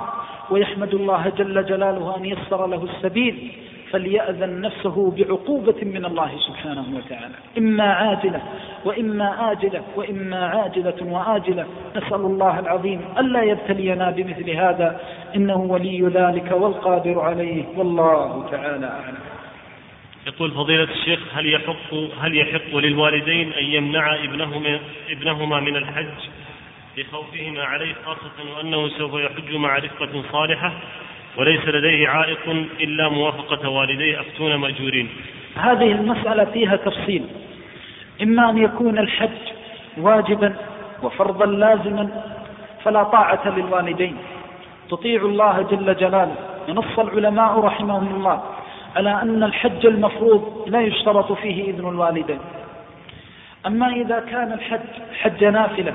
ويحمد 0.52 0.94
الله 0.94 1.32
جل 1.38 1.66
جلاله 1.66 2.18
أن 2.18 2.26
يسر 2.26 2.68
له 2.68 2.84
السبيل 2.84 3.52
فليأذن 3.92 4.62
نفسه 4.62 5.14
بعقوبة 5.18 5.76
من 5.82 6.06
الله 6.06 6.32
سبحانه 6.48 6.86
وتعالى. 6.96 7.34
إما 7.58 7.94
عاجلة 7.94 8.42
وإما 8.86 9.52
آجلة 9.52 9.82
وإما 9.96 10.46
عاجلة 10.48 10.96
وآجلة. 11.02 11.66
نسأل 11.96 12.22
الله 12.22 12.60
العظيم 12.60 13.02
ألا 13.18 13.42
يبتلينا 13.42 14.10
بمثل 14.10 14.50
هذا 14.50 15.00
إنه 15.36 15.58
ولي 15.58 16.02
ذلك 16.02 16.52
والقادر 16.52 17.20
عليه 17.20 17.64
والله 17.78 18.46
تعالى 18.52 18.88
أعلم. 18.88 19.29
يقول 20.28 20.52
فضيلة 20.52 20.84
الشيخ 20.84 21.20
هل 21.34 21.54
يحق 21.54 21.94
هل 22.22 22.38
يحق 22.38 22.76
للوالدين 22.76 23.54
أن 23.54 23.64
يمنع 23.66 24.16
ابنهما 24.16 24.80
ابنهما 25.10 25.60
من 25.60 25.76
الحج 25.76 26.30
لخوفهما 26.98 27.64
عليه 27.64 27.96
خاصة 28.06 28.58
وأنه 28.58 28.88
سوف 28.88 29.14
يحج 29.14 29.56
مع 29.56 29.78
رفقة 29.78 30.24
صالحة 30.32 30.72
وليس 31.38 31.66
لديه 31.66 32.08
عائق 32.08 32.66
إلا 32.80 33.10
موافقة 33.10 33.70
والديه 33.70 34.22
أفتون 34.22 34.56
مأجورين؟ 34.56 35.10
هذه 35.56 35.92
المسألة 35.92 36.46
فيها 36.46 36.76
تفصيل. 36.76 37.26
إما 38.22 38.50
أن 38.50 38.58
يكون 38.58 39.00
الحج 39.00 39.30
واجبا 39.98 40.56
وفرضا 41.04 41.46
لازما 41.46 42.24
فلا 42.84 43.04
طاعة 43.04 43.50
للوالدين. 43.50 44.18
تطيع 44.90 45.22
الله 45.22 45.62
جل 45.72 45.96
جلاله. 45.96 46.36
ونص 46.70 47.00
العلماء 47.00 47.60
رحمهم 47.60 48.16
الله. 48.16 48.44
على 48.96 49.22
أن 49.22 49.44
الحج 49.44 49.86
المفروض 49.86 50.64
لا 50.68 50.82
يشترط 50.82 51.32
فيه 51.32 51.64
إذن 51.64 51.90
الوالدين. 51.90 52.40
أما 53.68 53.88
إذا 53.90 54.20
كان 54.20 54.54
الحج 54.54 54.80
حج 55.22 55.44
نافلة 55.44 55.94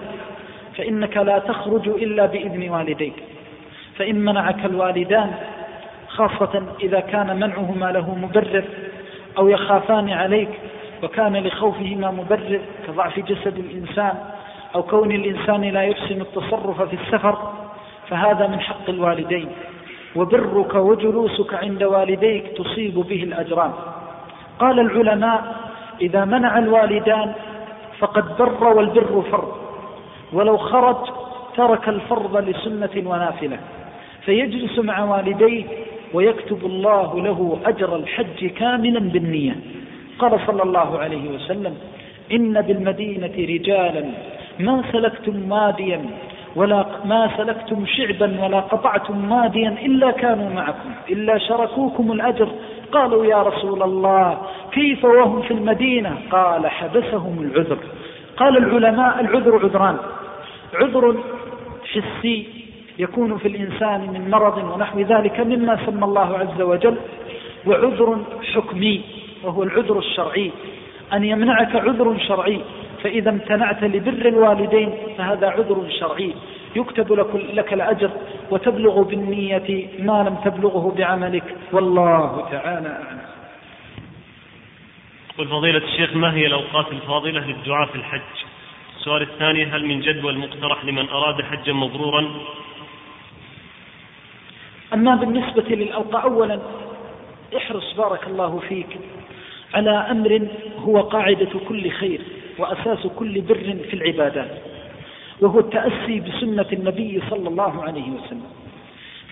فإنك 0.76 1.16
لا 1.16 1.38
تخرج 1.38 1.88
إلا 1.88 2.26
بإذن 2.26 2.70
والديك. 2.70 3.14
فإن 3.98 4.24
منعك 4.24 4.64
الوالدان 4.64 5.32
خاصة 6.08 6.66
إذا 6.82 7.00
كان 7.00 7.36
منعهما 7.36 7.92
له 7.92 8.14
مبرر 8.14 8.64
أو 9.38 9.48
يخافان 9.48 10.10
عليك 10.10 10.48
وكان 11.02 11.36
لخوفهما 11.36 12.10
مبرر 12.10 12.60
كضعف 12.86 13.20
جسد 13.20 13.58
الإنسان 13.58 14.14
أو 14.74 14.82
كون 14.82 15.12
الإنسان 15.12 15.60
لا 15.60 15.82
يحسن 15.82 16.20
التصرف 16.20 16.82
في 16.82 16.96
السفر 17.02 17.52
فهذا 18.08 18.46
من 18.46 18.60
حق 18.60 18.88
الوالدين. 18.88 19.48
وبرك 20.16 20.74
وجلوسك 20.74 21.54
عند 21.54 21.82
والديك 21.82 22.44
تصيب 22.56 22.94
به 22.94 23.22
الأجران. 23.22 23.72
قال 24.58 24.80
العلماء 24.80 25.54
إذا 26.00 26.24
منع 26.24 26.58
الوالدان 26.58 27.32
فقد 27.98 28.36
بر 28.38 28.64
والبر 28.64 29.22
فرض 29.30 29.52
ولو 30.32 30.56
خرج 30.56 30.96
ترك 31.56 31.88
الفرض 31.88 32.36
لسنة 32.36 33.10
ونافلة. 33.10 33.58
فيجلس 34.24 34.78
مع 34.78 35.04
والديه 35.04 35.64
ويكتب 36.14 36.66
الله 36.66 37.20
له 37.20 37.58
أجر 37.64 37.96
الحج 37.96 38.46
كاملا 38.46 39.00
بالنية. 39.00 39.56
قال 40.18 40.40
صلى 40.46 40.62
الله 40.62 40.98
عليه 40.98 41.30
وسلم 41.30 41.74
إن 42.32 42.60
بالمدينة 42.60 43.34
رجالا 43.38 44.04
ما 44.58 44.82
سلكتم 44.92 45.52
واديا 45.52 46.00
ولا 46.56 46.86
ما 47.04 47.30
سلكتم 47.36 47.86
شعبا 47.86 48.44
ولا 48.44 48.60
قطعتم 48.60 49.32
واديا 49.32 49.68
إلا 49.68 50.10
كانوا 50.10 50.50
معكم 50.50 50.90
إلا 51.10 51.38
شركوكم 51.38 52.12
الأجر. 52.12 52.48
قالوا 52.92 53.24
يا 53.24 53.42
رسول 53.42 53.82
الله 53.82 54.38
كيف 54.72 55.04
وهم 55.04 55.42
في 55.42 55.50
المدينة؟ 55.50 56.18
قال 56.30 56.66
حبسهم 56.66 57.38
العذر. 57.40 57.78
قال 58.36 58.56
العلماء 58.56 59.20
العذر 59.20 59.54
عذران. 59.64 59.96
عذر 60.74 61.16
حسي 61.92 62.46
يكون 62.98 63.38
في 63.38 63.48
الإنسان 63.48 64.00
من 64.00 64.30
مرض 64.30 64.58
ونحو 64.74 65.00
ذلك 65.00 65.40
مما 65.40 65.78
سمى 65.86 66.04
الله 66.04 66.38
عز 66.38 66.60
وجل 66.62 66.96
وعذر 67.66 68.18
حكمي 68.54 69.00
وهو 69.44 69.62
العذر 69.62 69.98
الشرعي. 69.98 70.50
أن 71.12 71.24
يمنعك 71.24 71.76
عذر 71.76 72.18
شرعي. 72.18 72.60
فإذا 73.04 73.30
امتنعت 73.30 73.84
لبر 73.84 74.28
الوالدين 74.28 74.94
فهذا 75.18 75.48
عذر 75.48 75.86
شرعي. 76.00 76.34
يكتب 76.76 77.12
لك, 77.12 77.26
لك 77.34 77.72
الأجر 77.72 78.10
وتبلغ 78.50 79.02
بالنية 79.02 79.88
ما 79.98 80.22
لم 80.22 80.36
تبلغه 80.44 80.94
بعملك. 80.98 81.56
والله 81.72 82.48
تعالى 82.50 82.88
أعلم. 82.88 83.20
قل 85.38 85.48
فضيلة 85.48 85.78
الشيخ 85.78 86.16
ما 86.16 86.34
هي 86.34 86.46
الأوقات 86.46 86.92
الفاضلة 86.92 87.46
للدعاء 87.46 87.86
في 87.86 87.94
الحج؟ 87.94 88.20
السؤال 88.96 89.22
الثاني 89.22 89.64
هل 89.64 89.86
من 89.86 90.00
جدول 90.00 90.38
مقترح 90.38 90.84
لمن 90.84 91.08
أراد 91.08 91.42
حجا 91.42 91.72
مبرورا؟ 91.72 92.30
أما 94.94 95.14
بالنسبة 95.14 95.64
للأوقات 95.68 96.24
أولا 96.24 96.60
احرص 97.56 97.92
بارك 97.96 98.26
الله 98.26 98.62
فيك 98.68 98.98
على 99.74 99.90
أمر 99.90 100.48
هو 100.78 101.00
قاعدة 101.00 101.50
كل 101.68 101.90
خير. 101.90 102.20
وأساس 102.58 103.06
كل 103.06 103.40
بر 103.40 103.76
في 103.90 103.94
العبادات 103.94 104.50
وهو 105.40 105.60
التأسي 105.60 106.20
بسنة 106.20 106.66
النبي 106.72 107.22
صلى 107.30 107.48
الله 107.48 107.82
عليه 107.82 108.10
وسلم. 108.10 108.46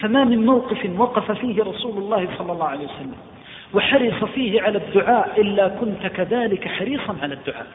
فما 0.01 0.25
من 0.25 0.47
موقف 0.47 0.91
وقف 0.99 1.33
فيه 1.33 1.62
رسول 1.62 1.99
الله 1.99 2.29
صلى 2.39 2.53
الله 2.53 2.66
عليه 2.66 2.85
وسلم 2.85 3.16
وحرص 3.75 4.25
فيه 4.25 4.62
على 4.62 4.79
الدعاء 4.79 5.41
إلا 5.41 5.68
كنت 5.68 6.07
كذلك 6.07 6.68
حريصا 6.68 7.16
على 7.23 7.35
الدعاء. 7.35 7.66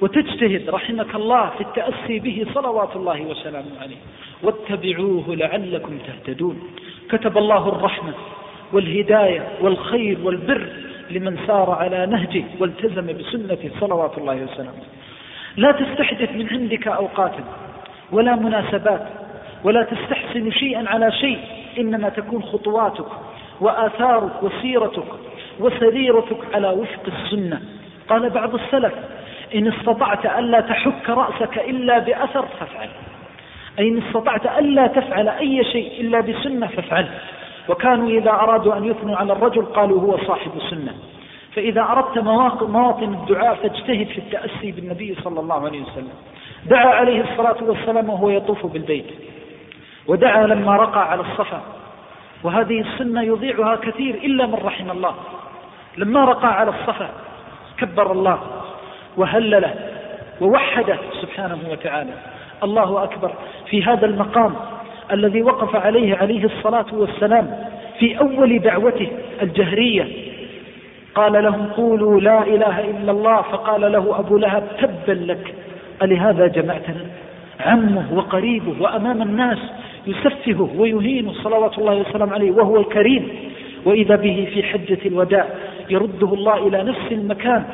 وتجتهد 0.00 0.70
رحمك 0.70 1.14
الله 1.14 1.50
في 1.50 1.60
التأسي 1.60 2.18
به 2.18 2.46
صلوات 2.54 2.96
الله 2.96 3.22
وسلامه 3.22 3.80
عليه. 3.80 3.96
واتبعوه 4.42 5.36
لعلكم 5.36 5.98
تهتدون. 5.98 6.62
كتب 7.10 7.38
الله 7.38 7.68
الرحمة 7.68 8.14
والهداية 8.72 9.48
والخير 9.60 10.18
والبر 10.22 10.68
لمن 11.12 11.38
سار 11.46 11.70
على 11.70 12.06
نهجه 12.06 12.44
والتزم 12.60 13.06
بسنته 13.06 13.70
صلوات 13.80 14.18
الله 14.18 14.34
وسلامه. 14.34 14.82
لا 15.56 15.72
تستحدث 15.72 16.32
من 16.32 16.48
عندك 16.48 16.88
أوقاتا 16.88 17.44
ولا 18.12 18.36
مناسبات 18.36 19.06
ولا 19.64 19.82
تستحسن 19.82 20.50
شيئا 20.50 20.88
على 20.88 21.12
شيء 21.12 21.38
إنما 21.78 22.08
تكون 22.08 22.42
خطواتك 22.42 23.06
وآثارك 23.60 24.42
وسيرتك 24.42 25.10
وسريرتك 25.60 26.54
على 26.54 26.68
وفق 26.68 27.04
السنة. 27.06 27.60
قال 28.08 28.30
بعض 28.30 28.54
السلف 28.54 28.92
إن 29.54 29.66
استطعت 29.72 30.38
ألا 30.38 30.60
تحك 30.60 31.10
رأسك 31.10 31.58
إلا 31.58 31.98
بأثر 31.98 32.46
فافعل. 32.60 32.88
أي 33.78 33.88
إن 33.88 34.02
استطعت 34.06 34.58
ألا 34.58 34.86
تفعل 34.86 35.28
أي 35.28 35.64
شيء 35.64 36.00
إلا 36.00 36.20
بسنة 36.20 36.66
فافعل. 36.66 37.08
وكانوا 37.68 38.08
إذا 38.08 38.30
أرادوا 38.30 38.76
أن 38.76 38.84
يثنوا 38.84 39.16
على 39.16 39.32
الرجل 39.32 39.64
قالوا 39.64 40.00
هو 40.00 40.18
صاحب 40.26 40.50
سنة 40.70 40.94
فإذا 41.54 41.82
أردت 41.82 42.18
مواطن 42.62 43.14
الدعاء 43.14 43.54
فاجتهد 43.54 44.06
في 44.06 44.18
التأسي 44.18 44.72
بالنبي 44.72 45.16
صلى 45.24 45.40
الله 45.40 45.64
عليه 45.64 45.82
وسلم. 45.82 46.12
دعا 46.66 46.86
عليه 46.86 47.20
الصلاة 47.20 47.56
والسلام 47.60 48.10
وهو 48.10 48.30
يطوف 48.30 48.66
بالبيت. 48.66 49.06
ودعا 50.06 50.46
لما 50.46 50.76
رقى 50.76 51.10
على 51.10 51.20
الصفا. 51.20 51.62
وهذه 52.42 52.80
السنة 52.80 53.22
يضيعها 53.22 53.76
كثير 53.76 54.14
إلا 54.14 54.46
من 54.46 54.58
رحم 54.64 54.90
الله. 54.90 55.14
لما 55.96 56.24
رقى 56.24 56.58
على 56.60 56.70
الصفا 56.70 57.10
كبر 57.78 58.12
الله 58.12 58.38
وهلله 59.16 59.74
ووحده 60.40 60.98
سبحانه 61.22 61.58
وتعالى. 61.70 62.14
الله 62.62 63.04
أكبر. 63.04 63.32
في 63.66 63.84
هذا 63.84 64.06
المقام 64.06 64.54
الذي 65.12 65.42
وقف 65.42 65.76
عليه 65.76 66.16
عليه 66.16 66.44
الصلاة 66.44 66.86
والسلام 66.92 67.58
في 67.98 68.18
أول 68.18 68.58
دعوته 68.58 69.08
الجهرية. 69.42 70.08
قال 71.14 71.32
لهم 71.32 71.66
قولوا 71.66 72.20
لا 72.20 72.42
إله 72.42 72.80
إلا 72.90 73.12
الله. 73.12 73.42
فقال 73.42 73.92
له 73.92 74.18
أبو 74.18 74.38
لهب 74.38 74.68
تبا 74.78 75.12
لك. 75.12 75.54
ألهذا 76.02 76.46
جمعتنا 76.46 77.06
عمه 77.60 78.14
وقريبه 78.14 78.74
وأمام 78.80 79.22
الناس 79.22 79.58
يسفهه 80.06 80.70
ويهينه 80.76 81.32
صلوات 81.32 81.78
الله 81.78 81.96
وسلام 81.96 82.32
عليه 82.32 82.50
وهو 82.50 82.80
الكريم. 82.80 83.28
وإذا 83.84 84.16
به 84.16 84.48
في 84.54 84.62
حجة 84.62 84.98
الوداع 85.06 85.46
يرده 85.90 86.34
الله 86.34 86.68
إلى 86.68 86.82
نفس 86.82 87.12
المكان 87.12 87.64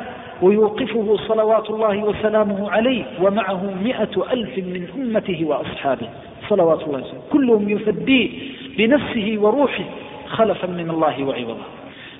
ويوقفه 0.42 1.16
صلوات 1.28 1.70
الله 1.70 2.04
وسلامه 2.04 2.70
عليه 2.70 3.04
ومعه 3.22 3.70
مئة 3.84 4.32
ألف 4.32 4.58
من 4.58 4.88
أمته 4.96 5.44
وأصحابه. 5.44 6.08
صلوات 6.48 6.82
الله 6.82 6.98
وسلامه 6.98 7.22
كلهم 7.32 7.68
يفديه 7.68 8.28
بنفسه 8.78 9.36
وروحه 9.38 9.84
خلفا 10.26 10.66
من 10.66 10.90
الله 10.90 11.24
وعوضا 11.24 11.64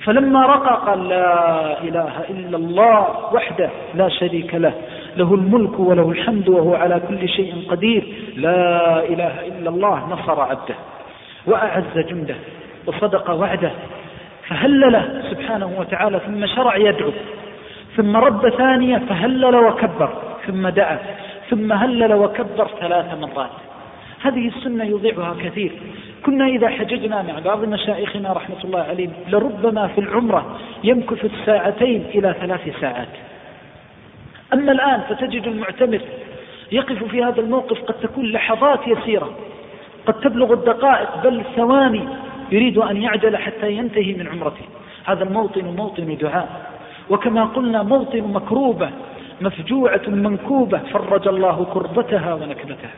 فلما 0.04 0.46
رقى 0.46 0.86
قال 0.86 1.08
لا 1.08 1.82
إله 1.82 2.12
إلا 2.30 2.56
الله 2.56 3.06
وحده 3.34 3.70
لا 3.94 4.08
شريك 4.08 4.54
له. 4.54 4.72
له 5.16 5.34
الملك 5.34 5.80
وله 5.80 6.10
الحمد 6.10 6.48
وهو 6.48 6.74
على 6.74 7.00
كل 7.08 7.28
شيء 7.28 7.66
قدير. 7.68 8.14
لا 8.36 9.04
إله 9.04 9.46
إلا 9.46 9.70
الله 9.70 10.08
نصر 10.10 10.40
عبده 10.40 10.74
وأعز 11.46 11.98
جنده 12.08 12.34
وصدق 12.86 13.30
وعده. 13.30 13.70
فهلل 14.48 15.22
سبحانه 15.30 15.70
وتعالى 15.78 16.20
ثم 16.26 16.46
شرع 16.46 16.76
يدعو. 16.76 17.10
ثم 17.96 18.16
رد 18.16 18.48
ثانية 18.48 18.98
فهلل 19.08 19.56
وكبر 19.56 20.10
ثم 20.46 20.68
دعا. 20.68 20.98
ثم 21.50 21.72
هلل 21.72 22.12
وكبر 22.12 22.68
ثلاث 22.80 23.18
مرات. 23.20 23.67
هذه 24.22 24.48
السنة 24.48 24.84
يضيعها 24.84 25.34
كثير. 25.44 25.72
كنا 26.26 26.46
إذا 26.46 26.68
حججنا 26.68 27.22
مع 27.22 27.38
بعض 27.44 27.64
مشايخنا 27.64 28.32
رحمة 28.32 28.64
الله 28.64 28.80
عليهم 28.80 29.12
لربما 29.28 29.86
في 29.86 30.00
العمرة 30.00 30.58
يمكث 30.84 31.24
الساعتين 31.24 32.04
إلى 32.14 32.34
ثلاث 32.40 32.80
ساعات. 32.80 33.08
أما 34.52 34.72
الآن 34.72 35.00
فتجد 35.00 35.46
المعتمر 35.46 36.00
يقف 36.72 37.04
في 37.04 37.24
هذا 37.24 37.40
الموقف 37.40 37.82
قد 37.82 37.94
تكون 37.94 38.32
لحظات 38.32 38.80
يسيرة. 38.86 39.30
قد 40.06 40.14
تبلغ 40.20 40.52
الدقائق 40.52 41.22
بل 41.22 41.42
ثواني 41.56 42.08
يريد 42.52 42.78
أن 42.78 42.96
يعجل 42.96 43.36
حتى 43.36 43.72
ينتهي 43.72 44.14
من 44.14 44.28
عمرته. 44.28 44.64
هذا 45.04 45.24
الموطن 45.24 45.64
موطن 45.64 46.16
دعاء. 46.20 46.70
وكما 47.10 47.44
قلنا 47.44 47.82
موطن 47.82 48.22
مكروبة 48.22 48.90
مفجوعة 49.40 50.02
منكوبة 50.06 50.78
فرج 50.78 51.28
الله 51.28 51.66
كربتها 51.74 52.34
ونكبتها. 52.34 52.90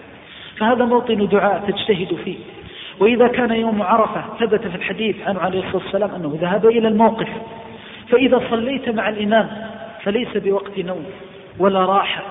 فهذا 0.61 0.85
موطن 0.85 1.29
دعاء 1.29 1.71
تجتهد 1.71 2.15
فيه. 2.25 2.37
وإذا 3.01 3.29
كان 3.29 3.51
يوم 3.53 3.83
عرفة 3.83 4.25
ثبت 4.41 4.67
في 4.67 4.77
الحديث 4.77 5.17
عنه 5.27 5.41
عليه 5.41 5.59
الصلاة 5.59 5.83
والسلام 5.85 6.15
أنه 6.15 6.39
ذهب 6.41 6.67
إلى 6.67 6.89
الموقف. 6.89 7.29
فإذا 8.09 8.43
صليت 8.51 8.89
مع 8.89 9.09
الإمام 9.09 9.49
فليس 10.03 10.37
بوقت 10.37 10.79
نوم 10.79 11.05
ولا 11.59 11.85
راحة. 11.85 12.23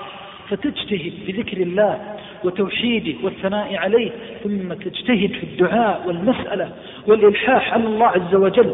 فتجتهد 0.49 1.13
بذكر 1.27 1.57
الله 1.57 1.99
وتوحيده 2.43 3.13
والثناء 3.23 3.75
عليه 3.75 4.11
ثم 4.43 4.73
تجتهد 4.73 5.31
في 5.31 5.43
الدعاء 5.43 6.03
والمسألة 6.07 6.69
والإلحاح 7.07 7.73
على 7.73 7.83
الله 7.83 8.07
عز 8.07 8.35
وجل. 8.35 8.73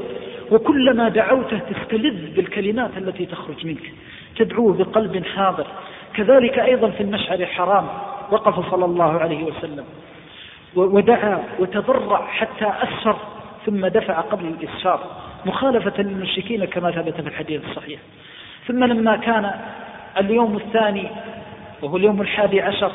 وكلما 0.51 1.09
دعوته 1.09 1.59
تستلذ 1.59 2.35
بالكلمات 2.35 2.91
التي 2.97 3.25
تخرج 3.25 3.65
منك. 3.65 3.93
تدعوه 4.37 4.73
بقلب 4.73 5.25
حاضر. 5.35 5.67
كذلك 6.13 6.59
أيضا 6.59 6.89
في 6.89 7.03
المشعر 7.03 7.39
الحرام 7.39 7.87
وقف 8.31 8.71
صلى 8.71 8.85
الله 8.85 9.19
عليه 9.19 9.43
وسلم. 9.43 9.85
ودعا 10.75 11.43
وتضرع 11.59 12.27
حتى 12.27 12.73
أسفر 12.83 13.15
ثم 13.65 13.87
دفع 13.87 14.21
قبل 14.21 14.45
الإسفار. 14.45 14.99
مخالفة 15.45 16.03
للمشركين 16.03 16.65
كما 16.65 16.91
ثبت 16.91 17.21
في 17.21 17.27
الحديث 17.27 17.61
الصحيح. 17.69 17.99
ثم 18.67 18.83
لما 18.83 19.15
كان 19.15 19.51
اليوم 20.17 20.55
الثاني 20.55 21.07
وهو 21.81 21.97
اليوم 21.97 22.21
الحادي 22.21 22.61
عشر 22.61 22.91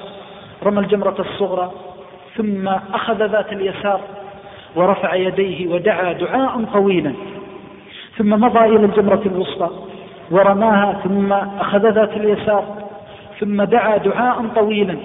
رمى 0.62 0.80
الجمرة 0.80 1.16
الصغرى 1.18 1.72
ثم 2.36 2.68
أخذ 2.68 3.26
ذات 3.26 3.52
اليسار 3.52 4.00
ورفع 4.76 5.14
يديه 5.14 5.68
ودعا 5.68 6.12
دعاء 6.12 6.64
طويلا. 6.72 7.12
ثم 8.18 8.30
مضى 8.30 8.58
إلى 8.58 8.84
الجمرة 8.84 9.22
الوسطى 9.26 9.70
ورماها 10.30 11.00
ثم 11.04 11.32
أخذ 11.32 11.90
ذات 11.90 12.16
اليسار 12.16 12.64
ثم 13.40 13.62
دعا 13.62 13.96
دعاء 13.96 14.46
طويلا. 14.54 14.96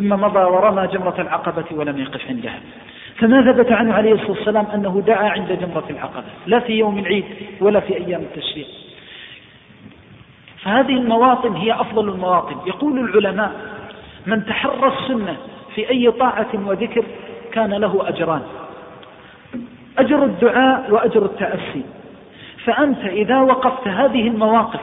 ثم 0.00 0.08
مضى 0.08 0.38
ورمى 0.38 0.86
جمرة 0.86 1.14
العقبة 1.18 1.64
ولم 1.70 1.98
يقف 1.98 2.28
عندها. 2.28 2.60
فما 3.16 3.52
ثبت 3.52 3.72
عنه 3.72 3.94
عليه 3.94 4.12
الصلاة 4.12 4.30
والسلام 4.30 4.66
أنه 4.74 5.02
دعا 5.06 5.28
عند 5.28 5.52
جمرة 5.52 5.84
العقبة. 5.90 6.24
لا 6.46 6.60
في 6.60 6.72
يوم 6.72 6.98
العيد 6.98 7.24
ولا 7.60 7.80
في 7.80 7.96
أيام 7.96 8.20
التشريق. 8.20 8.66
فهذه 10.62 10.92
المواطن 10.92 11.56
هي 11.56 11.72
أفضل 11.72 12.08
المواطن. 12.08 12.56
يقول 12.66 12.98
العلماء 12.98 13.52
من 14.26 14.46
تحرى 14.46 14.92
السنة 14.98 15.36
في 15.74 15.90
أي 15.90 16.10
طاعة 16.10 16.48
وذكر 16.66 17.04
كان 17.52 17.74
له 17.74 18.08
أجران. 18.08 18.42
أجر 19.98 20.24
الدعاء 20.24 20.90
وأجر 20.90 21.24
التأسي. 21.24 21.82
فأنت 22.64 23.04
إذا 23.04 23.40
وقفت 23.40 23.88
هذه 23.88 24.28
المواقف 24.28 24.80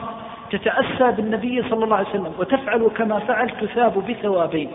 تتأسى 0.50 1.12
بالنبي 1.16 1.62
صلى 1.62 1.84
الله 1.84 1.96
عليه 1.96 2.08
وسلم 2.08 2.32
وتفعل 2.38 2.90
كما 2.96 3.18
فعل 3.18 3.50
تثاب 3.50 4.04
بثوابين. 4.08 4.70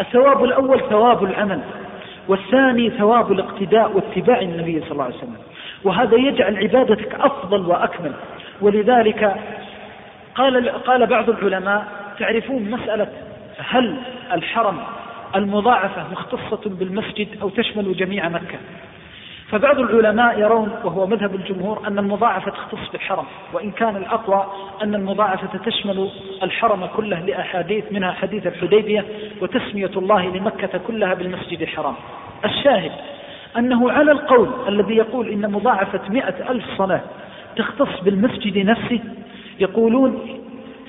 الثواب 0.00 0.44
الأول 0.44 0.80
ثواب 0.90 1.24
العمل 1.24 1.60
والثاني 2.28 2.90
ثواب 2.90 3.32
الاقتداء 3.32 3.96
واتباع 3.96 4.40
النبي 4.40 4.80
صلى 4.80 4.92
الله 4.92 5.04
عليه 5.04 5.14
وسلم. 5.14 5.36
وهذا 5.84 6.16
يجعل 6.16 6.56
عبادتك 6.56 7.14
أفضل 7.14 7.66
وأكمل. 7.66 8.12
ولذلك 8.60 9.36
قال, 10.34 10.68
قال 10.68 11.06
بعض 11.06 11.30
العلماء 11.30 11.86
تعرفون 12.18 12.70
مسألة 12.70 13.08
هل 13.58 13.96
الحرم 14.32 14.78
المضاعفة 15.36 16.04
مختصة 16.12 16.60
بالمسجد 16.70 17.28
أو 17.42 17.48
تشمل 17.48 17.96
جميع 17.96 18.28
مكة؟ 18.28 18.58
فبعض 19.50 19.78
العلماء 19.78 20.40
يرون 20.40 20.70
وهو 20.84 21.06
مذهب 21.06 21.34
الجمهور 21.34 21.86
أن 21.86 21.98
المضاعفة 21.98 22.50
تختص 22.50 22.92
بالحرم 22.92 23.24
وإن 23.52 23.70
كان 23.70 23.96
الأقوى 23.96 24.46
أن 24.82 24.94
المضاعفة 24.94 25.58
تشمل 25.58 26.10
الحرم 26.42 26.86
كله 26.86 27.20
لأحاديث 27.20 27.84
منها 27.92 28.12
حديث 28.12 28.46
الحديبية 28.46 29.04
وتسمية 29.40 29.90
الله 29.96 30.26
لمكة 30.26 30.78
كلها 30.86 31.14
بالمسجد 31.14 31.62
الحرام. 31.62 31.94
الشاهد 32.44 32.92
أنه 33.58 33.90
على 33.90 34.12
القول 34.12 34.48
الذي 34.68 34.94
يقول 34.96 35.28
إن 35.28 35.52
مضاعفة 35.52 36.00
مئة 36.08 36.50
ألف 36.50 36.64
صلاة 36.78 37.00
تختص 37.56 38.00
بالمسجد 38.04 38.58
نفسه 38.58 39.00
يقولون 39.60 40.40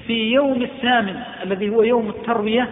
في 0.08 0.32
يوم 0.32 0.62
الثامن 0.62 1.16
الذي 1.44 1.70
هو 1.70 1.84
يوم 1.84 2.10
التروية 2.10 2.70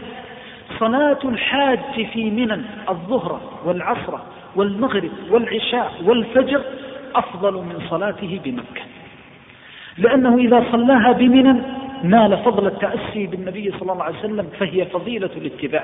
صلاة 0.79 1.19
الحاج 1.25 1.79
في 2.13 2.31
منن 2.31 2.65
الظهر 2.89 3.39
والعصر 3.65 4.19
والمغرب 4.59 5.11
والعشاء 5.31 5.93
والفجر 6.05 6.61
أفضل 7.15 7.53
من 7.53 7.81
صلاته 7.89 8.39
بمكة. 8.43 8.81
لأنه 9.97 10.37
إذا 10.37 10.63
صلاها 10.71 11.11
بمنن 11.11 11.63
نال 12.03 12.37
فضل 12.37 12.67
التأسي 12.67 13.27
بالنبي 13.27 13.71
صلى 13.79 13.91
الله 13.91 14.03
عليه 14.03 14.19
وسلم 14.19 14.47
فهي 14.59 14.85
فضيلة 14.85 15.29
الاتباع. 15.37 15.83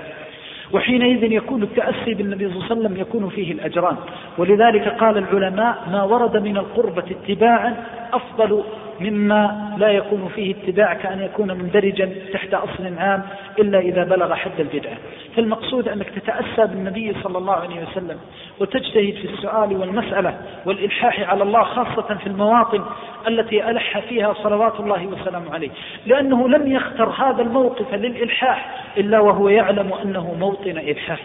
وحينئذ 0.72 1.32
يكون 1.32 1.64
التأسي 1.64 2.14
بالنبي 2.14 2.50
صلى 2.50 2.56
الله 2.56 2.66
عليه 2.66 2.76
وسلم 2.76 2.98
يكون 2.98 3.30
فيه 3.30 3.52
الأجران. 3.52 3.98
ولذلك 4.38 4.88
قال 4.88 5.18
العلماء 5.18 5.78
ما 5.92 6.04
ورد 6.04 6.38
من 6.38 6.58
القربة 6.58 7.04
اتباعا 7.12 7.76
أفضل 8.14 8.64
مما 9.00 9.74
لا 9.78 9.88
يكون 9.88 10.30
فيه 10.36 10.56
اتباع 10.56 10.94
كأن 10.94 11.22
يكون 11.22 11.48
مندرجا 11.48 12.10
تحت 12.34 12.54
أصل 12.54 12.98
عام 12.98 13.22
إلا 13.60 13.80
إذا 13.80 14.04
بلغ 14.04 14.34
حد 14.34 14.60
البدعة 14.60 14.98
فالمقصود 15.36 15.88
أنك 15.88 16.10
تتأسى 16.10 16.68
بالنبي 16.72 17.16
صلى 17.24 17.38
الله 17.38 17.54
عليه 17.54 17.84
وسلم 17.84 18.20
وتجتهد 18.60 19.14
في 19.14 19.34
السؤال 19.34 19.78
والمسألة 19.78 20.38
والإلحاح 20.66 21.30
على 21.30 21.44
الله 21.44 21.64
خاصة 21.64 22.16
في 22.16 22.28
المواطن 22.28 22.84
التي 23.28 23.70
ألح 23.70 24.00
فيها 24.00 24.34
صلوات 24.34 24.80
الله 24.80 25.08
وسلامه 25.08 25.54
عليه. 25.54 25.70
لأنه 26.06 26.48
لم 26.48 26.72
يختر 26.72 27.10
هذا 27.10 27.42
الموقف 27.42 27.94
للإلحاح 27.94 28.84
إلا 28.98 29.20
وهو 29.20 29.50
يعلم 29.50 29.94
أنه 29.94 30.36
موطن 30.40 30.78
إلحاح. 30.78 31.20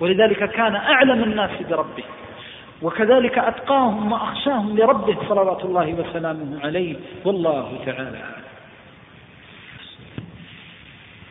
ولذلك 0.00 0.50
كان 0.50 0.74
أعلم 0.74 1.22
الناس 1.22 1.50
بربه. 1.70 2.04
وكذلك 2.82 3.38
أتقاهم 3.38 4.12
وأخشاهم 4.12 4.78
لربه 4.78 5.16
صلوات 5.28 5.64
الله 5.64 5.94
وسلامه 5.94 6.60
عليه 6.64 6.96
والله 7.24 7.78
تعالى 7.86 8.24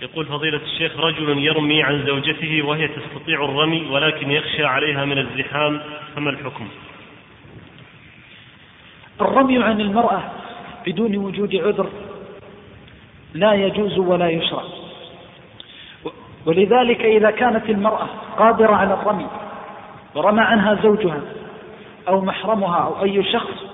يقول 0.01 0.25
فضيلة 0.25 0.61
الشيخ 0.63 0.99
رجل 0.99 1.37
يرمي 1.37 1.83
عن 1.83 2.05
زوجته 2.05 2.61
وهي 2.65 2.87
تستطيع 2.87 3.45
الرمي 3.45 3.89
ولكن 3.91 4.31
يخشى 4.31 4.65
عليها 4.65 5.05
من 5.05 5.17
الزحام 5.17 5.81
فما 6.15 6.29
الحكم؟ 6.29 6.67
الرمي 9.21 9.63
عن 9.63 9.81
المرأة 9.81 10.23
بدون 10.85 11.17
وجود 11.17 11.55
عذر 11.55 11.89
لا 13.33 13.53
يجوز 13.53 13.97
ولا 13.97 14.29
يشرع. 14.29 14.63
ولذلك 16.45 17.01
إذا 17.01 17.31
كانت 17.31 17.69
المرأة 17.69 18.07
قادرة 18.37 18.75
على 18.75 18.93
الرمي 18.93 19.27
ورمى 20.15 20.41
عنها 20.41 20.79
زوجها 20.83 21.21
أو 22.07 22.21
محرمها 22.21 22.77
أو 22.77 23.03
أي 23.03 23.23
شخص 23.23 23.65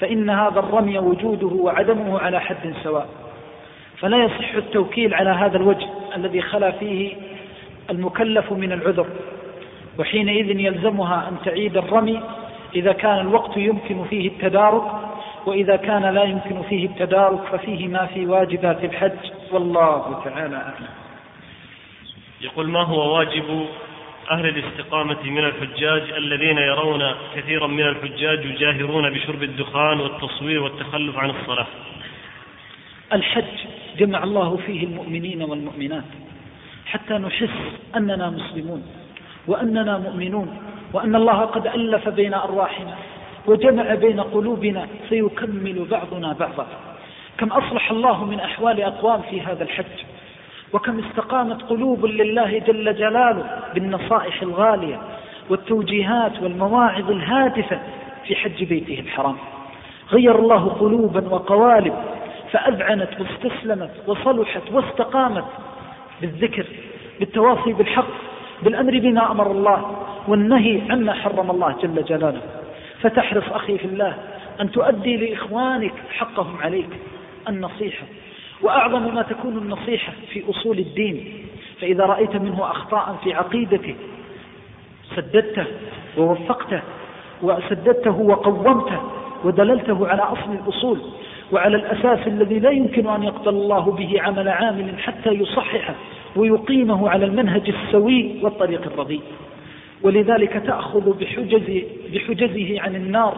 فإن 0.00 0.30
هذا 0.30 0.58
الرمي 0.58 0.98
وجوده 0.98 1.46
وعدمه 1.46 2.18
على 2.20 2.40
حد 2.40 2.74
سواء. 2.84 3.08
فلا 3.98 4.24
يصح 4.24 4.54
التوكيل 4.54 5.14
على 5.14 5.30
هذا 5.30 5.56
الوجه 5.56 5.86
الذي 6.16 6.42
خلا 6.42 6.70
فيه 6.70 7.16
المكلف 7.90 8.52
من 8.52 8.72
العذر 8.72 9.06
وحينئذ 9.98 10.60
يلزمها 10.60 11.28
أن 11.28 11.36
تعيد 11.44 11.76
الرمي 11.76 12.22
إذا 12.74 12.92
كان 12.92 13.18
الوقت 13.18 13.56
يمكن 13.56 14.04
فيه 14.04 14.28
التدارك 14.28 14.82
وإذا 15.46 15.76
كان 15.76 16.02
لا 16.02 16.22
يمكن 16.24 16.62
فيه 16.62 16.86
التدارك 16.86 17.40
ففيه 17.52 17.88
ما 17.88 18.06
في 18.06 18.26
واجبات 18.26 18.84
الحج. 18.84 19.30
والله 19.52 20.20
تعالى 20.24 20.56
أعلم. 20.56 20.88
يقول 22.40 22.68
ما 22.68 22.82
هو 22.82 23.16
واجب 23.16 23.66
أهل 24.30 24.46
الاستقامة 24.46 25.22
من 25.22 25.44
الحجاج 25.44 26.02
الذين 26.16 26.58
يرون 26.58 27.02
كثيرا 27.36 27.66
من 27.66 27.88
الحجاج 27.88 28.44
يجاهرون 28.44 29.10
بشرب 29.10 29.42
الدخان 29.42 30.00
والتصوير 30.00 30.62
والتخلف 30.62 31.18
عن 31.18 31.30
الصلاة. 31.30 31.66
الحج 33.12 33.44
جمع 33.98 34.22
الله 34.22 34.56
فيه 34.66 34.84
المؤمنين 34.84 35.42
والمؤمنات. 35.42 36.04
حتى 36.86 37.14
نحس 37.14 37.58
أننا 37.96 38.30
مسلمون 38.30 38.86
وأننا 39.46 39.98
مؤمنون 39.98 40.62
وأن 40.92 41.16
الله 41.16 41.40
قد 41.40 41.66
ألف 41.66 42.08
بين 42.08 42.34
أرواحنا 42.34 42.96
وجمع 43.46 43.94
بين 43.94 44.20
قلوبنا 44.20 44.86
سيكمل 45.08 45.86
بعضنا 45.90 46.32
بعضا. 46.32 46.66
كم 47.38 47.48
أصلح 47.52 47.90
الله 47.90 48.24
من 48.24 48.40
أحوال 48.40 48.82
أقوام 48.82 49.22
في 49.30 49.40
هذا 49.40 49.62
الحج. 49.64 49.96
وكم 50.72 50.98
استقامت 50.98 51.62
قلوب 51.62 52.06
لله 52.06 52.58
جل 52.58 52.94
جلاله 52.94 53.60
بالنصائح 53.74 54.42
الغالية 54.42 55.00
والتوجيهات 55.50 56.42
والمواعظ 56.42 57.10
الهادفة 57.10 57.80
في 58.26 58.36
حج 58.36 58.64
بيته 58.64 59.00
الحرام. 59.00 59.36
غير 60.12 60.38
الله 60.38 60.68
قلوبا 60.68 61.28
وقوالب 61.34 61.94
فأذعنت 62.52 63.08
واستسلمت 63.20 63.90
وصلحت 64.06 64.62
واستقامت 64.72 65.44
بالذكر 66.20 66.66
بالتواصي 67.20 67.72
بالحق 67.72 68.08
بالأمر 68.62 68.98
بما 68.98 69.30
أمر 69.30 69.50
الله 69.50 69.96
والنهي 70.28 70.80
عما 70.90 71.12
حرم 71.12 71.50
الله 71.50 71.76
جل 71.82 72.04
جلاله. 72.04 72.40
فتحرص 73.00 73.44
أخي 73.52 73.78
في 73.78 73.84
الله 73.84 74.16
أن 74.60 74.70
تؤدي 74.70 75.16
لإخوانك 75.16 75.92
حقهم 76.10 76.56
عليك 76.62 76.88
النصيحة. 77.48 78.06
وأعظم 78.62 79.14
ما 79.14 79.22
تكون 79.22 79.58
النصيحة 79.58 80.12
في 80.32 80.50
أصول 80.50 80.78
الدين. 80.78 81.24
فإذا 81.80 82.04
رأيت 82.04 82.36
منه 82.36 82.70
أخطاء 82.70 83.16
في 83.24 83.34
عقيدته 83.34 83.94
سددته 85.16 85.64
ووفقته 86.18 86.80
وسددته 87.42 88.20
وقومته 88.20 89.00
ودللته 89.44 90.08
على 90.08 90.22
أصل 90.22 90.52
الأصول 90.52 91.00
وعلى 91.52 91.76
الأساس 91.76 92.26
الذي 92.26 92.58
لا 92.58 92.70
يمكن 92.70 93.06
أن 93.08 93.22
يقبل 93.22 93.48
الله 93.48 93.80
به 93.80 94.22
عمل 94.22 94.48
عامل 94.48 94.98
حتى 94.98 95.30
يصححه 95.30 95.94
ويقيمه 96.36 97.08
على 97.08 97.24
المنهج 97.24 97.68
السوي 97.68 98.40
والطريق 98.42 98.82
الرضي. 98.86 99.20
ولذلك 100.02 100.62
تأخذ 100.66 101.18
بحجز 101.18 101.82
بحجزه 102.12 102.80
عن 102.80 102.96
النار 102.96 103.34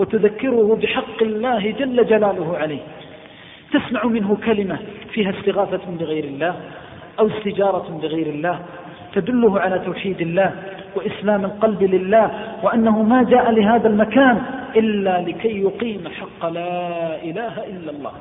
وتذكره 0.00 0.78
بحق 0.82 1.22
الله 1.22 1.70
جل 1.70 2.06
جلاله 2.06 2.56
عليه. 2.58 2.80
تسمع 3.74 4.04
منه 4.04 4.36
كلمة 4.46 4.78
فيها 5.12 5.30
استغاثة 5.30 5.80
بغير 6.00 6.24
الله 6.24 6.54
أو 7.18 7.26
استجارة 7.26 7.98
بغير 8.02 8.26
الله 8.26 8.60
تدله 9.14 9.60
على 9.60 9.78
توحيد 9.78 10.20
الله 10.20 10.52
وإسلام 10.96 11.44
القلب 11.44 11.82
لله 11.82 12.30
وأنه 12.62 13.02
ما 13.02 13.22
جاء 13.22 13.50
لهذا 13.50 13.88
المكان 13.88 14.42
إلا 14.76 15.20
لكي 15.20 15.62
يقيم 15.62 16.08
حق 16.08 16.48
لا 16.48 17.22
إله 17.22 17.54
إلا 17.66 17.90
الله. 17.90 18.12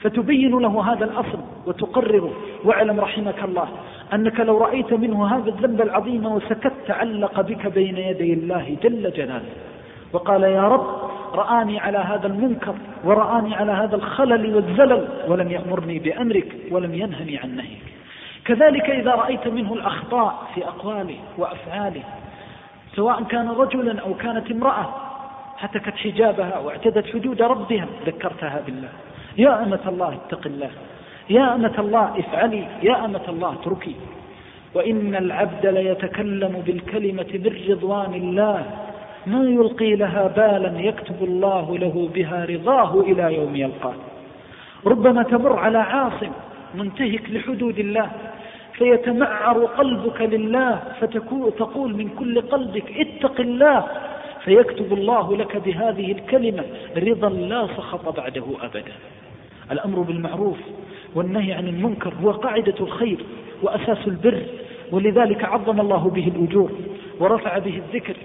فتبين 0.00 0.58
له 0.58 0.92
هذا 0.92 1.04
الأصل 1.04 1.38
وتقرره 1.66 2.32
واعلم 2.64 3.00
رحمك 3.00 3.44
الله 3.44 3.68
أنك 4.14 4.40
لو 4.40 4.58
رأيت 4.58 4.92
منه 4.92 5.26
هذا 5.26 5.48
الذنب 5.48 5.80
العظيم 5.80 6.26
وسكت 6.26 6.72
تعلق 6.86 7.40
بك 7.40 7.66
بين 7.66 7.96
يدي 7.96 8.32
الله 8.32 8.76
جل 8.82 9.12
جلاله. 9.12 9.52
وقال 10.12 10.42
يا 10.42 10.62
رب 10.62 10.86
رآني 11.34 11.80
على 11.80 11.98
هذا 11.98 12.26
المنكر 12.26 12.74
ورآني 13.04 13.54
على 13.54 13.72
هذا 13.72 13.96
الخلل 13.96 14.54
والزلل 14.54 15.08
ولم 15.28 15.50
يأمرني 15.50 15.98
بأمرك 15.98 16.56
ولم 16.70 16.94
ينهني 16.94 17.38
عن 17.38 17.56
نهيك. 17.56 17.82
كذلك 18.44 18.90
إذا 18.90 19.10
رأيت 19.10 19.48
منه 19.48 19.74
الأخطاء 19.74 20.50
في 20.54 20.64
أقواله 20.64 21.16
وأفعاله 21.38 22.02
سواء 22.96 23.22
كان 23.22 23.48
رجلا 23.48 24.00
أو 24.00 24.14
كانت 24.14 24.50
امرأة 24.50 24.88
هتكت 25.58 25.96
حجابها 25.96 26.58
واعتدت 26.58 27.06
حدود 27.06 27.42
ربها 27.42 27.86
ذكرتها 28.06 28.60
بالله. 28.66 28.88
يا 29.38 29.62
أمة 29.62 29.80
الله 29.86 30.14
اتق 30.14 30.46
الله. 30.46 30.70
يا 31.30 31.54
أمة 31.54 31.74
الله 31.78 32.18
افعلي. 32.18 32.66
يا 32.82 33.04
أمة 33.04 33.28
الله 33.28 33.52
اتركي. 33.52 33.94
وإن 34.74 35.14
العبد 35.14 35.66
ليتكلم 35.66 36.62
بالكلمة 36.66 37.26
من 37.34 37.52
رضوان 37.70 38.14
الله 38.14 38.66
ما 39.26 39.44
يلقي 39.44 39.96
لها 39.96 40.26
بالا 40.28 40.80
يكتب 40.80 41.24
الله 41.24 41.78
له 41.78 42.08
بها 42.14 42.44
رضاه 42.44 43.00
إلى 43.00 43.34
يوم 43.34 43.56
يلقاه. 43.56 43.94
ربما 44.86 45.22
تمر 45.22 45.58
على 45.58 45.78
عاصم 45.78 46.30
منتهك 46.74 47.30
لحدود 47.30 47.78
الله 47.78 48.10
فيتمعر 48.72 49.64
قلبك 49.64 50.20
لله 50.20 50.82
فتقول 51.00 51.94
من 51.94 52.08
كل 52.18 52.40
قلبك 52.40 52.84
اتق 52.96 53.40
الله 53.40 53.84
فيكتب 54.44 54.92
الله 54.92 55.36
لك 55.36 55.56
بهذه 55.56 56.12
الكلمة 56.12 56.64
رضا 56.96 57.28
لا 57.28 57.66
سخط 57.76 58.16
بعده 58.16 58.44
أبدا. 58.62 58.92
الأمر 59.72 59.98
بالمعروف 60.00 60.58
والنهي 61.14 61.52
عن 61.52 61.68
المنكر 61.68 62.14
هو 62.22 62.30
قاعدة 62.30 62.74
الخير 62.80 63.18
وأساس 63.62 63.98
البر 64.06 64.42
ولذلك 64.92 65.44
عظم 65.44 65.80
الله 65.80 66.10
به 66.14 66.32
الأجور 66.36 66.70
ورفع 67.20 67.58
به 67.58 67.80
الذكر 67.88 68.16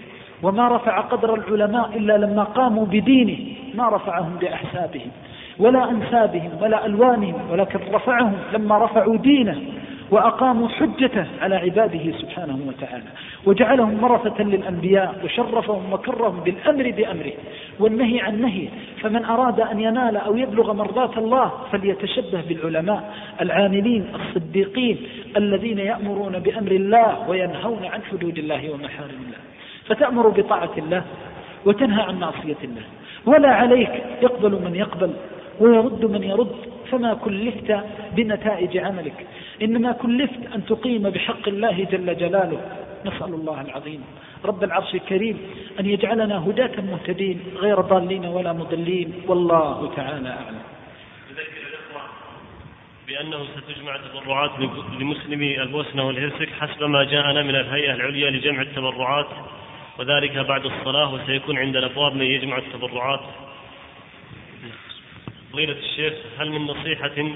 وما 0.44 0.68
رفع 0.68 1.00
قدر 1.00 1.36
العلماء 1.36 1.98
إلا 1.98 2.18
لما 2.18 2.44
قاموا 2.44 2.86
بدينه 2.86 3.38
ما 3.76 3.90
رفعهم 3.90 4.36
بأحسابهم 4.42 5.12
ولا 5.60 5.90
أنسابهم 5.92 6.52
ولا 6.62 6.86
ألوانهم 6.86 7.52
ولكن 7.52 7.80
رفعهم 7.94 8.34
لما 8.54 8.78
رفعوا 8.78 9.18
دينه 9.18 9.62
وأقاموا 10.12 10.70
حجته 10.70 11.26
على 11.42 11.56
عباده 11.56 12.12
سبحانه 12.12 12.60
وتعالى. 12.68 13.04
وجعلهم 13.46 14.02
مرفة 14.02 14.44
للأنبياء 14.44 15.16
وشرفهم 15.24 15.94
وكرهم 15.94 16.40
بالأمر 16.40 16.92
بأمره 16.92 17.34
والنهي 17.80 18.22
عن 18.22 18.42
نهي 18.42 18.68
فمن 19.02 19.26
أراد 19.26 19.60
أن 19.60 19.80
ينال 19.80 20.18
أو 20.18 20.38
يبلغ 20.38 20.74
مرضاة 20.74 21.18
الله 21.18 21.52
فليتشبه 21.72 22.42
بالعلماء 22.50 23.14
العاملين 23.42 24.06
الصديقين 24.16 24.98
الذين 25.38 25.80
يأمرون 25.80 26.40
بأمر 26.40 26.72
الله 26.72 27.30
وينهون 27.30 27.86
عن 27.86 28.02
حدود 28.12 28.38
الله 28.38 28.72
ومحارم 28.74 29.20
الله. 29.28 29.49
فتأمر 29.90 30.30
بطاعة 30.30 30.72
الله 30.78 31.04
وتنهى 31.66 32.02
عن 32.02 32.20
معصية 32.20 32.58
الله. 32.64 32.82
ولا 33.26 33.50
عليك 33.50 34.04
يقبل 34.22 34.52
من 34.52 34.76
يقبل 34.76 35.14
ويرد 35.60 36.06
من 36.06 36.24
يرد. 36.24 36.56
فما 36.92 37.14
كلفت 37.14 37.80
بنتائج 38.16 38.78
عملك. 38.78 39.26
إنما 39.62 39.92
كلفت 39.92 40.56
أن 40.56 40.66
تقيم 40.66 41.10
بحق 41.10 41.48
الله 41.48 41.88
جل 41.92 42.18
جلاله. 42.18 42.62
نسأل 43.06 43.34
الله 43.34 43.62
العظيم. 43.62 44.04
رب 44.46 44.64
العرش 44.64 44.96
الكريم 44.96 45.38
أن 45.80 45.86
يجعلنا 45.86 46.38
هداة 46.48 46.82
مهتدين 46.82 47.40
غير 47.56 47.82
ضالين 47.82 48.26
ولا 48.26 48.54
مضلين. 48.54 49.14
والله 49.28 49.92
تعالى 49.96 50.30
أعلم. 50.30 50.62
بأنه 53.08 53.38
ستجمع 53.56 53.98
تبرعات 53.98 54.52
لمسلمي 55.00 55.62
البوسنة 55.62 56.08
والهرسك 56.08 56.50
حسب 56.60 56.84
ما 56.84 57.04
جاءنا 57.04 57.44
من 57.44 57.56
الهيئة 57.56 57.94
العليا 57.94 58.32
لجمع 58.32 58.62
التبرعات. 58.62 59.28
وذلك 60.00 60.38
بعد 60.38 60.66
الصلاة 60.66 61.14
وسيكون 61.14 61.58
عند 61.58 61.76
الأبواب 61.76 62.16
من 62.16 62.26
يجمع 62.26 62.58
التبرعات. 62.58 63.20
فضيلة 65.52 65.76
الشيخ 65.80 66.14
هل 66.40 66.52
من 66.52 66.62
نصيحة 66.62 67.32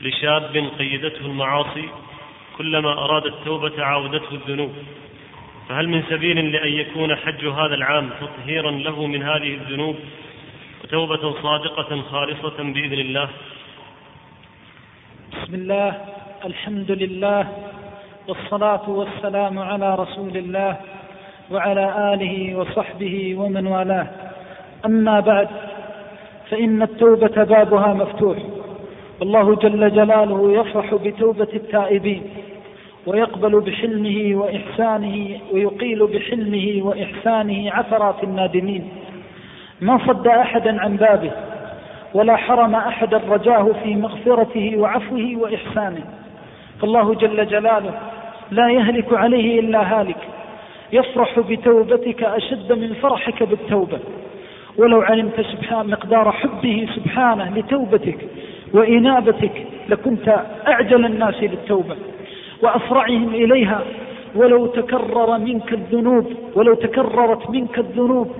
لشاب 0.00 0.70
قيدته 0.78 1.26
المعاصي 1.26 1.88
كلما 2.58 2.92
أراد 2.92 3.26
التوبة 3.26 3.84
عاودته 3.84 4.32
الذنوب؟ 4.32 4.72
فهل 5.68 5.88
من 5.88 6.02
سبيل 6.10 6.52
لأن 6.52 6.72
يكون 6.72 7.16
حج 7.16 7.46
هذا 7.46 7.74
العام 7.74 8.10
تطهيرا 8.20 8.70
له 8.70 9.06
من 9.06 9.22
هذه 9.22 9.54
الذنوب 9.54 9.96
وتوبة 10.84 11.42
صادقة 11.42 12.02
خالصة 12.02 12.56
بإذن 12.56 13.00
الله؟ 13.00 13.28
بسم 15.32 15.54
الله 15.54 16.04
الحمد 16.44 16.90
لله 16.90 17.48
والصلاة 18.28 18.90
والسلام 18.90 19.58
على 19.58 19.94
رسول 19.94 20.36
الله 20.36 20.97
وعلى 21.50 22.14
آله 22.14 22.56
وصحبه 22.58 23.34
ومن 23.38 23.66
والاه. 23.66 24.06
أما 24.86 25.20
بعد 25.20 25.48
فإن 26.50 26.82
التوبة 26.82 27.44
بابها 27.44 27.94
مفتوح. 27.94 28.38
والله 29.20 29.54
جل 29.54 29.90
جلاله 29.90 30.60
يفرح 30.60 30.94
بتوبة 30.94 31.48
التائبين 31.54 32.22
ويقبل 33.06 33.60
بحلمه 33.60 34.40
وإحسانه 34.40 35.38
ويقيل 35.52 36.06
بحلمه 36.06 36.86
وإحسانه 36.86 37.72
عثرات 37.72 38.24
النادمين. 38.24 38.88
ما 39.80 39.98
صد 40.06 40.26
أحدا 40.26 40.80
عن 40.80 40.96
بابه 40.96 41.30
ولا 42.14 42.36
حرم 42.36 42.74
أحدا 42.74 43.20
رجاه 43.28 43.72
في 43.82 43.94
مغفرته 43.94 44.76
وعفوه 44.76 45.36
وإحسانه. 45.36 46.04
فالله 46.80 47.14
جل 47.14 47.46
جلاله 47.46 47.92
لا 48.50 48.70
يهلك 48.70 49.12
عليه 49.12 49.60
إلا 49.60 50.00
هالك. 50.00 50.16
يفرح 50.92 51.40
بتوبتك 51.40 52.22
أشد 52.22 52.72
من 52.72 52.94
فرحك 53.02 53.42
بالتوبة. 53.42 53.98
ولو 54.78 55.00
علمت 55.00 55.40
سبحان 55.40 55.90
مقدار 55.90 56.32
حبه 56.32 56.88
سبحانه 56.96 57.58
لتوبتك 57.58 58.18
وإنابتك 58.74 59.66
لكنت 59.88 60.44
أعجل 60.68 61.04
الناس 61.04 61.42
للتوبة 61.42 61.96
وأسرعهم 62.62 63.34
إليها. 63.34 63.82
ولو 64.34 64.66
تكرر 64.66 65.38
منك 65.38 65.72
الذنوب 65.72 66.32
ولو 66.54 66.74
تكررت 66.74 67.50
منك 67.50 67.78
الذنوب 67.78 68.30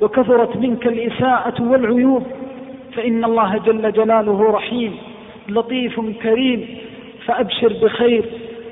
وكثرت 0.00 0.56
منك 0.56 0.86
الإساءة 0.86 1.62
والعيوب 1.62 2.22
فإن 2.92 3.24
الله 3.24 3.58
جل 3.58 3.92
جلاله 3.92 4.50
رحيم 4.50 4.96
لطيف 5.48 6.00
كريم. 6.22 6.78
فأبشر 7.26 7.72
بخير. 7.82 8.24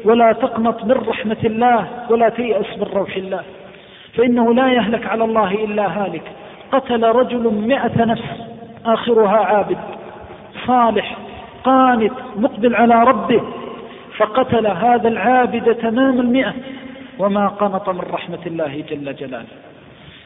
ولا 0.04 0.32
تقنط 0.32 0.84
من 0.84 0.92
رحمة 1.08 1.36
الله 1.44 1.86
ولا 2.10 2.28
تيأس 2.28 2.78
من 2.78 2.86
روح 2.94 3.16
الله. 3.16 3.42
فإنه 4.14 4.54
لا 4.54 4.72
يهلك 4.72 5.06
على 5.06 5.24
الله 5.24 5.50
إلا 5.52 5.86
هالك. 5.86 6.22
قتل 6.72 7.04
رجل 7.04 7.54
مئة 7.54 8.04
نفس 8.04 8.24
آخرها 8.86 9.36
عابد 9.36 9.78
صالح 10.66 11.16
قانت 11.64 12.12
مقبل 12.36 12.74
على 12.74 13.04
ربه. 13.04 13.42
فقتل 14.16 14.66
هذا 14.66 15.08
العابد 15.08 15.74
تمام 15.74 16.20
المئة. 16.20 16.52
وما 17.18 17.48
قنط 17.48 17.88
من 17.88 18.00
رحمة 18.12 18.46
الله 18.46 18.84
جل 18.90 19.16
جلاله. 19.16 19.54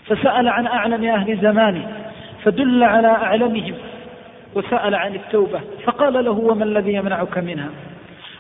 فسأل 0.07 0.49
عن 0.49 0.67
أعلم 0.67 1.05
أهل 1.05 1.37
زمانه 1.37 1.93
فدل 2.45 2.85
على 2.85 3.09
أعلمهم 3.09 3.75
وسأل 4.55 4.95
عن 4.95 5.15
التوبة. 5.15 5.61
فقال 5.85 6.25
له 6.25 6.31
وما 6.31 6.65
الذي 6.65 6.93
يمنعك 6.95 7.39
منها؟ 7.39 7.69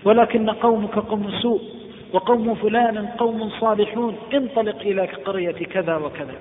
ولكن 0.06 0.50
قومك 0.50 0.98
قوم 0.98 1.30
سوء 1.42 1.60
وقوم 2.12 2.54
فلان 2.54 3.06
قوم 3.06 3.50
صالحون 3.60 4.16
انطلق 4.34 4.80
إلى 4.80 5.04
قرية 5.06 5.50
كذا 5.52 5.96
وكذا. 5.96 6.34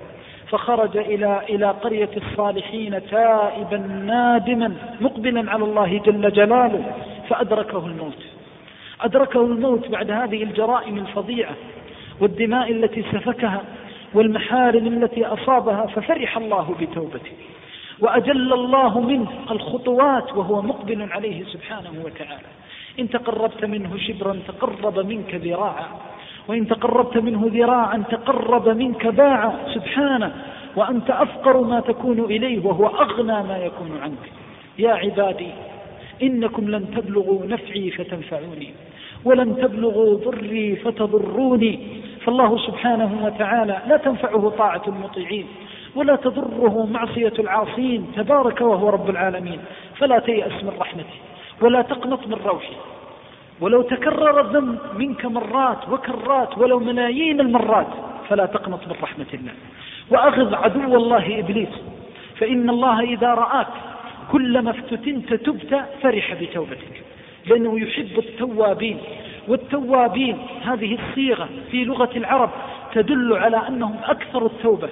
فخرج 0.48 0.96
إلى 0.96 1.40
إلى 1.48 1.66
قرية 1.70 2.10
الصالحين 2.16 3.00
تائبا 3.10 3.76
نادما 4.06 4.72
مقبلا 5.00 5.50
على 5.50 5.64
الله 5.64 5.98
جل 5.98 6.32
جلاله 6.32 6.94
فأدركه 7.28 7.86
الموت. 7.86 8.22
أدركه 9.00 9.40
الموت 9.40 9.88
بعد 9.88 10.10
هذه 10.10 10.42
الجرائم 10.42 10.98
الفظيعة 10.98 11.54
والدماء 12.20 12.72
التي 12.72 13.02
سفكها 13.02 13.62
والمحارم 14.14 14.86
التي 14.86 15.26
أصابها 15.26 15.86
ففرح 15.86 16.36
الله 16.36 16.74
بتوبته. 16.80 17.32
وأجل 18.00 18.52
الله 18.52 19.00
منه 19.00 19.28
الخطوات 19.50 20.36
وهو 20.36 20.62
مقبل 20.62 21.12
عليه 21.12 21.44
سبحانه 21.44 21.92
وتعالى. 22.04 22.48
إن 22.98 23.08
تقربت 23.08 23.64
منه 23.64 23.96
شبرا 23.98 24.38
تقرب 24.48 24.98
منك 25.06 25.34
ذراعا 25.34 25.86
وإن 26.48 26.68
تقربت 26.68 27.18
منه 27.18 27.50
ذراعا 27.54 28.02
تقرب 28.10 28.68
منك 28.68 29.06
باعا 29.06 29.52
سبحانه 29.74 30.32
وأنت 30.76 31.10
أفقر 31.10 31.60
ما 31.60 31.80
تكون 31.80 32.20
إليه 32.20 32.66
وهو 32.66 32.86
أغنى 32.86 33.42
ما 33.48 33.58
يكون 33.58 33.98
عنك. 34.02 34.32
يا 34.78 34.90
عبادي 34.90 35.50
إنكم 36.22 36.70
لن 36.70 36.90
تبلغوا 36.90 37.46
نفعي 37.46 37.90
فتنفعوني 37.90 38.70
ولن 39.24 39.56
تبلغوا 39.56 40.14
ضري 40.14 40.76
فتضروني. 40.76 41.78
فالله 42.24 42.58
سبحانه 42.58 43.24
وتعالى 43.24 43.82
لا 43.88 43.96
تنفعه 43.96 44.48
طاعة 44.58 44.82
المطيعين 44.88 45.46
ولا 45.94 46.16
تضره 46.16 46.88
معصية 46.90 47.32
العاصين 47.38 48.06
تبارك 48.16 48.60
وهو 48.60 48.88
رب 48.88 49.10
العالمين. 49.10 49.60
فلا 49.98 50.18
تيأس 50.18 50.64
من 50.64 50.72
رحمته. 50.80 51.25
ولا 51.60 51.82
تقنط 51.82 52.26
من 52.26 52.34
روحه 52.44 52.76
ولو 53.60 53.82
تكرر 53.82 54.40
الذنب 54.40 54.78
منك 54.96 55.26
مرات 55.26 55.88
وكرات 55.88 56.58
ولو 56.58 56.78
ملايين 56.78 57.40
المرات 57.40 57.86
فلا 58.28 58.46
تقنط 58.46 58.80
من 58.86 58.94
رحمة 59.02 59.26
الله. 59.34 59.52
وأغض 60.10 60.54
عدو 60.54 60.96
الله 60.96 61.38
إبليس. 61.38 61.68
فإن 62.36 62.70
الله 62.70 63.00
إذا 63.00 63.34
رآك 63.34 63.66
كلما 64.32 64.70
افتتنت 64.70 65.34
تبت 65.34 65.84
فرح 66.02 66.34
بتوبتك. 66.34 67.02
لأنه 67.46 67.80
يحب 67.80 68.18
التوابين. 68.18 68.98
والتوابين 69.48 70.38
هذه 70.64 70.98
الصيغة 70.98 71.48
في 71.70 71.84
لغة 71.84 72.10
العرب 72.16 72.50
تدل 72.94 73.32
على 73.32 73.68
أنهم 73.68 73.96
أكثر 74.04 74.46
التوبة 74.46 74.88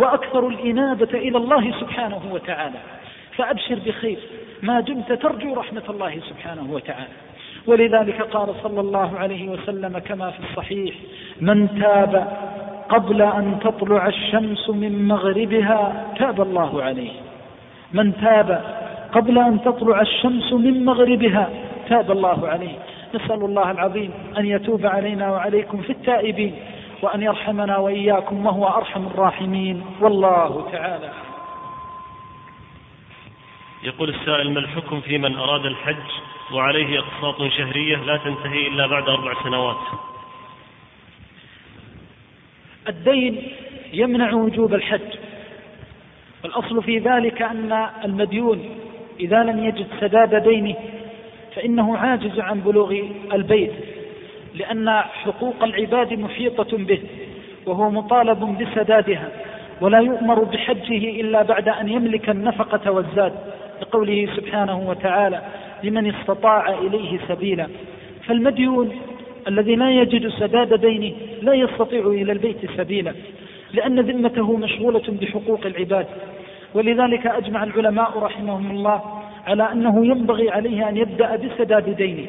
وأكثر 0.00 0.48
الإنابة 0.48 1.08
إلى 1.14 1.38
الله 1.38 1.80
سبحانه 1.80 2.20
وتعالى. 2.30 2.78
فأبشر 3.36 3.78
بخير. 3.86 4.18
ما 4.62 4.80
دمت 4.80 5.12
ترجو 5.12 5.54
رحمة 5.54 5.82
الله 5.88 6.20
سبحانه 6.20 6.72
وتعالى. 6.72 7.16
ولذلك 7.66 8.22
قال 8.22 8.54
صلى 8.62 8.80
الله 8.80 9.18
عليه 9.18 9.48
وسلم 9.48 9.98
كما 9.98 10.30
في 10.30 10.40
الصحيح 10.40 10.94
من 11.40 11.80
تاب 11.80 12.28
قبل 12.88 13.22
أن 13.22 13.58
تطلع 13.60 14.06
الشمس 14.06 14.70
من 14.70 15.08
مغربها 15.08 16.06
تاب 16.18 16.40
الله 16.40 16.82
عليه. 16.82 17.12
من 17.92 18.12
تاب 18.20 18.64
قبل 19.12 19.38
أن 19.38 19.62
تطلع 19.62 20.00
الشمس 20.00 20.52
من 20.52 20.84
مغربها 20.84 21.50
تاب 21.88 22.10
الله 22.10 22.48
عليه. 22.48 22.78
نسأل 23.14 23.44
الله 23.44 23.70
العظيم 23.70 24.10
أن 24.38 24.46
يتوب 24.46 24.86
علينا 24.86 25.30
وعليكم 25.30 25.78
في 25.78 25.90
التائبين 25.90 26.54
وأن 27.02 27.22
يرحمنا 27.22 27.78
وإياكم 27.78 28.46
وهو 28.46 28.66
أرحم 28.66 29.06
الراحمين. 29.06 29.82
والله 30.00 30.68
تعالى 30.72 31.10
يقول 33.82 34.08
السائل 34.08 34.50
ما 34.50 34.60
الحكم 34.60 35.00
في 35.00 35.18
من 35.18 35.36
أراد 35.36 35.66
الحج 35.66 35.96
وعليه 36.52 36.98
أقساط 36.98 37.42
شهرية 37.42 37.96
لا 37.96 38.16
تنتهي 38.16 38.66
إلا 38.66 38.86
بعد 38.86 39.08
أربع 39.08 39.42
سنوات؟ 39.44 39.76
الدين 42.88 43.42
يمنع 43.92 44.32
وجوب 44.32 44.74
الحج. 44.74 45.18
والأصل 46.44 46.82
في 46.82 46.98
ذلك 46.98 47.42
أن 47.42 47.88
المديون 48.04 48.78
إذا 49.20 49.42
لم 49.42 49.64
يجد 49.64 49.86
سداد 50.00 50.42
دينه 50.42 50.74
فإنه 51.56 51.96
عاجز 51.96 52.40
عن 52.40 52.60
بلوغ 52.60 52.94
البيت 53.32 53.72
لأن 54.54 54.90
حقوق 55.00 55.62
العباد 55.62 56.12
محيطة 56.12 56.76
به 56.76 57.00
وهو 57.66 57.90
مطالب 57.90 58.58
بسدادها 58.58 59.28
ولا 59.80 59.98
يؤمر 59.98 60.44
بحجه 60.44 61.20
إلا 61.20 61.42
بعد 61.42 61.68
أن 61.68 61.88
يملك 61.88 62.30
النفقة 62.30 62.90
والزاد. 62.90 63.34
لقوله 63.82 64.28
سبحانه 64.36 64.88
وتعالى 64.88 65.42
لمن 65.82 66.14
استطاع 66.14 66.68
إليه 66.68 67.18
سبيلا. 67.28 67.66
فالمديون 68.26 68.90
الذي 69.48 69.76
لا 69.76 69.90
يجد 69.90 70.28
سداد 70.28 70.80
دينه 70.80 71.12
لا 71.42 71.54
يستطيع 71.54 72.06
إلى 72.06 72.32
البيت 72.32 72.70
سبيلا 72.76 73.14
لأن 73.72 74.00
ذمته 74.00 74.56
مشغولة 74.56 75.02
بحقوق 75.20 75.66
العباد. 75.66 76.06
ولذلك 76.74 77.26
أجمع 77.26 77.64
العلماء 77.64 78.18
رحمهم 78.18 78.70
الله 78.70 79.02
على 79.46 79.72
أنه 79.72 80.06
ينبغي 80.06 80.50
عليه 80.50 80.88
أن 80.88 80.96
يبدأ 80.96 81.36
بسداد 81.36 81.96
دينه 81.96 82.26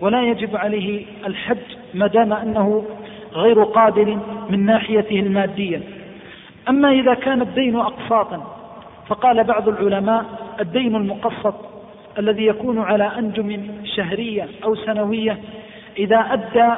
ولا 0.00 0.22
يجب 0.22 0.56
عليه 0.56 1.04
الحج 1.26 1.56
ما 1.94 2.06
دام 2.06 2.32
أنه 2.32 2.84
غير 3.32 3.62
قادر 3.62 4.18
من 4.50 4.66
ناحيته 4.66 5.20
المادية. 5.20 5.80
أما 6.68 6.92
إذا 6.92 7.14
كان 7.14 7.42
الدين 7.42 7.76
أقساطا 7.76 8.61
فقال 9.12 9.44
بعض 9.44 9.68
العلماء 9.68 10.24
الدين 10.60 10.96
المقسط 10.96 11.54
الذي 12.18 12.46
يكون 12.46 12.78
على 12.78 13.04
أنجم 13.18 13.70
شهرية 13.96 14.48
أو 14.64 14.74
سنوية 14.74 15.38
إذا 15.98 16.16
أدى 16.16 16.74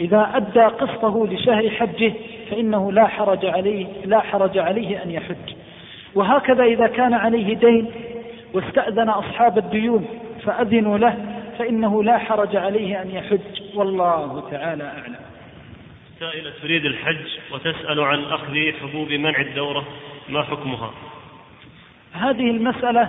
إذا 0.00 0.30
أدى 0.34 0.60
قسطه 0.60 1.26
لشهر 1.26 1.70
حجه 1.70 2.12
فإنه 2.50 2.92
لا 2.92 3.06
حرج 3.06 3.46
عليه 3.46 3.86
لا 4.04 4.20
حرج 4.20 4.58
عليه 4.58 5.02
أن 5.02 5.10
يحج. 5.10 5.54
وهكذا 6.14 6.64
إذا 6.64 6.86
كان 6.86 7.14
عليه 7.14 7.54
دين 7.54 7.90
واستأذن 8.54 9.08
أصحاب 9.08 9.58
الديون 9.58 10.06
فأذنوا 10.44 10.98
له 10.98 11.16
فإنه 11.58 12.04
لا 12.04 12.18
حرج 12.18 12.56
عليه 12.56 13.02
أن 13.02 13.10
يحج. 13.10 13.62
والله 13.74 14.50
تعالى 14.50 14.84
أعلم. 14.84 15.16
سائلة 16.20 16.52
تريد 16.62 16.84
الحج 16.84 17.26
وتسأل 17.52 18.00
عن 18.00 18.24
أخذ 18.24 18.72
حبوب 18.80 19.12
منع 19.12 19.40
الدورة 19.40 19.84
ما 20.28 20.42
حكمها؟ 20.42 20.90
هذه 22.12 22.50
المسألة 22.50 23.08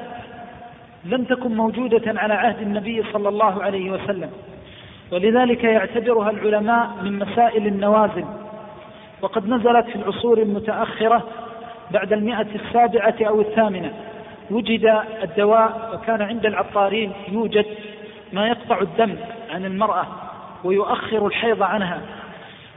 لم 1.06 1.24
تكن 1.24 1.56
موجودة 1.56 2.20
على 2.20 2.34
عهد 2.34 2.62
النبي 2.62 3.04
صلى 3.14 3.30
الله 3.30 3.64
عليه 3.64 3.92
وسلم 3.92 4.32
ولذلك 5.12 5.64
يعتبرها 5.64 6.30
العلماء 6.30 6.90
من 7.02 7.20
مسائل 7.20 7.68
النوازل. 7.68 8.26
وقد 9.22 9.50
نزلت 9.50 9.86
في 9.86 9.96
العصور 9.96 10.38
المتأخرة 10.38 11.24
بعد 11.92 12.14
المئة 12.14 12.48
السابعة 12.56 13.16
أو 13.22 13.42
الثامنة 13.42 13.94
وجد 14.52 15.02
الدواء 15.24 15.92
وكان 15.94 16.22
عند 16.22 16.46
العطارين 16.46 17.12
يوجد 17.28 17.66
ما 18.34 18.48
يقطع 18.48 18.82
الدم 18.82 19.16
عن 19.52 19.66
المرأة 19.66 20.06
ويؤخر 20.64 21.28
الحيض 21.28 21.64
عنها. 21.64 22.02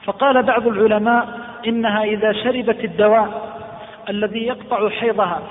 فقال 0.04 0.42
بعض 0.42 0.66
العلماء 0.66 1.28
إنها 1.66 2.04
إذا 2.04 2.32
شربت 2.32 2.84
الدواء 2.84 3.56
الذي 4.08 4.46
يقطع 4.46 4.88
حيضها 4.88 5.42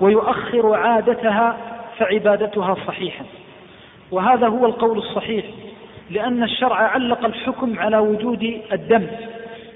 ويؤخر 0.00 0.74
عادتها 0.74 1.56
فعبادتها 1.98 2.76
صحيحة 2.86 3.24
وهذا 4.10 4.48
هو 4.48 4.66
القول 4.66 4.98
الصحيح 4.98 5.44
لأن 6.10 6.42
الشرع 6.42 6.76
علق 6.76 7.24
الحكم 7.24 7.78
على 7.78 7.98
وجود 7.98 8.60
الدم 8.72 9.06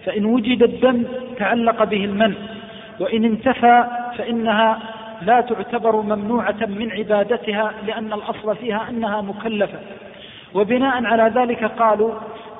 فإن 0.04 0.24
وجد 0.24 0.62
الدم 0.62 1.04
تعلق 1.38 1.84
به 1.84 2.04
المنع 2.04 2.36
وإن 3.00 3.24
انتفى 3.24 3.84
فإنها 4.18 4.78
لا 5.22 5.40
تعتبر 5.40 5.96
ممنوعة 5.96 6.66
من 6.66 6.90
عبادتها 6.90 7.72
لأن 7.86 8.12
الأصل 8.12 8.56
فيها 8.56 8.86
أنها 8.90 9.20
مكلفة. 9.20 9.78
وبناء 10.54 11.04
على 11.04 11.32
ذلك 11.34 11.64
قالوا 11.64 12.14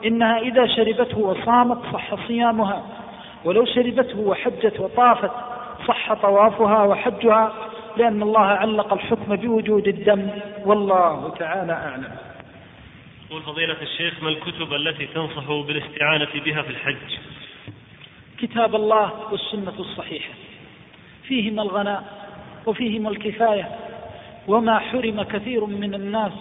إنها 0.04 0.38
إذا 0.38 0.66
شربته 0.66 1.18
وصامت 1.18 1.78
صح 1.92 2.26
صيامها 2.26 2.82
ولو 3.44 3.64
شربته 3.64 4.20
وحجت 4.20 4.80
وطافت 4.80 5.30
صح 5.90 6.14
طوافها 6.14 6.82
وحجها 6.82 7.52
لأن 7.96 8.22
الله 8.22 8.40
علق 8.40 8.92
الحكم 8.92 9.36
بوجود 9.36 9.88
الدم. 9.88 10.28
والله 10.64 11.34
تعالى 11.38 11.72
أعلم. 11.72 12.16
يقول 13.30 13.42
فضيلة 13.42 13.82
الشيخ 13.82 14.22
ما 14.22 14.28
الكتب 14.28 14.74
التي 14.74 15.06
تنصح 15.06 15.46
بالاستعانة 15.66 16.28
بها 16.44 16.62
في 16.62 16.70
الحج؟ 16.70 17.18
كتاب 18.38 18.74
الله 18.74 19.12
والسنة 19.30 19.72
الصحيحة. 19.78 20.34
فيهما 21.22 21.62
الغناء 21.62 22.04
وفيهما 22.66 23.10
الكفاية 23.10 23.68
وما 24.48 24.78
حرم 24.78 25.22
كثير 25.22 25.64
من 25.64 25.94
الناس 25.94 26.32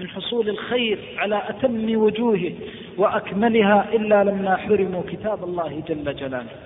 من 0.00 0.08
حصول 0.08 0.48
الخير 0.48 0.98
على 1.18 1.42
أتم 1.48 1.96
وجوهه 1.96 2.52
وأكملها 2.96 3.88
إلا 3.92 4.24
لما 4.24 4.56
حرموا 4.56 5.02
كتاب 5.08 5.44
الله 5.44 5.82
جل 5.88 6.16
جلاله. 6.16 6.56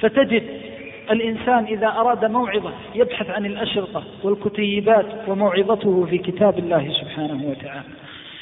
فتجد 0.00 0.76
الإنسان 1.10 1.64
إذا 1.64 1.86
أراد 1.86 2.24
موعظة 2.24 2.70
يبحث 2.94 3.30
عن 3.30 3.46
الأشرطة 3.46 4.02
والكتيبات 4.22 5.06
وموعظته 5.28 6.06
في 6.10 6.18
كتاب 6.18 6.58
الله 6.58 6.90
سبحانه 7.00 7.44
وتعالى. 7.44 7.88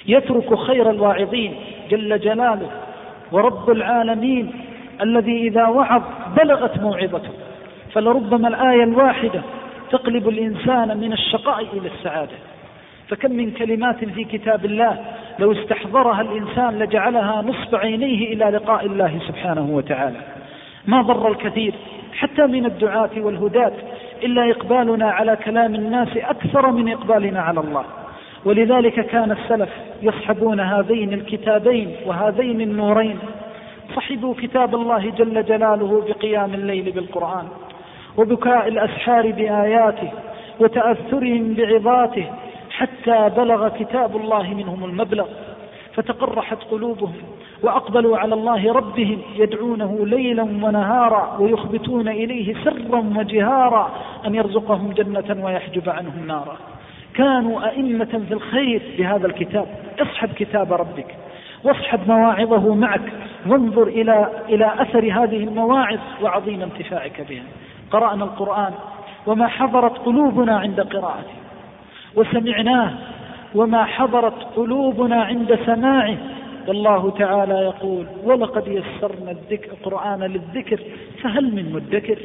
يترك 0.06 0.54
خير 0.54 0.90
الواعظين 0.90 1.54
جل 1.90 2.20
جلاله 2.20 2.70
ورب 3.32 3.70
العالمين 3.70 4.52
الذي 5.02 5.48
إذا 5.48 5.66
وعظ 5.66 6.02
بلغت 6.36 6.78
موعظته. 6.78 7.30
فلربما 7.92 8.48
الآية 8.48 8.84
الواحدة 8.84 9.42
تقلب 9.90 10.28
الإنسان 10.28 10.96
من 10.98 11.12
الشقاء 11.12 11.60
إلى 11.60 11.90
السعادة. 11.98 12.36
فكم 13.08 13.32
من 13.32 13.50
كلمات 13.50 14.04
في 14.04 14.24
كتاب 14.24 14.64
الله 14.64 14.98
لو 15.38 15.52
استحضرها 15.52 16.20
الإنسان 16.20 16.78
لجعلها 16.78 17.42
نصب 17.42 17.74
عينيه 17.74 18.32
إلى 18.32 18.44
لقاء 18.44 18.86
الله 18.86 19.18
سبحانه 19.28 19.70
وتعالى. 19.70 20.20
ما 20.86 21.02
ضر 21.02 21.28
الكثير 21.28 21.74
حتى 22.24 22.46
من 22.46 22.66
الدعاة 22.66 23.10
والهداة 23.16 23.72
إلا 24.22 24.50
إقبالنا 24.50 25.10
على 25.10 25.36
كلام 25.36 25.74
الناس 25.74 26.08
أكثر 26.16 26.70
من 26.70 26.92
إقبالنا 26.92 27.40
على 27.40 27.60
الله. 27.60 27.84
ولذلك 28.44 29.06
كان 29.06 29.32
السلف 29.32 29.68
يصحبون 30.02 30.60
هذين 30.60 31.12
الكتابين 31.12 31.96
وهذين 32.06 32.60
النورين. 32.60 33.18
صحبوا 33.96 34.34
كتاب 34.34 34.74
الله 34.74 35.10
جل 35.10 35.44
جلاله 35.44 36.04
بقيام 36.08 36.54
الليل 36.54 36.92
بالقرآن 36.92 37.48
وبكاء 38.16 38.68
الأسحار 38.68 39.30
بآياته 39.30 40.10
وتأثرهم 40.60 41.54
بعظاته 41.54 42.26
حتى 42.70 43.30
بلغ 43.36 43.68
كتاب 43.68 44.16
الله 44.16 44.54
منهم 44.54 44.84
المبلغ. 44.84 45.26
فتقرحت 45.94 46.58
قلوبهم 46.70 47.22
وأقبلوا 47.64 48.18
على 48.18 48.34
الله 48.34 48.72
ربهم 48.72 49.18
يدعونه 49.36 50.06
ليلا 50.06 50.42
ونهارا 50.42 51.36
ويخبتون 51.40 52.08
إليه 52.08 52.54
سرا 52.64 53.12
وجهارا 53.16 53.90
أن 54.26 54.34
يرزقهم 54.34 54.92
جنة 54.92 55.44
ويحجب 55.44 55.88
عنهم 55.88 56.26
نارا. 56.26 56.56
كانوا 57.14 57.68
أئمة 57.68 58.22
في 58.28 58.34
الخير 58.34 58.82
بهذا 58.98 59.26
الكتاب. 59.26 59.66
اصحب 60.00 60.28
كتاب 60.28 60.72
ربك 60.72 61.16
واصحب 61.64 62.00
مواعظه 62.08 62.74
معك. 62.74 63.12
وانظر 63.46 63.82
إلى, 63.82 64.28
إلى 64.48 64.72
أثر 64.78 65.04
هذه 65.04 65.44
المواعظ 65.44 65.98
وعظيم 66.22 66.62
انتفاعك 66.62 67.26
بها. 67.28 67.42
قرأنا 67.90 68.24
القرآن. 68.24 68.72
وما 69.26 69.46
حضرت 69.46 69.98
قلوبنا 69.98 70.58
عند 70.58 70.80
قراءته. 70.80 71.36
وسمعناه. 72.16 72.92
وما 73.54 73.84
حضرت 73.84 74.46
قلوبنا 74.56 75.22
عند 75.22 75.58
سماعه. 75.66 76.16
والله 76.68 77.10
تعالى 77.10 77.54
يقول 77.54 78.06
ولقد 78.24 78.68
يسرنا 78.68 79.30
الذكر 79.30 79.72
القرآن 79.72 80.22
للذكر 80.22 80.80
فهل 81.22 81.54
من 81.54 81.72
مدكر؟ 81.72 82.18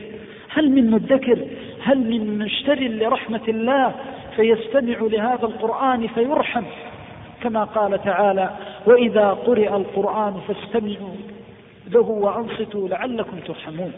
هل 0.50 0.72
من 0.72 0.92
مدكر؟ 0.92 1.40
هل 1.84 1.98
من 1.98 2.38
مشتر 2.38 2.80
لرحمة 2.80 3.42
الله؟ 3.48 3.96
فيستمع 4.36 4.98
لهذا 5.02 5.46
القرآن 5.46 6.08
فيرحم. 6.08 6.64
كما 7.44 7.64
قال 7.64 8.04
تعالى 8.04 8.50
وإذا 8.86 9.30
قرئ 9.30 9.76
القرآن 9.76 10.34
فاستمعوا 10.48 11.16
له 11.92 12.10
وأنصتوا 12.10 12.88
لعلكم 12.88 13.40
ترحمون. 13.48 13.92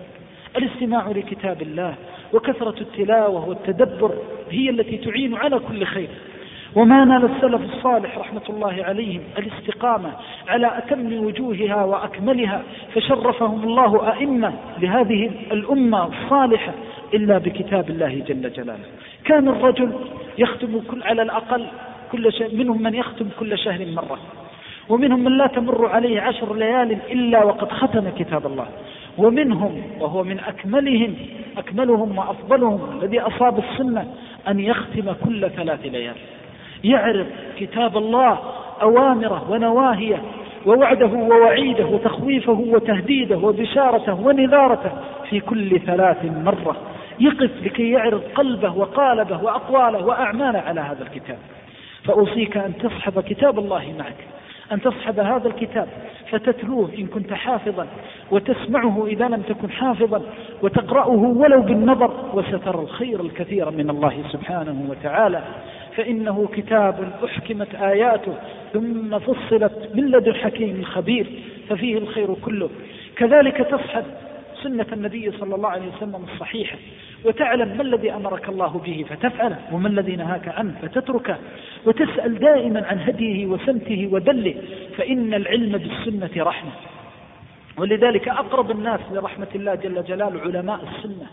الاستماع 0.58 1.08
لكتاب 1.08 1.62
الله 1.62 1.96
وكثرة 2.34 2.76
التلاوة 2.82 3.50
والتدبر 3.50 4.12
هي 4.50 4.70
التي 4.70 4.98
تعين 4.98 5.36
على 5.36 5.60
كل 5.60 5.86
خير. 5.86 6.10
وما 6.76 7.06
نال 7.06 7.26
السلف 7.26 7.62
الصالح 7.74 8.18
رحمة 8.18 8.42
الله 8.50 8.84
عليهم 8.84 9.22
الاستقامة 9.38 10.12
على 10.48 10.78
أتم 10.78 11.26
وجوهها 11.26 11.84
وأكملها 11.84 12.62
فشرفهم 12.94 13.64
الله 13.64 14.12
أئمة 14.14 14.54
لهذه 14.80 15.32
الأمة 15.52 16.08
الصالحة 16.08 16.74
إلا 17.14 17.38
بكتاب 17.38 17.90
الله 17.90 18.24
جل 18.28 18.54
جلاله. 18.54 18.86
كان 19.26 19.48
الرجل 19.48 19.92
يختم 20.38 20.80
كل 20.92 21.04
على 21.04 21.22
الأقل 21.22 21.68
كل 22.12 22.34
شيء 22.34 22.56
منهم 22.56 22.84
من 22.84 22.96
يختم 22.96 23.26
كل 23.40 23.58
شهر 23.58 23.86
مرة 23.86 24.20
ومنهم 24.90 25.24
من 25.24 25.38
لا 25.38 25.48
تمر 25.48 25.88
عليه 25.88 26.22
عشر 26.22 26.56
ليال 26.56 26.98
إلا 27.12 27.44
وقد 27.44 27.72
ختم 27.72 28.10
كتاب 28.10 28.46
الله. 28.46 28.68
ومنهم 29.18 29.82
وهو 30.00 30.24
من 30.24 30.40
أكملهم 30.40 31.16
أكملهم 31.58 32.18
وأفضلهم 32.18 33.00
الذي 33.02 33.20
أصاب 33.20 33.60
السنة 33.60 34.08
أن 34.48 34.60
يختم 34.60 35.12
كل 35.26 35.50
ثلاث 35.50 35.86
ليال. 35.86 36.16
يعرف 36.84 37.28
كتاب 37.58 37.98
الله 37.98 38.40
أوامره 38.82 39.52
ونواهيه 39.52 40.22
ووعده 40.66 41.08
ووعيده 41.08 41.86
وتخويفه 41.86 42.60
وتهديده 42.68 43.38
وبشارته 43.38 44.14
ونذارته 44.14 44.92
في 45.30 45.40
كل 45.40 45.80
ثلاث 45.80 46.26
مرة. 46.26 46.76
يقف 47.20 47.52
لكي 47.64 47.92
يعرض 47.92 48.22
قلبه 48.36 48.78
وقالبه 48.78 49.44
وأقواله 49.44 50.06
وأعماله 50.06 50.60
على 50.60 50.82
هذا 50.82 51.04
الكتاب. 51.04 51.38
فأوصيك 52.04 52.58
أن 52.58 52.74
تصحب 52.78 53.20
كتاب 53.20 53.60
الله 53.60 53.94
معك. 54.00 54.16
أن 54.72 54.82
تصحب 54.82 55.20
هذا 55.20 55.48
الكتاب 55.48 55.88
فتتلوه 56.30 56.90
إن 57.00 57.08
كنت 57.08 57.34
حافظا 57.34 57.88
وتسمعه 58.32 59.06
إذا 59.08 59.28
لم 59.28 59.42
تكن 59.42 59.72
حافظا 59.72 60.22
وتقرأه 60.62 61.10
ولو 61.10 61.62
بالنظر 61.62 62.12
وسترى 62.34 62.80
الخير 62.80 63.22
الكثير 63.22 63.72
من 63.72 63.90
الله 63.90 64.24
سبحانه 64.32 64.86
وتعالى. 64.90 65.42
فإنه 65.96 66.50
كتاب 66.54 67.12
أحكمت 67.26 67.76
آياته 67.76 68.34
ثم 68.74 69.20
فصلت 69.20 69.90
من 69.94 70.12
لدن 70.12 70.36
حكيم 70.36 70.84
خبير 70.84 71.28
ففيه 71.70 71.98
الخير 71.98 72.34
كله. 72.34 72.70
كذلك 73.16 73.58
تصحب 73.58 74.04
سنة 74.64 74.86
النبي 74.94 75.32
صلى 75.32 75.56
الله 75.56 75.70
عليه 75.70 75.88
وسلم 75.98 76.26
الصحيحة 76.34 76.78
وتعلم 77.26 77.78
ما 77.78 77.84
الذي 77.84 78.12
أمرك 78.14 78.50
الله 78.50 78.82
به 78.86 79.06
فتفعله 79.10 79.60
وما 79.72 79.88
الذي 79.88 80.16
نهاك 80.16 80.48
عنه 80.48 80.74
فتتركه 80.82 81.38
وتسأل 81.86 82.40
دائما 82.40 82.88
عن 82.88 83.00
هديه 83.00 83.46
وسمته 83.46 84.10
ودله 84.12 84.56
فإن 84.98 85.34
العلم 85.34 85.78
بالسنة 85.78 86.44
رحمة. 86.44 86.72
ولذلك 87.78 88.28
أقرب 88.28 88.72
الناس 88.72 89.00
لرحمة 89.12 89.48
الله 89.56 89.76
جل 89.76 90.04
جلاله 90.04 90.42
علماء 90.42 90.80
السنة 90.84 91.28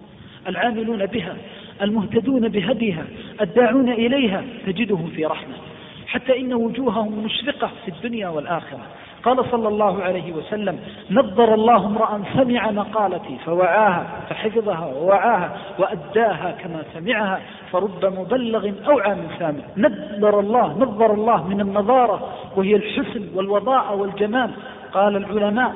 العاملون 0.49 1.07
بها 1.07 1.37
المهتدون 1.83 2.49
بهديها 2.49 3.05
الداعون 3.41 3.89
إليها 3.89 4.45
تجدهم 4.67 5.07
في 5.07 5.25
رحمة. 5.25 5.55
حتى 6.07 6.41
إن 6.41 6.55
وجوههم 6.55 7.25
مشرقة 7.25 7.71
في 7.85 7.91
الدنيا 7.91 8.29
والآخرة. 8.29 8.81
قال 9.23 9.45
صلى 9.51 9.69
الله 9.69 10.03
عليه 10.03 10.33
وسلم 10.33 10.79
نظر 11.11 11.55
الله 11.55 11.87
امرأ 11.87 12.23
سمع 12.35 12.71
مقالتي 12.71 13.37
فوعاها 13.45 14.07
فحفظها 14.31 14.87
ووعاها 14.87 15.57
وأداها 15.79 16.57
كما 16.63 16.83
سمعها 16.95 17.41
فرب 17.73 18.05
مبلغ 18.05 18.73
أوعى 18.87 19.15
من 19.15 19.29
سامع 19.39 19.61
نظر 19.77 20.41
الله 20.41 20.79
نظر 20.79 21.15
الله 21.15 21.49
من 21.49 21.61
النظارة 21.61 22.35
وهي 22.57 22.77
الحسن 22.77 23.29
والوضاء 23.35 23.97
والجمال. 23.97 24.51
قال 24.93 25.17
العلماء 25.17 25.75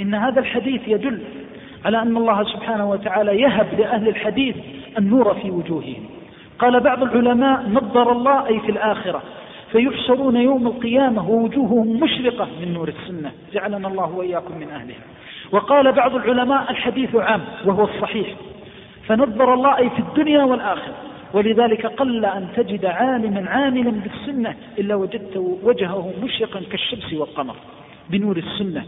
إن 0.00 0.14
هذا 0.14 0.40
الحديث 0.40 0.88
يدل 0.88 1.22
على 1.84 2.02
أن 2.02 2.16
الله 2.16 2.44
سبحانه 2.44 2.90
وتعالى 2.90 3.40
يهب 3.40 3.66
لأهل 3.78 4.08
الحديث 4.08 4.56
النور 4.98 5.34
في 5.34 5.50
وجوههم. 5.50 6.06
قال 6.62 6.80
بعض 6.80 7.02
العلماء 7.02 7.68
نظر 7.68 8.12
الله 8.12 8.46
أي 8.46 8.60
في 8.60 8.70
الآخرة. 8.70 9.22
فيحشرون 9.72 10.36
يوم 10.36 10.66
القيامة 10.66 11.30
ووجوههم 11.30 12.00
مشرقة 12.00 12.48
من 12.60 12.74
نور 12.74 12.88
السنة. 12.88 13.32
جعلنا 13.52 13.88
الله 13.88 14.14
وإياكم 14.14 14.58
من 14.58 14.70
أهلها. 14.70 15.04
وقال 15.52 15.92
بعض 15.92 16.14
العلماء 16.14 16.70
الحديث 16.70 17.14
عام 17.14 17.40
وهو 17.64 17.84
الصحيح. 17.84 18.28
فنظر 19.06 19.54
الله 19.54 19.78
أي 19.78 19.90
في 19.90 19.98
الدنيا 19.98 20.44
والآخرة. 20.44 20.94
ولذلك 21.34 21.86
قل 21.86 22.24
أن 22.24 22.48
تجد 22.56 22.84
عالما 22.86 23.50
عاملا 23.50 23.90
بالسنة 23.90 24.54
إلا 24.78 24.94
وجدت 24.94 25.36
وجهه 25.62 26.12
مشرقا 26.22 26.60
كالشمس 26.70 27.12
والقمر 27.12 27.54
بنور 28.10 28.36
السنة. 28.36 28.86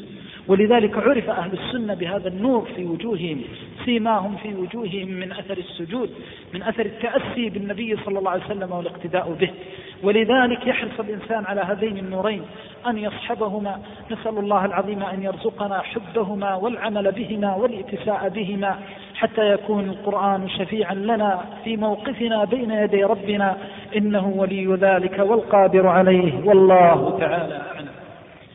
ولذلك 0.48 0.96
عرف 0.98 1.30
أهل 1.30 1.50
السنة 1.52 1.94
بهذا 1.94 2.28
النور 2.28 2.68
في 2.76 2.84
وجوههم. 2.84 3.40
سيماهم 3.84 4.36
في 4.36 4.54
وجوههم 4.54 5.08
من 5.08 5.32
أثر 5.32 5.58
السجود 5.58 6.10
من 6.54 6.62
أثر 6.62 6.86
التأسي 6.86 7.50
بالنبي 7.50 7.96
صلى 8.04 8.18
الله 8.18 8.30
عليه 8.30 8.44
وسلم 8.44 8.72
والاقتداء 8.72 9.32
به. 9.32 9.50
ولذلك 10.02 10.66
يحرص 10.66 11.00
الإنسان 11.00 11.44
على 11.44 11.60
هذين 11.60 11.98
النورين 11.98 12.42
أن 12.86 12.98
يصحبهما. 12.98 13.82
نسأل 14.10 14.38
الله 14.38 14.64
العظيم 14.64 15.02
أن 15.02 15.22
يرزقنا 15.22 15.80
حبهما 15.80 16.54
والعمل 16.54 17.12
بهما 17.12 17.54
والإتساء 17.54 18.28
بهما 18.28 18.78
حتى 19.14 19.52
يكون 19.52 19.84
القرآن 19.88 20.48
شفيعا 20.48 20.94
لنا 20.94 21.44
في 21.64 21.76
موقفنا 21.76 22.44
بين 22.44 22.70
يدي 22.70 23.04
ربنا. 23.04 23.56
إنه 23.96 24.28
ولي 24.36 24.66
ذلك 24.74 25.18
والقادر 25.18 25.86
عليه. 25.86 26.40
والله 26.44 27.18
تعالى 27.18 27.62
أعلم. 27.74 27.88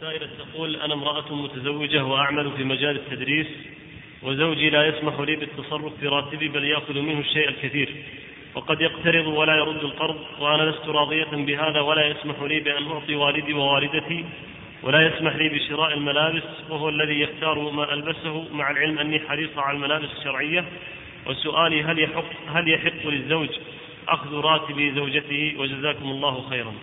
سائلة 0.02 0.28
تقول 0.38 0.76
أنا 0.76 0.94
امرأة 0.94 1.36
متزوجة 1.36 2.06
وأعمل 2.06 2.52
في 2.58 2.64
مجال 2.64 2.96
التدريس. 2.96 3.48
وزوجي 4.24 4.70
لا 4.70 4.86
يسمح 4.88 5.20
لي 5.20 5.36
بالتصرف 5.36 5.94
في 6.00 6.08
راتبي 6.08 6.48
بل 6.48 6.64
يأخذ 6.64 7.00
منه 7.00 7.20
الشيء 7.20 7.50
الكثير. 7.50 7.90
وقد 8.56 8.82
يقترض 8.82 9.28
ولا 9.28 9.56
يرد 9.56 9.84
القرض 9.84 10.18
وأنا 10.40 10.64
لست 10.64 10.88
راضية 10.88 11.32
بهذا 11.32 11.80
ولا 11.80 12.08
يسمح 12.08 12.42
لي 12.42 12.60
بأن 12.60 12.88
أعطي 12.88 13.16
والدي 13.16 13.54
ووالدتي 13.54 14.26
ولا 14.84 15.08
يسمح 15.08 15.36
لي 15.36 15.50
بشراء 15.50 15.94
الملابس 15.94 16.44
وهو 16.70 16.90
الذي 16.90 17.20
يختار 17.20 17.60
ما 17.60 17.94
ألبسه. 17.94 18.46
مع 18.54 18.72
العلم 18.72 19.00
أني 19.00 19.20
حريص 19.20 19.58
على 19.58 19.78
الملابس 19.78 20.10
الشرعية. 20.18 20.66
وسؤالي 21.28 21.84
هل 21.84 22.00
يحق, 22.00 22.26
هل 22.54 22.70
يحق 22.70 23.08
للزوج 23.08 23.50
أخذ 24.08 24.36
راتب 24.36 24.92
زوجته؟ 24.96 25.56
وجزاكم 25.58 26.10
الله 26.10 26.50
خيرا. 26.50 26.74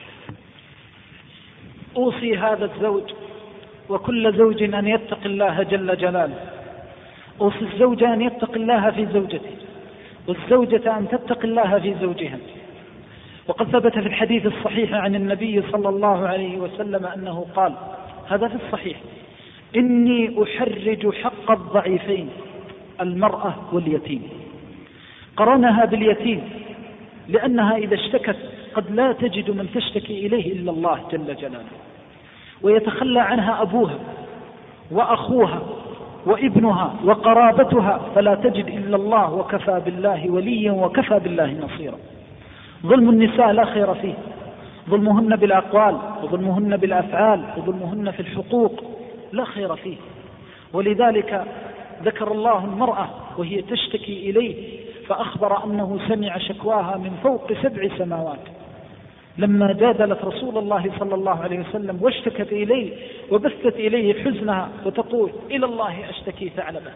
أوصي 1.97 2.37
هذا 2.37 2.65
الزوج 2.65 3.11
وكل 3.89 4.33
زوج 4.33 4.63
أن 4.63 4.87
يتق 4.87 5.21
الله 5.25 5.63
جل 5.63 5.97
جلاله. 5.97 6.56
أوصي 7.41 7.61
الزوج 7.61 8.03
أن 8.05 8.23
يتق 8.23 8.53
الله 8.55 8.91
في 8.91 9.07
زوجته 9.07 9.51
والزوجة 10.29 10.99
أن 10.99 11.09
تتق 11.09 11.45
الله 11.45 11.79
في 11.79 11.95
زوجها. 12.01 12.39
وقد 13.49 13.67
ثبت 13.67 13.93
في 13.93 14.07
الحديث 14.07 14.47
الصحيح 14.47 14.95
عن 14.95 15.15
النبي 15.15 15.63
صلى 15.73 15.89
الله 15.89 16.29
عليه 16.29 16.59
وسلم 16.59 17.07
أنه 17.07 17.47
قال 17.57 17.73
هذا 18.29 18.49
في 18.49 18.55
الصحيح 18.67 18.97
إني 19.77 20.43
أحرج 20.43 21.15
حق 21.15 21.51
الضعيفين 21.51 22.29
المرأة 23.01 23.55
واليتيم. 23.73 24.23
قرنها 25.37 25.85
باليتيم 25.85 26.43
لأنها 27.29 27.77
إذا 27.77 27.95
اشتكت 27.95 28.37
قد 28.75 28.91
لا 28.91 29.13
تجد 29.13 29.51
من 29.51 29.69
تشتكي 29.75 30.27
إليه 30.27 30.53
إلا 30.53 30.71
الله 30.71 31.01
جل 31.13 31.37
جلاله. 31.37 31.77
ويتخلى 32.63 33.21
عنها 33.21 33.63
أبوها 33.63 33.99
وأخوها 34.91 35.63
وابنها 36.27 36.95
وقرابتها 37.05 38.01
فلا 38.15 38.35
تجد 38.35 38.67
إلا 38.67 38.97
الله 38.97 39.35
وكفى 39.35 39.81
بالله 39.85 40.31
وليا 40.31 40.73
وكفى 40.73 41.19
بالله 41.19 41.53
نصيرا. 41.53 41.99
ظلم 42.87 43.11
النساء 43.11 43.53
لا 43.53 43.65
خير 43.65 43.95
فيه. 43.95 44.15
ظلمهن 44.91 45.37
بالأقوال 45.37 45.97
وظلمهن 46.23 46.77
بالأفعال 46.77 47.45
وظلمهن 47.57 48.11
في 48.11 48.21
الحقوق 48.21 48.85
لا 49.33 49.45
خير 49.45 49.77
فيه. 49.77 49.97
ولذلك 50.73 51.45
ذكر 52.03 52.33
الله 52.33 52.65
المرأة 52.65 53.09
وهي 53.39 53.63
تشتكي 53.63 54.31
إليه 54.31 54.81
فأخبر 55.09 55.65
أنه 55.65 55.99
سمع 56.09 56.39
شكواها 56.39 56.97
من 56.97 57.11
فوق 57.23 57.53
سبع 57.63 57.89
سماوات. 57.99 58.56
لما 59.39 59.73
جادلت 59.73 60.25
رسول 60.25 60.59
الله 60.59 60.91
صلى 60.99 61.15
الله 61.15 61.43
عليه 61.43 61.61
وسلم 61.61 61.99
واشتكت 62.03 62.53
إليه 62.53 62.93
وبثت 63.31 63.77
إليه 63.77 64.25
حزنها 64.25 64.69
وتقول 64.87 65.31
إلى 65.51 65.67
الله 65.67 66.11
أشتكي 66.11 66.49
ثعلبة. 66.49 66.91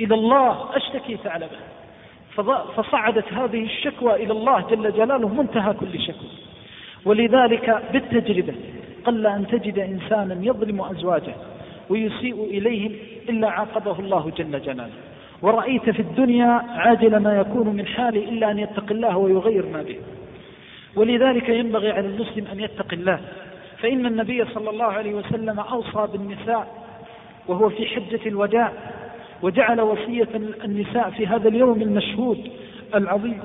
إلى 0.00 0.14
الله 0.14 0.76
أشتكي 0.76 1.16
ثعلبة. 1.16 1.58
فصعدت 2.76 3.32
هذه 3.32 3.64
الشكوى 3.64 4.14
إلى 4.14 4.32
الله 4.32 4.60
جل 4.70 4.92
جلاله 4.92 5.28
منتهى 5.28 5.74
كل 5.74 6.00
شكوى. 6.00 6.30
ولذلك 7.04 7.82
بالتجربة 7.92 8.54
قل 9.04 9.26
أن 9.26 9.46
تجد 9.46 9.78
إنسانا 9.78 10.46
يظلم 10.46 10.80
أزواجه 10.80 11.34
ويسيء 11.88 12.44
إليهم 12.44 12.92
إلا 13.28 13.48
عاقبه 13.48 13.98
الله 13.98 14.32
جل 14.36 14.62
جلاله. 14.62 14.90
ورأيت 15.42 15.90
في 15.90 16.00
الدنيا 16.00 16.62
عاجل 16.68 17.16
ما 17.16 17.40
يكون 17.40 17.68
من 17.68 17.86
حاله 17.86 18.28
إلا 18.28 18.50
أن 18.50 18.58
يتقي 18.58 18.94
الله 18.94 19.16
ويغير 19.16 19.66
ما 19.66 19.82
به. 19.82 19.96
ولذلك 20.96 21.48
ينبغي 21.48 21.90
على 21.90 22.06
المسلم 22.06 22.46
أن 22.52 22.60
يتقي 22.60 22.96
الله. 22.96 23.20
فإن 23.78 24.06
النبي 24.06 24.44
صلى 24.44 24.70
الله 24.70 24.84
عليه 24.84 25.14
وسلم 25.14 25.60
أوصى 25.60 26.12
بالنساء 26.12 26.84
وهو 27.48 27.68
في 27.68 27.86
حجة 27.86 28.20
الوداع 28.26 28.72
وجعل 29.42 29.80
وصية 29.80 30.28
النساء 30.64 31.10
في 31.10 31.26
هذا 31.26 31.48
اليوم 31.48 31.82
المشهود 31.82 32.50
العظيم. 32.94 33.40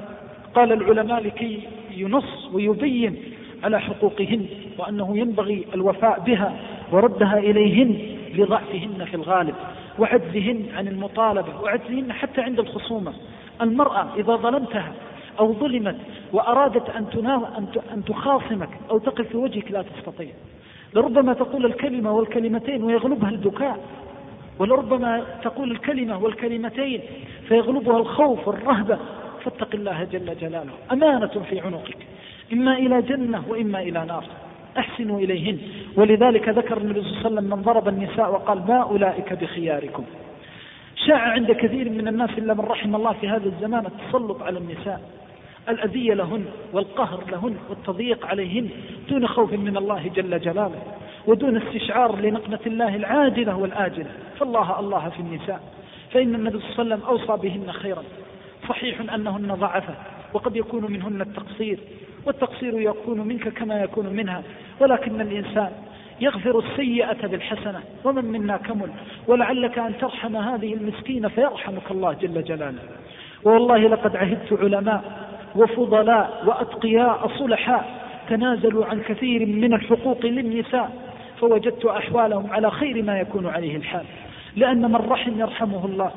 قال 0.55 0.73
العلماء 0.73 1.23
لكي 1.23 1.59
ينص 1.91 2.49
ويبين 2.53 3.15
على 3.63 3.79
حقوقهن 3.79 4.45
وأنه 4.77 5.17
ينبغي 5.17 5.65
الوفاء 5.73 6.19
بها 6.19 6.53
وردها 6.91 7.37
إليهن 7.37 8.17
لضعفهن 8.33 9.05
في 9.05 9.13
الغالب 9.15 9.55
وعجزهن 9.99 10.65
عن 10.77 10.87
المطالبة 10.87 11.61
وعجزهن 11.61 12.13
حتى 12.13 12.41
عند 12.41 12.59
الخصومة. 12.59 13.13
المرأة 13.61 14.07
إذا 14.17 14.35
ظلمتها 14.35 14.93
أو 15.39 15.53
ظلمت 15.53 15.95
وأرادت 16.33 16.89
أن, 16.89 17.05
أن 17.93 18.03
تخاصمك 18.05 18.69
أو 18.89 18.97
تقف 18.97 19.27
في 19.27 19.37
وجهك 19.37 19.71
لا 19.71 19.81
تستطيع. 19.81 20.29
لربما 20.93 21.33
تقول 21.33 21.65
الكلمة 21.65 22.11
والكلمتين 22.11 22.83
ويغلبها 22.83 23.29
البكاء 23.29 23.79
ولربما 24.59 25.25
تقول 25.43 25.71
الكلمة 25.71 26.17
والكلمتين 26.17 27.01
فيغلبها 27.47 27.97
الخوف 27.97 28.47
والرهبة. 28.47 28.97
فاتق 29.43 29.69
الله 29.73 30.03
جل 30.03 30.37
جلاله. 30.37 30.71
أمانة 30.91 31.27
في 31.49 31.59
عنقك. 31.59 31.97
إما 32.53 32.77
إلى 32.77 33.01
جنة 33.01 33.43
وإما 33.47 33.81
إلى 33.81 34.05
نار. 34.05 34.23
أحسنوا 34.77 35.19
إليهن. 35.19 35.57
ولذلك 35.97 36.49
ذكر 36.49 36.77
النبي 36.77 37.01
صلى 37.01 37.09
الله 37.09 37.19
عليه 37.25 37.27
وسلم 37.27 37.49
من 37.49 37.61
ضرب 37.61 37.87
النساء 37.87 38.31
وقال 38.31 38.57
ما 38.67 38.77
أولئك 38.77 39.33
بخياركم. 39.33 40.03
شاع 41.07 41.19
عند 41.19 41.51
كثير 41.51 41.89
من 41.89 42.07
الناس 42.07 42.29
إلا 42.37 42.53
من 42.53 42.59
رحم 42.59 42.95
الله 42.95 43.13
في 43.13 43.29
هذا 43.29 43.45
الزمان 43.45 43.85
التسلط 43.85 44.41
على 44.41 44.57
النساء. 44.59 45.01
الأذية 45.69 46.13
لهن 46.13 46.45
والقهر 46.73 47.23
لهن 47.31 47.55
والتضييق 47.69 48.25
عليهن 48.25 48.69
دون 49.09 49.27
خوف 49.27 49.53
من 49.53 49.77
الله 49.77 50.11
جل 50.15 50.39
جلاله 50.39 50.81
ودون 51.27 51.57
استشعار 51.57 52.19
لنقمة 52.19 52.59
الله 52.67 52.95
العاجلة 52.95 53.57
والآجلة. 53.57 54.09
فالله 54.39 54.79
الله 54.79 55.09
في 55.09 55.19
النساء. 55.19 55.59
فإن 56.11 56.35
النبي 56.35 56.59
صلى 56.59 56.69
الله 56.69 56.95
عليه 56.95 56.95
وسلم 56.95 57.01
أوصى 57.07 57.41
بهن 57.41 57.71
خيرا. 57.71 58.03
صحيح 58.69 59.13
أنهن 59.13 59.47
ضعفة 59.47 59.93
وقد 60.33 60.55
يكون 60.55 60.91
منهن 60.91 61.21
التقصير 61.21 61.79
والتقصير 62.25 62.79
يكون 62.79 63.21
منك 63.21 63.49
كما 63.49 63.83
يكون 63.83 64.05
منها. 64.05 64.43
ولكن 64.79 65.21
الإنسان 65.21 65.71
يغفر 66.21 66.59
السيئة 66.59 67.27
بالحسنة. 67.27 67.81
ومن 68.03 68.25
منا 68.25 68.57
كمل. 68.57 68.89
ولعلك 69.27 69.79
أن 69.79 69.97
ترحم 69.97 70.35
هذه 70.35 70.73
المسكينة 70.73 71.27
فيرحمك 71.27 71.91
الله 71.91 72.13
جل 72.13 72.43
جلاله. 72.43 72.79
والله 73.43 73.77
لقد 73.77 74.15
عهدت 74.15 74.53
علماء 74.53 75.34
وفضلاء 75.55 76.43
وأتقياء 76.45 77.31
صلحاء 77.39 78.05
تنازلوا 78.29 78.85
عن 78.85 79.01
كثير 79.01 79.45
من 79.45 79.73
الحقوق 79.73 80.25
للنساء 80.25 80.91
فوجدت 81.39 81.85
أحوالهم 81.85 82.51
على 82.51 82.71
خير 82.71 83.03
ما 83.03 83.19
يكون 83.19 83.47
عليه 83.47 83.77
الحال. 83.77 84.05
لأن 84.55 84.91
من 84.91 84.95
رحم 84.95 85.39
يرحمه 85.39 85.85
الله 85.85 86.11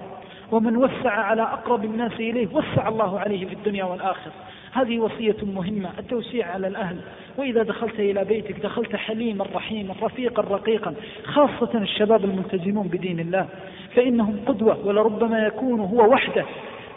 ومن 0.52 0.76
وسع 0.76 1.10
على 1.10 1.42
أقرب 1.42 1.84
الناس 1.84 2.12
إليه 2.12 2.48
وسع 2.52 2.88
الله 2.88 3.20
عليه 3.20 3.46
في 3.46 3.52
الدنيا 3.52 3.84
والآخرة. 3.84 4.32
هذه 4.72 4.98
وصية 4.98 5.36
مهمة 5.42 5.88
التوسيع 5.98 6.46
على 6.46 6.66
الأهل. 6.66 6.96
وإذا 7.36 7.62
دخلت 7.62 8.00
إلى 8.00 8.24
بيتك 8.24 8.60
دخلت 8.60 8.96
حليما 8.96 9.44
رحيما 9.54 9.94
رفيقا 10.02 10.42
رقيقا 10.42 10.94
خاصة 11.24 11.70
الشباب 11.74 12.24
الملتزمون 12.24 12.88
بدين 12.88 13.20
الله 13.20 13.46
فإنهم 13.94 14.36
قدوة 14.46 14.86
ولربما 14.86 15.46
يكون 15.46 15.80
هو 15.80 16.12
وحده. 16.12 16.44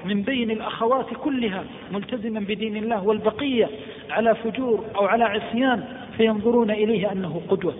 من 0.05 0.21
بين 0.21 0.51
الأخوات 0.51 1.05
كلها 1.23 1.63
ملتزما 1.91 2.39
بدين 2.39 2.77
الله 2.77 3.03
والبقية 3.03 3.69
على 4.09 4.35
فجور 4.35 4.85
أو 4.95 5.05
على 5.05 5.23
عصيان 5.23 5.83
فينظرون 6.17 6.71
إليه 6.71 7.11
أنه 7.11 7.41
قدوة. 7.49 7.73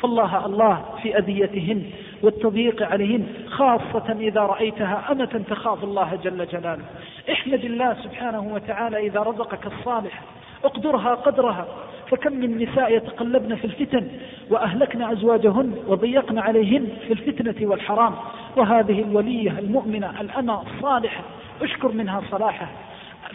فالله 0.00 0.46
الله 0.46 0.84
في 1.02 1.18
أذيتهن 1.18 1.82
والتضييق 2.22 2.82
عليهن 2.82 3.26
خاصة 3.46 4.16
إذا 4.20 4.40
رأيتها 4.40 5.12
أمة 5.12 5.42
تخاف 5.50 5.84
الله 5.84 6.18
جل 6.24 6.46
جلاله. 6.46 6.84
احمد 7.32 7.64
الله 7.64 7.96
سبحانه 8.02 8.54
وتعالى 8.54 9.06
إذا 9.06 9.20
رزقك 9.20 9.66
الصالح 9.66 10.22
اقدرها 10.64 11.14
قدرها. 11.14 11.66
فكم 12.10 12.32
من 12.32 12.58
نساء 12.58 12.96
يتقلبن 12.96 13.54
في 13.54 13.64
الفتن 13.64 14.08
وأهلكن 14.50 15.02
أزواجهن 15.02 15.74
وضيقن 15.88 16.38
عليهن 16.38 16.88
في 17.06 17.12
الفتنة 17.12 17.68
والحرام. 17.68 18.14
وهذه 18.56 19.02
الولية 19.02 19.58
المؤمنة 19.58 20.20
الأمة 20.20 20.62
الصالحة 20.62 21.22
اشكر 21.62 21.92
منها 21.92 22.22
صلاحها 22.30 22.68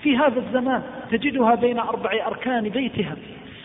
في 0.02 0.18
هذا 0.18 0.39
الزمان 0.39 0.84
تجدها 1.11 1.56
بين 1.56 1.80
أربع 1.80 2.27
أركان 2.27 2.69
بيتها. 2.69 3.15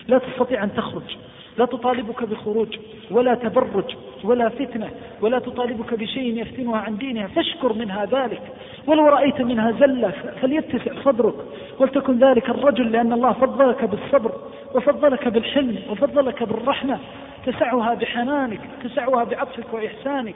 لا 0.07 0.17
تستطيع 0.17 0.63
أن 0.63 0.73
تخرج. 0.73 1.17
لا 1.57 1.65
تطالبك 1.65 2.23
بخروج 2.23 2.77
ولا 3.11 3.35
تبرج 3.35 3.95
ولا 4.23 4.49
فتنة 4.49 4.89
ولا 5.21 5.39
تطالبك 5.39 5.93
بشيء 5.93 6.41
يفتنها 6.41 6.77
عن 6.77 6.97
دينها. 6.97 7.27
فاشكر 7.27 7.73
منها 7.73 8.05
ذلك. 8.05 8.41
ولو 8.87 9.07
رأيت 9.07 9.41
منها 9.41 9.71
زلة 9.71 10.13
فليتسع 10.41 11.01
صدرك. 11.03 11.35
ولتكن 11.79 12.19
ذلك 12.19 12.49
الرجل 12.49 12.91
لأن 12.91 13.13
الله 13.13 13.33
فضلك 13.33 13.85
بالصبر 13.85 14.31
وفضلك 14.75 15.27
بالحلم 15.27 15.79
وفضلك 15.89 16.43
بالرحمة. 16.43 16.99
تسعها 17.45 17.93
بحنانك 17.93 18.61
تسعها 18.83 19.23
بعطفك 19.23 19.73
وإحسانك. 19.73 20.35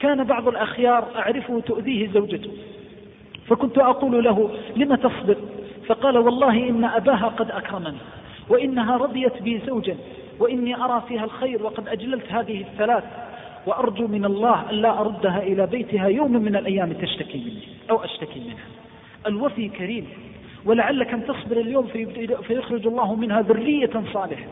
كان 0.00 0.24
بعض 0.24 0.48
الأخيار 0.48 1.04
أعرفه 1.16 1.60
تؤذيه 1.60 2.08
زوجته. 2.08 2.50
فكنت 3.48 3.78
أقول 3.78 4.24
له 4.24 4.50
لم 4.76 4.94
تصبر؟ 4.94 5.36
فقال 5.86 6.18
والله 6.18 6.68
إن 6.68 6.84
أباها 6.84 7.26
قد 7.26 7.50
أكرمني 7.50 7.98
وإنها 8.48 8.96
رضيت 8.96 9.42
بي 9.42 9.60
زوجا 9.66 9.96
وإني 10.38 10.84
أرى 10.84 11.02
فيها 11.08 11.24
الخير 11.24 11.62
وقد 11.62 11.88
أجللت 11.88 12.32
هذه 12.32 12.60
الثلاث 12.60 13.04
وأرجو 13.66 14.06
من 14.06 14.24
الله 14.24 14.70
أن 14.70 14.74
لا 14.74 15.00
أردها 15.00 15.42
إلى 15.42 15.66
بيتها 15.66 16.08
يوم 16.08 16.32
من 16.32 16.56
الأيام 16.56 16.92
تشتكي 16.92 17.38
مني 17.38 17.62
أو 17.90 18.04
أشتكي 18.04 18.40
منها. 18.40 18.66
الوفي 19.26 19.68
كريم 19.68 20.08
ولعلك 20.64 21.14
أن 21.14 21.26
تصبر 21.26 21.56
اليوم 21.56 21.86
فيخرج 22.42 22.86
الله 22.86 23.14
منها 23.14 23.40
ذرية 23.42 24.02
صالحة. 24.12 24.46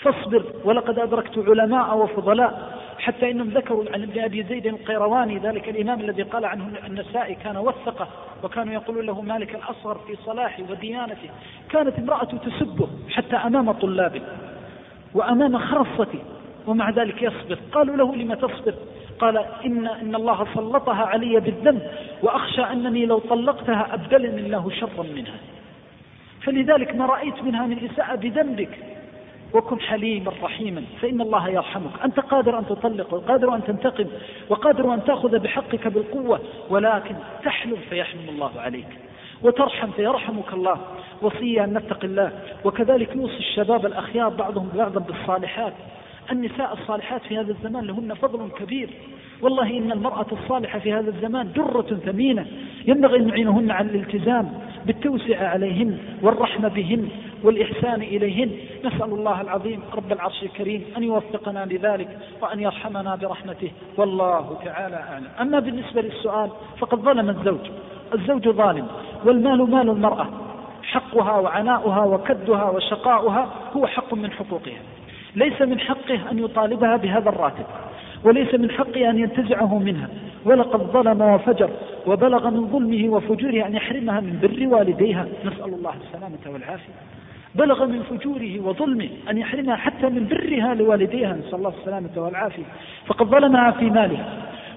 فاصبر 0.00 0.44
ولقد 0.64 0.98
أدركت 0.98 1.38
علماء 1.48 1.98
وفضلاء 1.98 2.78
حتى 2.98 3.30
إنهم 3.30 3.48
ذكروا 3.48 3.84
عن 3.92 4.02
ابن 4.02 4.20
أبي 4.20 4.42
زيد 4.42 4.66
القيرواني 4.66 5.38
ذلك 5.38 5.68
الإمام 5.68 6.00
الذي 6.00 6.22
قال 6.22 6.44
عنه 6.44 6.70
النسائي 6.86 7.34
كان 7.34 7.56
وثقة 7.56 8.08
وكانوا 8.42 8.74
يقولون 8.74 9.06
له 9.06 9.20
مالك 9.20 9.54
الأصغر 9.54 9.98
في 9.98 10.16
صلاحه 10.24 10.62
وديانته. 10.70 11.28
كانت 11.70 11.98
امرأة 11.98 12.24
تسبه 12.24 12.88
حتى 13.10 13.36
أمام 13.36 13.72
طلابه 13.72 14.22
وأمام 15.14 15.58
خاصته 15.58 16.18
ومع 16.66 16.90
ذلك 16.90 17.22
يصبر. 17.22 17.58
قالوا 17.72 17.96
له 17.96 18.16
لم 18.16 18.34
تصبر؟ 18.34 18.74
قال 19.18 19.38
إن, 19.38 19.86
إن 19.86 20.14
الله 20.14 20.46
سلطها 20.54 21.04
علي 21.04 21.40
بالذنب 21.40 21.82
وأخشى 22.22 22.62
أنني 22.62 23.06
لو 23.06 23.18
طلقتها 23.18 23.94
أبدلني 23.94 24.40
الله 24.40 24.70
شرا 24.70 25.02
منها. 25.02 25.38
فلذلك 26.42 26.94
ما 26.94 27.06
رأيت 27.06 27.42
منها 27.42 27.66
من 27.66 27.90
إساءة 27.90 28.14
بذنبك. 28.14 28.95
وكن 29.54 29.80
حليما 29.80 30.32
رحيما 30.42 30.84
فإن 31.00 31.20
الله 31.20 31.48
يرحمك. 31.48 31.90
أنت 32.04 32.20
قادر 32.20 32.58
أن 32.58 32.66
تطلق 32.66 33.14
وقادر 33.14 33.54
أن 33.54 33.64
تنتقم 33.64 34.06
وقادر 34.48 34.94
أن 34.94 35.04
تأخذ 35.04 35.38
بحقك 35.38 35.88
بالقوة 35.88 36.40
ولكن 36.70 37.14
تحلم 37.44 37.76
فيحلم 37.90 38.28
الله 38.28 38.50
عليك. 38.56 38.88
وترحم 39.42 39.90
فيرحمك 39.90 40.52
الله 40.52 40.78
وصية 41.22 41.64
أن 41.64 41.72
نتق 41.72 42.04
الله. 42.04 42.32
وكذلك 42.64 43.16
نوصي 43.16 43.38
الشباب 43.38 43.86
الأخيار 43.86 44.28
بعضهم 44.28 44.68
بعضا 44.74 45.00
بالصالحات. 45.00 45.72
النساء 46.32 46.72
الصالحات 46.72 47.22
في 47.22 47.38
هذا 47.38 47.52
الزمان 47.52 47.84
لهن 47.84 48.14
فضل 48.14 48.50
كبير. 48.50 48.90
والله 49.42 49.78
إن 49.78 49.92
المرأة 49.92 50.26
الصالحة 50.32 50.78
في 50.78 50.92
هذا 50.92 51.10
الزمان 51.10 51.52
درة 51.52 52.00
ثمينة. 52.06 52.46
ينبغي 52.86 53.16
أن 53.16 53.26
نعينهن 53.26 53.70
على 53.70 53.88
الالتزام 53.88 54.52
بالتوسع 54.86 55.48
عليهن 55.48 55.98
والرحمة 56.22 56.68
بهن 56.68 57.08
والإحسان 57.42 58.02
إليهن. 58.02 58.50
نسأل 58.84 59.12
الله 59.12 59.40
العظيم 59.40 59.80
رب 59.94 60.12
العرش 60.12 60.42
الكريم 60.42 60.84
أن 60.96 61.02
يوفقنا 61.02 61.64
لذلك 61.64 62.18
وأن 62.42 62.60
يرحمنا 62.60 63.16
برحمته. 63.16 63.70
والله 63.96 64.58
تعالى 64.64 64.96
أعلم. 64.96 65.28
أما 65.40 65.58
بالنسبة 65.58 66.02
للسؤال 66.02 66.50
فقد 66.78 66.98
ظلم 66.98 67.30
الزوج. 67.30 67.70
الزوج 68.14 68.48
ظالم. 68.48 68.86
والمال 69.24 69.70
مال 69.70 69.90
المرأة. 69.90 70.28
حقها 70.82 71.38
وعناؤها 71.38 72.04
وكدها 72.04 72.70
وشقاؤها 72.70 73.48
هو 73.76 73.86
حق 73.86 74.14
من 74.14 74.32
حقوقها. 74.32 74.80
ليس 75.36 75.62
من 75.62 75.80
حقه 75.80 76.30
أن 76.30 76.38
يطالبها 76.38 76.96
بهذا 76.96 77.28
الراتب 77.28 77.64
وليس 78.24 78.54
من 78.54 78.70
حقه 78.70 79.10
أن 79.10 79.18
ينتزعه 79.18 79.78
منها. 79.78 80.08
ولقد 80.44 80.80
ظلم 80.80 81.22
وفجر 81.22 81.70
وبلغ 82.06 82.50
من 82.50 82.68
ظلمه 82.68 83.08
وفجوره 83.08 83.66
أن 83.66 83.74
يحرمها 83.74 84.20
من 84.20 84.38
بر 84.42 84.76
والديها. 84.76 85.26
نسأل 85.44 85.74
الله 85.74 85.94
السلامة 86.06 86.54
والعافية. 86.54 86.92
بلغ 87.54 87.86
من 87.86 88.02
فجوره 88.02 88.60
وظلمه 88.60 89.08
أن 89.30 89.38
يحرمها 89.38 89.76
حتى 89.76 90.08
من 90.08 90.28
برها 90.28 90.74
لوالديها. 90.74 91.32
نسأل 91.32 91.54
الله 91.54 91.72
السلامة 91.80 92.10
والعافية. 92.16 92.64
فقد 93.06 93.26
ظلمها 93.26 93.70
في 93.70 93.90
مالها 93.90 94.26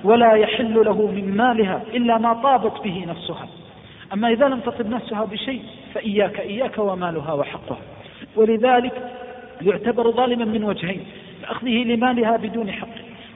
ولا 0.03 0.34
يحل 0.34 0.86
له 0.86 1.07
من 1.07 1.38
مالها 1.38 1.81
إلا 1.94 2.18
ما 2.18 2.34
طابت 2.34 2.84
به 2.84 3.06
نفسها. 3.10 3.48
أما 4.14 4.30
إذا 4.30 4.48
لم 4.48 4.60
تطب 4.60 4.90
نفسها 4.90 5.26
بشيء 5.26 5.61
فإياك 5.94 6.40
إياك 6.40 6.77
ومالها 6.77 7.34
وحقها. 7.34 7.77
ولذلك 8.36 9.18
يعتبر 9.61 10.11
ظالما 10.11 10.45
من 10.45 10.64
وجهين 10.64 11.03
لأخذه 11.41 11.84
لمالها 11.84 12.38
بدون 12.38 12.72
حق 12.72 12.88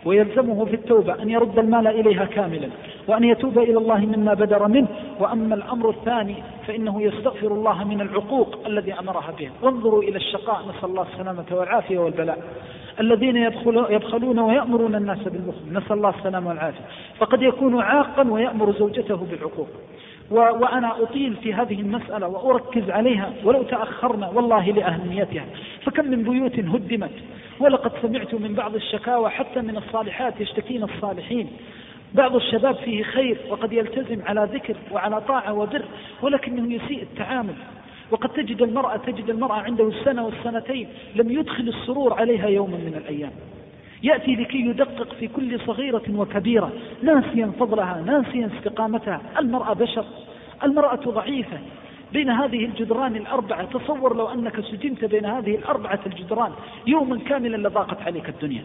ويلزمه 0.06 0.66
في 0.66 0.74
التوبة 0.74 1.22
أن 1.22 1.30
يرد 1.30 1.60
المال 1.60 1.88
إليها 1.88 2.26
كاملا 2.26 2.70
وأن 3.08 3.24
يتوب 3.24 3.60
إلى 3.60 3.78
الله 3.78 3.98
مما 3.98 4.34
بدر 4.34 4.68
منه. 4.68 4.88
وأما 5.20 5.56
الأمر 5.56 5.90
الثاني 5.90 6.36
فإنه 6.68 7.02
يستغفر 7.02 7.48
الله 7.48 7.84
من 7.84 8.02
العقوق 8.02 8.60
الذي 8.68 8.94
أمرها 8.94 9.32
به. 9.40 9.50
وانظروا 9.62 10.04
إلى 10.04 10.18
الشقاء 10.18 10.62
نسأل 10.70 10.90
الله 10.90 11.06
السلامة 11.14 11.46
والعافية 11.52 11.98
والبلاء. 11.98 12.44
الذين 13.00 13.38
يبخلون 13.90 14.40
ويأمرون 14.40 14.96
الناس 14.96 15.24
بالبخل 15.24 15.74
نسأل 15.74 15.92
الله 15.92 16.10
السلامة 16.10 16.50
والعافية. 16.50 16.86
فقد 17.20 17.42
يكون 17.42 17.82
عاقا 17.82 18.32
ويأمر 18.32 18.72
زوجته 18.72 19.16
بالعقوق. 19.16 19.68
وأنا 20.34 21.04
أطيل 21.04 21.36
في 21.36 21.54
هذه 21.54 21.82
المسألة 21.82 22.28
وأركز 22.28 22.90
عليها 22.90 23.34
ولو 23.44 23.64
تأخرنا 23.64 24.30
والله 24.30 24.72
لأهميتها. 24.72 25.46
فكم 25.86 26.06
من 26.06 26.24
بيوت 26.24 26.60
هدمت 26.60 27.12
ولقد 27.60 27.92
سمعت 28.02 28.34
من 28.34 28.54
بعض 28.54 28.76
الشكاوى 28.76 29.30
حتى 29.30 29.62
من 29.62 29.78
الصالحات 29.78 30.42
يشتكين 30.42 30.84
الصالحين. 30.84 31.48
بعض 32.14 32.36
الشباب 32.36 32.76
فيه 32.76 33.04
خير 33.04 33.38
وقد 33.50 33.74
يلتزم 33.74 34.22
على 34.26 34.50
ذكر 34.54 34.76
وعلى 34.92 35.22
طاعة 35.22 35.54
وبر 35.54 35.86
ولكنه 36.22 36.74
يسيء 36.74 37.02
التعامل. 37.02 37.56
وقد 38.12 38.30
تجد 38.30 38.62
المرأة 38.62 38.98
تجد 38.98 39.30
المرأة 39.30 39.62
عنده 39.62 39.88
السنة 39.88 40.26
والسنتين 40.26 40.88
لم 41.16 41.32
يدخل 41.32 41.68
السرور 41.68 42.14
عليها 42.14 42.48
يوما 42.48 42.78
من 42.78 43.02
الأيام. 43.06 43.32
يأتي 44.04 44.36
لكي 44.36 44.58
يدقق 44.58 45.14
في 45.14 45.28
كل 45.28 45.60
صغيرة 45.60 46.04
وكبيرة 46.10 46.72
ناسيا 47.04 47.52
فضلها 47.60 48.02
ناسيا 48.06 48.50
استقامتها 48.58 49.22
المرأة 49.40 49.74
بشر 49.74 50.06
المرأة 50.64 50.96
ضعيفة. 50.96 51.58
بين 52.14 52.30
هذه 52.30 52.66
الجدران 52.66 53.16
الأربعة 53.16 53.66
تصور 53.66 54.16
لو 54.16 54.28
أنك 54.28 54.60
سجنت 54.60 55.06
بين 55.06 55.26
هذه 55.26 55.56
الأربعة 55.56 56.00
الجدران 56.06 56.52
يوما 56.88 57.20
كاملا 57.20 57.68
لضاقت 57.68 58.02
عليك 58.02 58.30
الدنيا. 58.30 58.64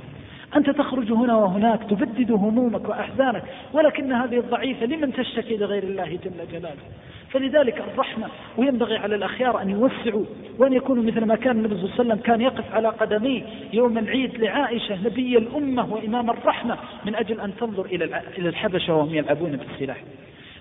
أنت 0.57 0.71
تخرج 0.71 1.13
هنا 1.13 1.37
وهناك 1.37 1.81
تبدد 1.91 2.33
همومك 2.33 2.89
وأحزانك 2.89 3.43
ولكن 3.73 4.13
هذه 4.13 4.39
الضعيفة 4.39 4.87
لمن 4.87 5.13
تشتكي 5.13 5.57
لغير 5.57 5.83
الله 5.83 6.05
جل 6.25 6.53
جلاله؟ 6.53 6.83
فلذلك 7.31 7.83
الرحمة 7.93 8.27
وينبغي 8.57 8.97
على 8.97 9.15
الأخيار 9.15 9.63
أن 9.63 9.71
يوسعوا 9.71 10.25
وأن 10.59 10.73
يكونوا 10.73 11.03
مثل 11.05 11.25
ما 11.25 11.37
كان 11.37 11.57
النبي 11.57 11.75
صلى 11.75 11.85
الله 11.85 11.95
عليه 11.95 12.05
وسلم 12.05 12.17
كان 12.23 12.41
يقف 12.41 12.75
على 12.75 12.89
قدميه 12.89 13.43
يوم 13.73 13.99
العيد 13.99 14.39
لعائشة 14.39 14.95
نبي 15.05 15.39
الأمة 15.39 15.93
وإمام 15.93 16.31
الرحمة 16.31 16.77
من 17.05 17.15
أجل 17.15 17.41
أن 17.41 17.57
تنظر 17.57 17.85
إلى 17.85 18.23
الحبشة 18.39 18.95
وهم 18.95 19.15
يلعبون 19.15 19.57
بالسلاح. 19.57 19.97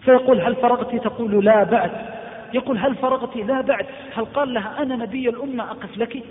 فيقول 0.01 0.41
هل 0.41 0.55
فرغت؟ 0.55 0.95
تقول 0.95 1.45
لا 1.45 1.64
بعد. 1.64 1.91
يقول 2.53 2.77
هل 2.77 2.95
فرغت؟ 2.95 3.38
لا 3.38 3.61
بعد. 3.61 3.85
هل 4.15 4.26
قال 4.26 4.53
لها 4.53 4.84
أنا 4.84 4.95
نبي 4.95 5.30
الأمة 5.30 5.64
أقف 5.64 5.97
لك؟ 5.97 6.23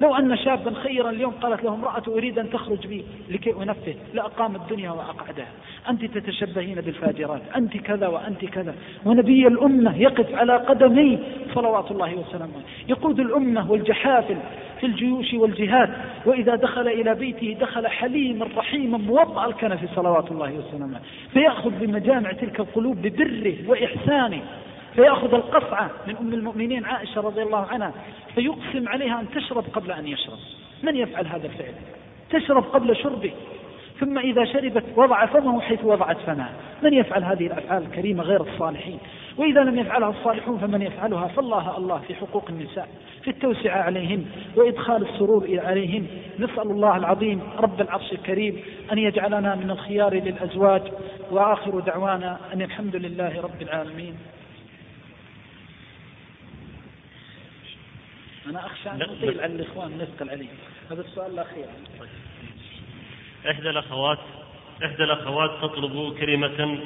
لو 0.00 0.14
أن 0.14 0.36
شابا 0.36 0.74
خيرا 0.74 1.10
اليوم 1.10 1.32
قالت 1.32 1.64
له 1.64 1.74
امرأة 1.74 2.02
أريد 2.08 2.38
أن 2.38 2.50
تخرج 2.50 2.86
بي 2.86 3.04
لكي 3.30 3.52
أنفه 3.52 3.94
لأقام 4.14 4.56
الدنيا 4.56 4.90
وأقعدها. 4.90 5.46
أنت 5.88 6.04
تتشبهين 6.04 6.74
بالفاجرات 6.74 7.42
أنت 7.56 7.76
كذا 7.76 8.06
وأنت 8.06 8.44
كذا. 8.44 8.74
ونبي 9.04 9.46
الأمة 9.46 9.98
يقف 9.98 10.34
على 10.34 10.56
قدمي 10.56 11.18
صلوات 11.54 11.90
الله 11.90 12.14
وسلامه. 12.14 12.62
يقود 12.88 13.20
الأمة 13.20 13.70
والجحافل 13.70 14.36
في 14.80 14.86
الجيوش 14.86 15.34
والجهاد. 15.34 15.90
وإذا 16.26 16.54
دخل 16.54 16.88
إلى 16.88 17.14
بيته 17.14 17.56
دخل 17.60 17.86
حليما 17.86 18.46
رحيما 18.56 18.98
موضع 18.98 19.44
الكنف 19.44 19.94
صلوات 19.94 20.30
الله 20.30 20.52
وسلامه. 20.52 21.00
فيأخذ 21.32 21.70
بمجامع 21.70 22.32
تلك 22.32 22.60
القلوب 22.60 23.02
ببره 23.02 23.54
وإحسانه. 23.66 24.40
فيأخذ 24.94 25.34
القصعة 25.34 25.90
من 26.06 26.16
أم 26.16 26.32
المؤمنين 26.32 26.84
عائشة 26.84 27.20
رضي 27.20 27.42
الله 27.42 27.66
عنها 27.66 27.92
فيقسم 28.34 28.88
عليها 28.88 29.20
أن 29.20 29.30
تشرب 29.30 29.64
قبل 29.72 29.92
أن 29.92 30.06
يشرب. 30.06 30.38
من 30.82 30.96
يفعل 30.96 31.26
هذا 31.26 31.46
الفعل؟ 31.46 31.74
تشرب 32.30 32.62
قبل 32.62 32.96
شربه. 32.96 33.32
ثم 34.00 34.18
إذا 34.18 34.44
شربت 34.44 34.84
وضع 34.96 35.26
فمه 35.26 35.60
حيث 35.60 35.84
وضعت 35.84 36.16
فمها 36.26 36.52
من 36.82 36.94
يفعل 36.94 37.24
هذه 37.24 37.46
الأفعال 37.46 37.82
الكريمة 37.82 38.22
غير 38.22 38.40
الصالحين؟ 38.40 38.98
وإذا 39.36 39.60
لم 39.60 39.78
يفعلها 39.78 40.10
الصالحون 40.10 40.58
فمن 40.58 40.82
يفعلها؟ 40.82 41.28
فالله 41.28 41.76
الله 41.76 41.98
في 41.98 42.14
حقوق 42.14 42.44
النساء 42.48 42.88
في 43.22 43.30
التوسعة 43.30 43.82
عليهن 43.82 44.26
وإدخال 44.56 45.08
السرور 45.08 45.60
عليهن. 45.64 46.06
نسأل 46.38 46.70
الله 46.70 46.96
العظيم 46.96 47.40
رب 47.58 47.80
العرش 47.80 48.12
الكريم 48.12 48.60
أن 48.92 48.98
يجعلنا 48.98 49.54
من 49.54 49.70
الخيار 49.70 50.14
للأزواج. 50.14 50.82
وآخر 51.30 51.80
دعوانا 51.80 52.38
أن 52.54 52.62
الحمد 52.62 52.96
لله 52.96 53.40
رب 53.40 53.62
العالمين. 53.62 54.14
أنا 58.46 58.66
أخشى 58.66 58.90
أن 58.90 58.98
نطيل 58.98 59.40
على 59.40 59.52
الإخوان 59.52 59.98
نثقل 59.98 60.30
عليهم 60.30 60.56
هذا 60.90 61.00
السؤال 61.00 61.32
الأخير. 61.32 61.66
إحدى 63.50 63.70
الأخوات 63.70 64.18
إحدى 64.84 65.04
الأخوات 65.04 65.50
تطلب 65.62 66.18
كلمة 66.20 66.78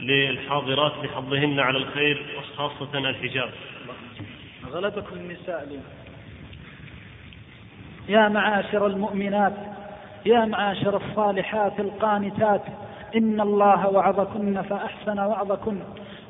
للحاضرات 0.00 0.92
بحظهن 1.02 1.60
على 1.60 1.78
الخير 1.78 2.26
وخاصة 2.38 2.98
الحجاب. 2.98 3.50
غلبكم 4.70 5.16
النساء 5.16 5.62
اليوم. 5.62 5.84
يا 8.08 8.28
معاشر 8.28 8.86
المؤمنات 8.86 9.52
يا 10.26 10.44
معاشر 10.44 10.96
الصالحات 10.96 11.80
القانتات 11.80 12.62
إن 13.16 13.40
الله 13.40 13.88
وعظكن 13.88 14.62
فأحسن 14.62 15.18
وعظكن 15.18 15.82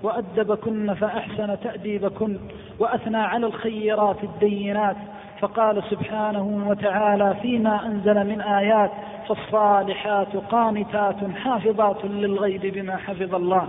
وأدبكن 0.03 0.95
فأحسن 0.95 1.61
تأديبكن 1.61 2.41
وأثنى 2.79 3.17
على 3.17 3.47
الخيرات 3.47 4.25
الدينات. 4.25 4.97
فقال 5.41 5.83
سبحانه 5.91 6.65
وتعالى 6.69 7.37
فيما 7.43 7.87
أنزل 7.87 8.27
من 8.27 8.41
آيات 8.41 8.91
فالصالحات 9.29 10.37
قانتات 10.37 11.17
حافظات 11.45 12.05
للغيب 12.05 12.61
بما 12.61 12.97
حفظ 12.97 13.35
الله. 13.35 13.69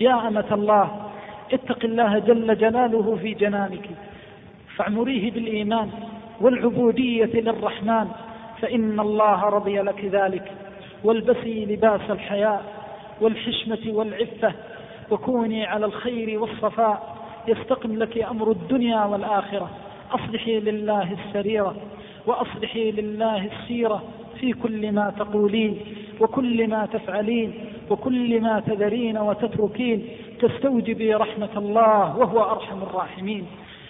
يا 0.00 0.28
أمة 0.28 0.44
الله 0.52 0.90
اتق 1.52 1.84
الله 1.84 2.18
جل 2.18 2.58
جلاله 2.58 3.16
في 3.22 3.34
جنانك 3.34 3.90
فاعمريه 4.76 5.30
بالإيمان 5.30 5.90
والعبودية 6.40 7.40
للرحمن 7.40 8.08
فإن 8.60 9.00
الله 9.00 9.44
رضي 9.44 9.80
لك 9.80 10.04
ذلك 10.04 10.52
والبسي 11.04 11.64
لباس 11.64 12.00
الحياء 12.10 12.62
والحشمة 13.20 13.78
والعفة 13.86 14.52
وكوني 15.10 15.66
على 15.66 15.86
الخير 15.86 16.40
والصفاء. 16.40 17.13
يستقم 17.48 17.98
لك 17.98 18.18
أمر 18.18 18.50
الدنيا 18.50 19.04
والآخرة. 19.04 19.70
أصلحي 20.12 20.60
لله 20.60 21.12
السريرة 21.12 21.74
وأصلحي 22.26 22.90
لله 22.90 23.46
السيرة 23.46 24.02
في 24.40 24.52
كل 24.52 24.92
ما 24.92 25.12
تقولين 25.18 25.80
وكل 26.20 26.68
ما 26.68 26.86
تفعلين 26.86 27.54
وكل 27.90 28.40
ما 28.40 28.60
تذرين 28.60 29.18
وتتركين. 29.18 30.06
تستوجبي 30.40 31.14
رحمة 31.14 31.48
الله 31.56 32.18
وهو 32.18 32.40
أرحم 32.50 32.82
الراحمين. 32.82 33.46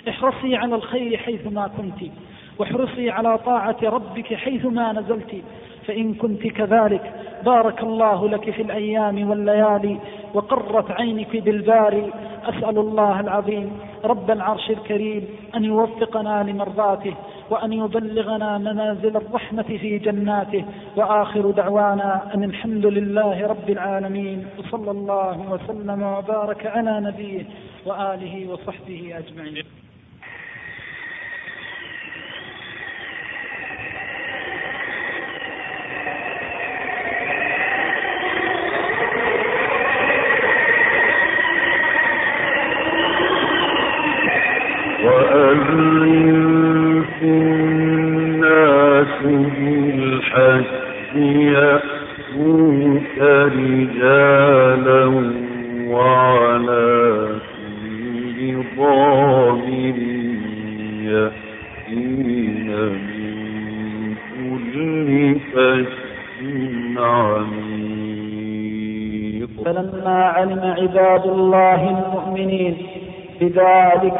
احرصي 0.08 0.56
على 0.56 0.74
الخير 0.74 1.16
حيثما 1.16 1.70
كنت 1.76 2.10
واحرصي 2.58 3.10
على 3.10 3.38
طاعة 3.38 3.76
ربك 3.82 4.34
حيثما 4.34 4.92
نزلت. 4.92 5.42
فإن 5.86 6.14
كنت 6.14 6.46
كذلك 6.46 7.12
بارك 7.44 7.82
الله 7.82 8.28
لك 8.28 8.50
في 8.50 8.62
الأيام 8.62 9.30
والليالي. 9.30 9.98
وقرت 10.34 10.90
عينك 10.90 11.36
بالباري. 11.36 12.12
أسأل 12.44 12.78
الله 12.78 13.20
العظيم 13.20 13.78
رب 14.04 14.30
العرش 14.30 14.70
الكريم 14.70 15.28
أن 15.54 15.64
يوفقنا 15.64 16.42
لمرضاته 16.42 17.14
وأن 17.50 17.72
يبلغنا 17.72 18.58
منازل 18.58 19.16
الرحمة 19.16 19.62
في 19.62 19.98
جناته. 19.98 20.64
وآخر 20.96 21.50
دعوانا 21.50 22.34
أن 22.34 22.44
الحمد 22.44 22.86
لله 22.86 23.46
رب 23.46 23.70
العالمين. 23.70 24.46
وصلى 24.58 24.90
الله 24.90 25.36
وسلم 25.50 26.02
وبارك 26.02 26.66
على 26.66 27.00
نبيه 27.00 27.44
وآله 27.86 28.52
وصحبه 28.52 29.14
أجمعين. 29.18 29.83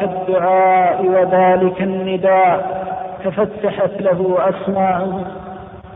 الدعاء 0.09 0.97
وذلك 1.05 1.81
النداء 1.81 2.57
تفتحت 3.25 4.01
له 4.01 4.19
أسماعهم 4.49 5.25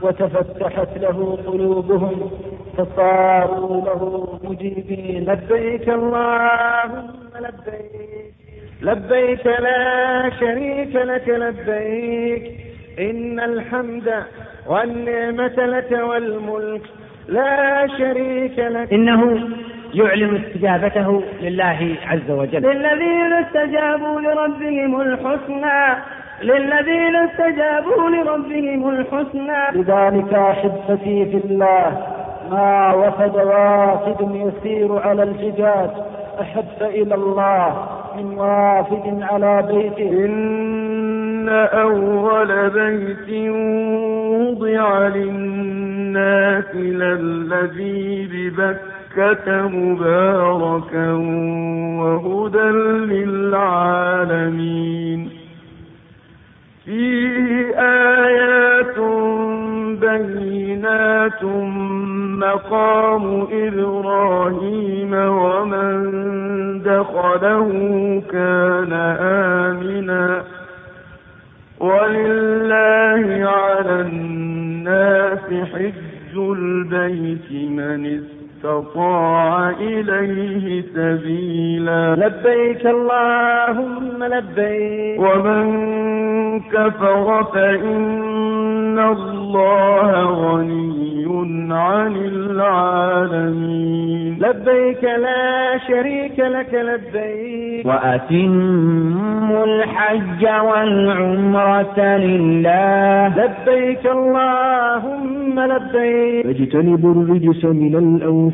وتفتحت 0.02 0.98
له 0.98 1.38
قلوبهم 1.48 2.32
فصاروا 2.78 3.82
له 3.88 4.02
مجيبين. 4.44 5.26
لبيك 5.30 5.90
اللهم 5.90 7.08
لبيك 7.46 8.34
لبيك 8.82 9.46
لا 9.46 9.84
شريك 10.40 10.96
لك 10.96 11.28
لبيك 11.30 12.44
إن 13.00 13.40
الحمد 13.40 14.08
والنعمة 14.68 15.58
لك 15.76 15.92
والملك 15.92 16.82
لا 17.28 17.88
شريك 17.98 18.60
لك. 18.60 18.94
إنه 18.94 19.22
يعلن 19.94 20.36
استجابته 20.36 21.24
لله 21.42 21.96
عز 22.08 22.32
وجل. 22.32 22.62
للذين 22.62 23.34
استجابوا 23.34 24.22
لربهم 24.22 25.02
الحسنى 25.02 25.98
للذين 26.44 27.16
استجابوا 27.16 28.10
لربهم 28.10 28.90
الحسنى. 28.90 29.82
لذلك 29.82 30.34
أحبتي 30.34 31.26
في 31.26 31.38
الله 31.46 31.98
ما 32.52 32.94
وفد 32.94 33.36
وافد 33.36 34.22
يسير 34.36 35.00
على 35.00 35.24
الحجاج. 35.24 35.90
أحب 36.42 36.82
إلى 36.82 37.16
الله 37.16 37.88
من 38.18 38.38
وافد 38.38 39.22
على 39.22 39.64
بيته. 39.72 40.26
إن 40.26 41.50
أول 41.74 42.70
بيت 42.70 43.52
وضع 44.40 45.08
للناس 45.08 46.76
للذي 46.76 48.30
ببكة 48.32 48.99
مباركا 49.48 51.12
وهدى 52.00 52.70
للعالمين. 53.14 55.22
فيه 56.86 57.48
آيات 57.80 58.98
بينات 60.02 61.44
مقام 62.40 63.48
إبراهيم 63.52 65.14
ومن 65.14 65.98
دخله 66.82 67.70
كان 68.32 68.94
آمنا. 69.20 70.44
ولله 71.80 73.50
على 73.50 74.02
الناس 74.02 75.48
حج 75.74 76.38
البيت 76.38 77.52
من 77.52 78.06
استطاع 78.06 78.39
إليه 79.82 80.82
سبيلا. 80.82 82.16
لبيك 82.16 82.86
اللهم 82.86 84.24
لبيك. 84.24 85.20
ومن 85.20 85.80
كفر 86.60 87.44
فإن 87.44 89.00
الله 89.00 90.22
غني 90.22 91.10
عن 91.72 92.16
العالمين. 92.16 94.40
لبيك 94.42 95.04
لا 95.04 95.78
شريك 95.88 96.40
لك 96.40 96.74
لبيك. 96.74 97.86
وأتموا 97.86 99.66
الحج 99.66 100.44
والعمرة 100.44 102.00
لله. 102.00 103.28
لبيك 103.28 104.06
اللهم 104.06 105.60
لبيك. 105.60 106.48
فاجتنبوا 106.48 107.14
الرجس 107.14 107.66
من 107.66 107.96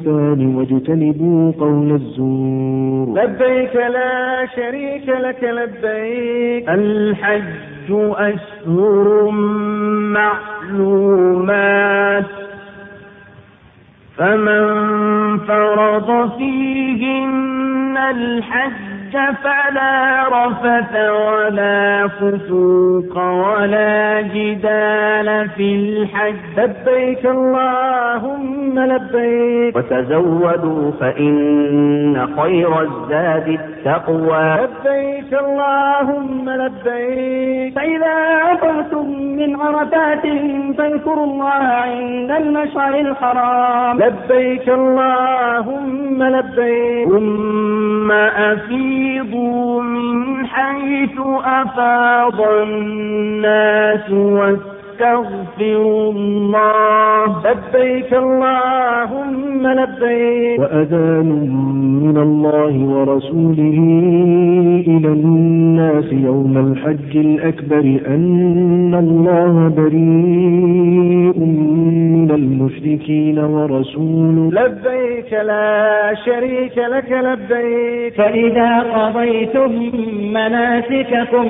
الأوثان 0.02 0.56
واجتنبوا 0.56 1.52
قول 1.60 1.92
الزور. 1.92 3.24
لبيك 3.24 3.76
لا 3.76 4.48
شريك 4.56 5.10
لك 5.10 5.44
لبيك. 5.44 6.70
الحج 6.70 7.92
أشهر 7.92 9.30
معلومات. 10.72 12.26
فمن 14.18 14.68
فرض 15.38 16.38
فيهن 16.38 17.98
الحج 17.98 18.95
فلا 19.16 20.24
رفث 20.28 20.96
ولا 21.10 22.08
فسوق 22.08 23.18
ولا 23.18 24.22
جدال 24.22 25.50
في 25.50 25.76
الحج. 25.76 26.36
لبيك 26.58 27.26
اللهم 27.26 28.80
لبيك. 28.80 29.76
وتزودوا 29.76 30.92
فإن 31.00 32.28
خير 32.42 32.82
الزاد 32.82 33.48
التقوى. 33.48 34.58
لبيك 34.60 35.34
اللهم 35.34 36.50
لبيك. 36.50 37.76
فإذا 37.76 38.16
أفرتم 38.54 39.20
من 39.20 39.56
عرفات 39.56 40.22
فاذكروا 40.78 41.26
الله 41.26 41.64
عند 41.64 42.32
المشعر 42.32 43.00
الحرام. 43.00 44.00
لبيك 44.00 44.70
اللهم 44.70 46.24
لبيك. 46.24 47.08
ثم 47.10 48.12
أفيضوا 49.06 49.82
من 49.84 50.48
حيث 50.48 51.20
أفاض 51.44 52.42
الناس 52.42 54.12
واستغفروا 55.00 56.12
الله. 56.12 57.42
لبيك 57.46 58.14
اللهم 58.14 59.68
لبيك. 59.68 60.60
وأذان 60.60 61.30
من 62.04 62.18
الله 62.18 62.74
ورسوله 62.86 63.78
إلى 64.88 65.08
الناس 65.08 66.06
يوم 66.12 66.58
الحج 66.58 67.18
الأكبر 67.18 68.00
أن 68.08 68.96
الله 68.96 69.74
بريء 69.78 71.40
من 71.40 72.32
المشركين 72.32 73.40
ورسوله. 73.40 74.50
لبيك 74.52 75.34
لا 75.34 76.14
شريك 76.26 76.78
لك 76.78 77.12
لبيك. 77.12 78.14
فإذا 78.14 78.80
قضيتم 78.80 79.72
مناسككم 80.34 81.48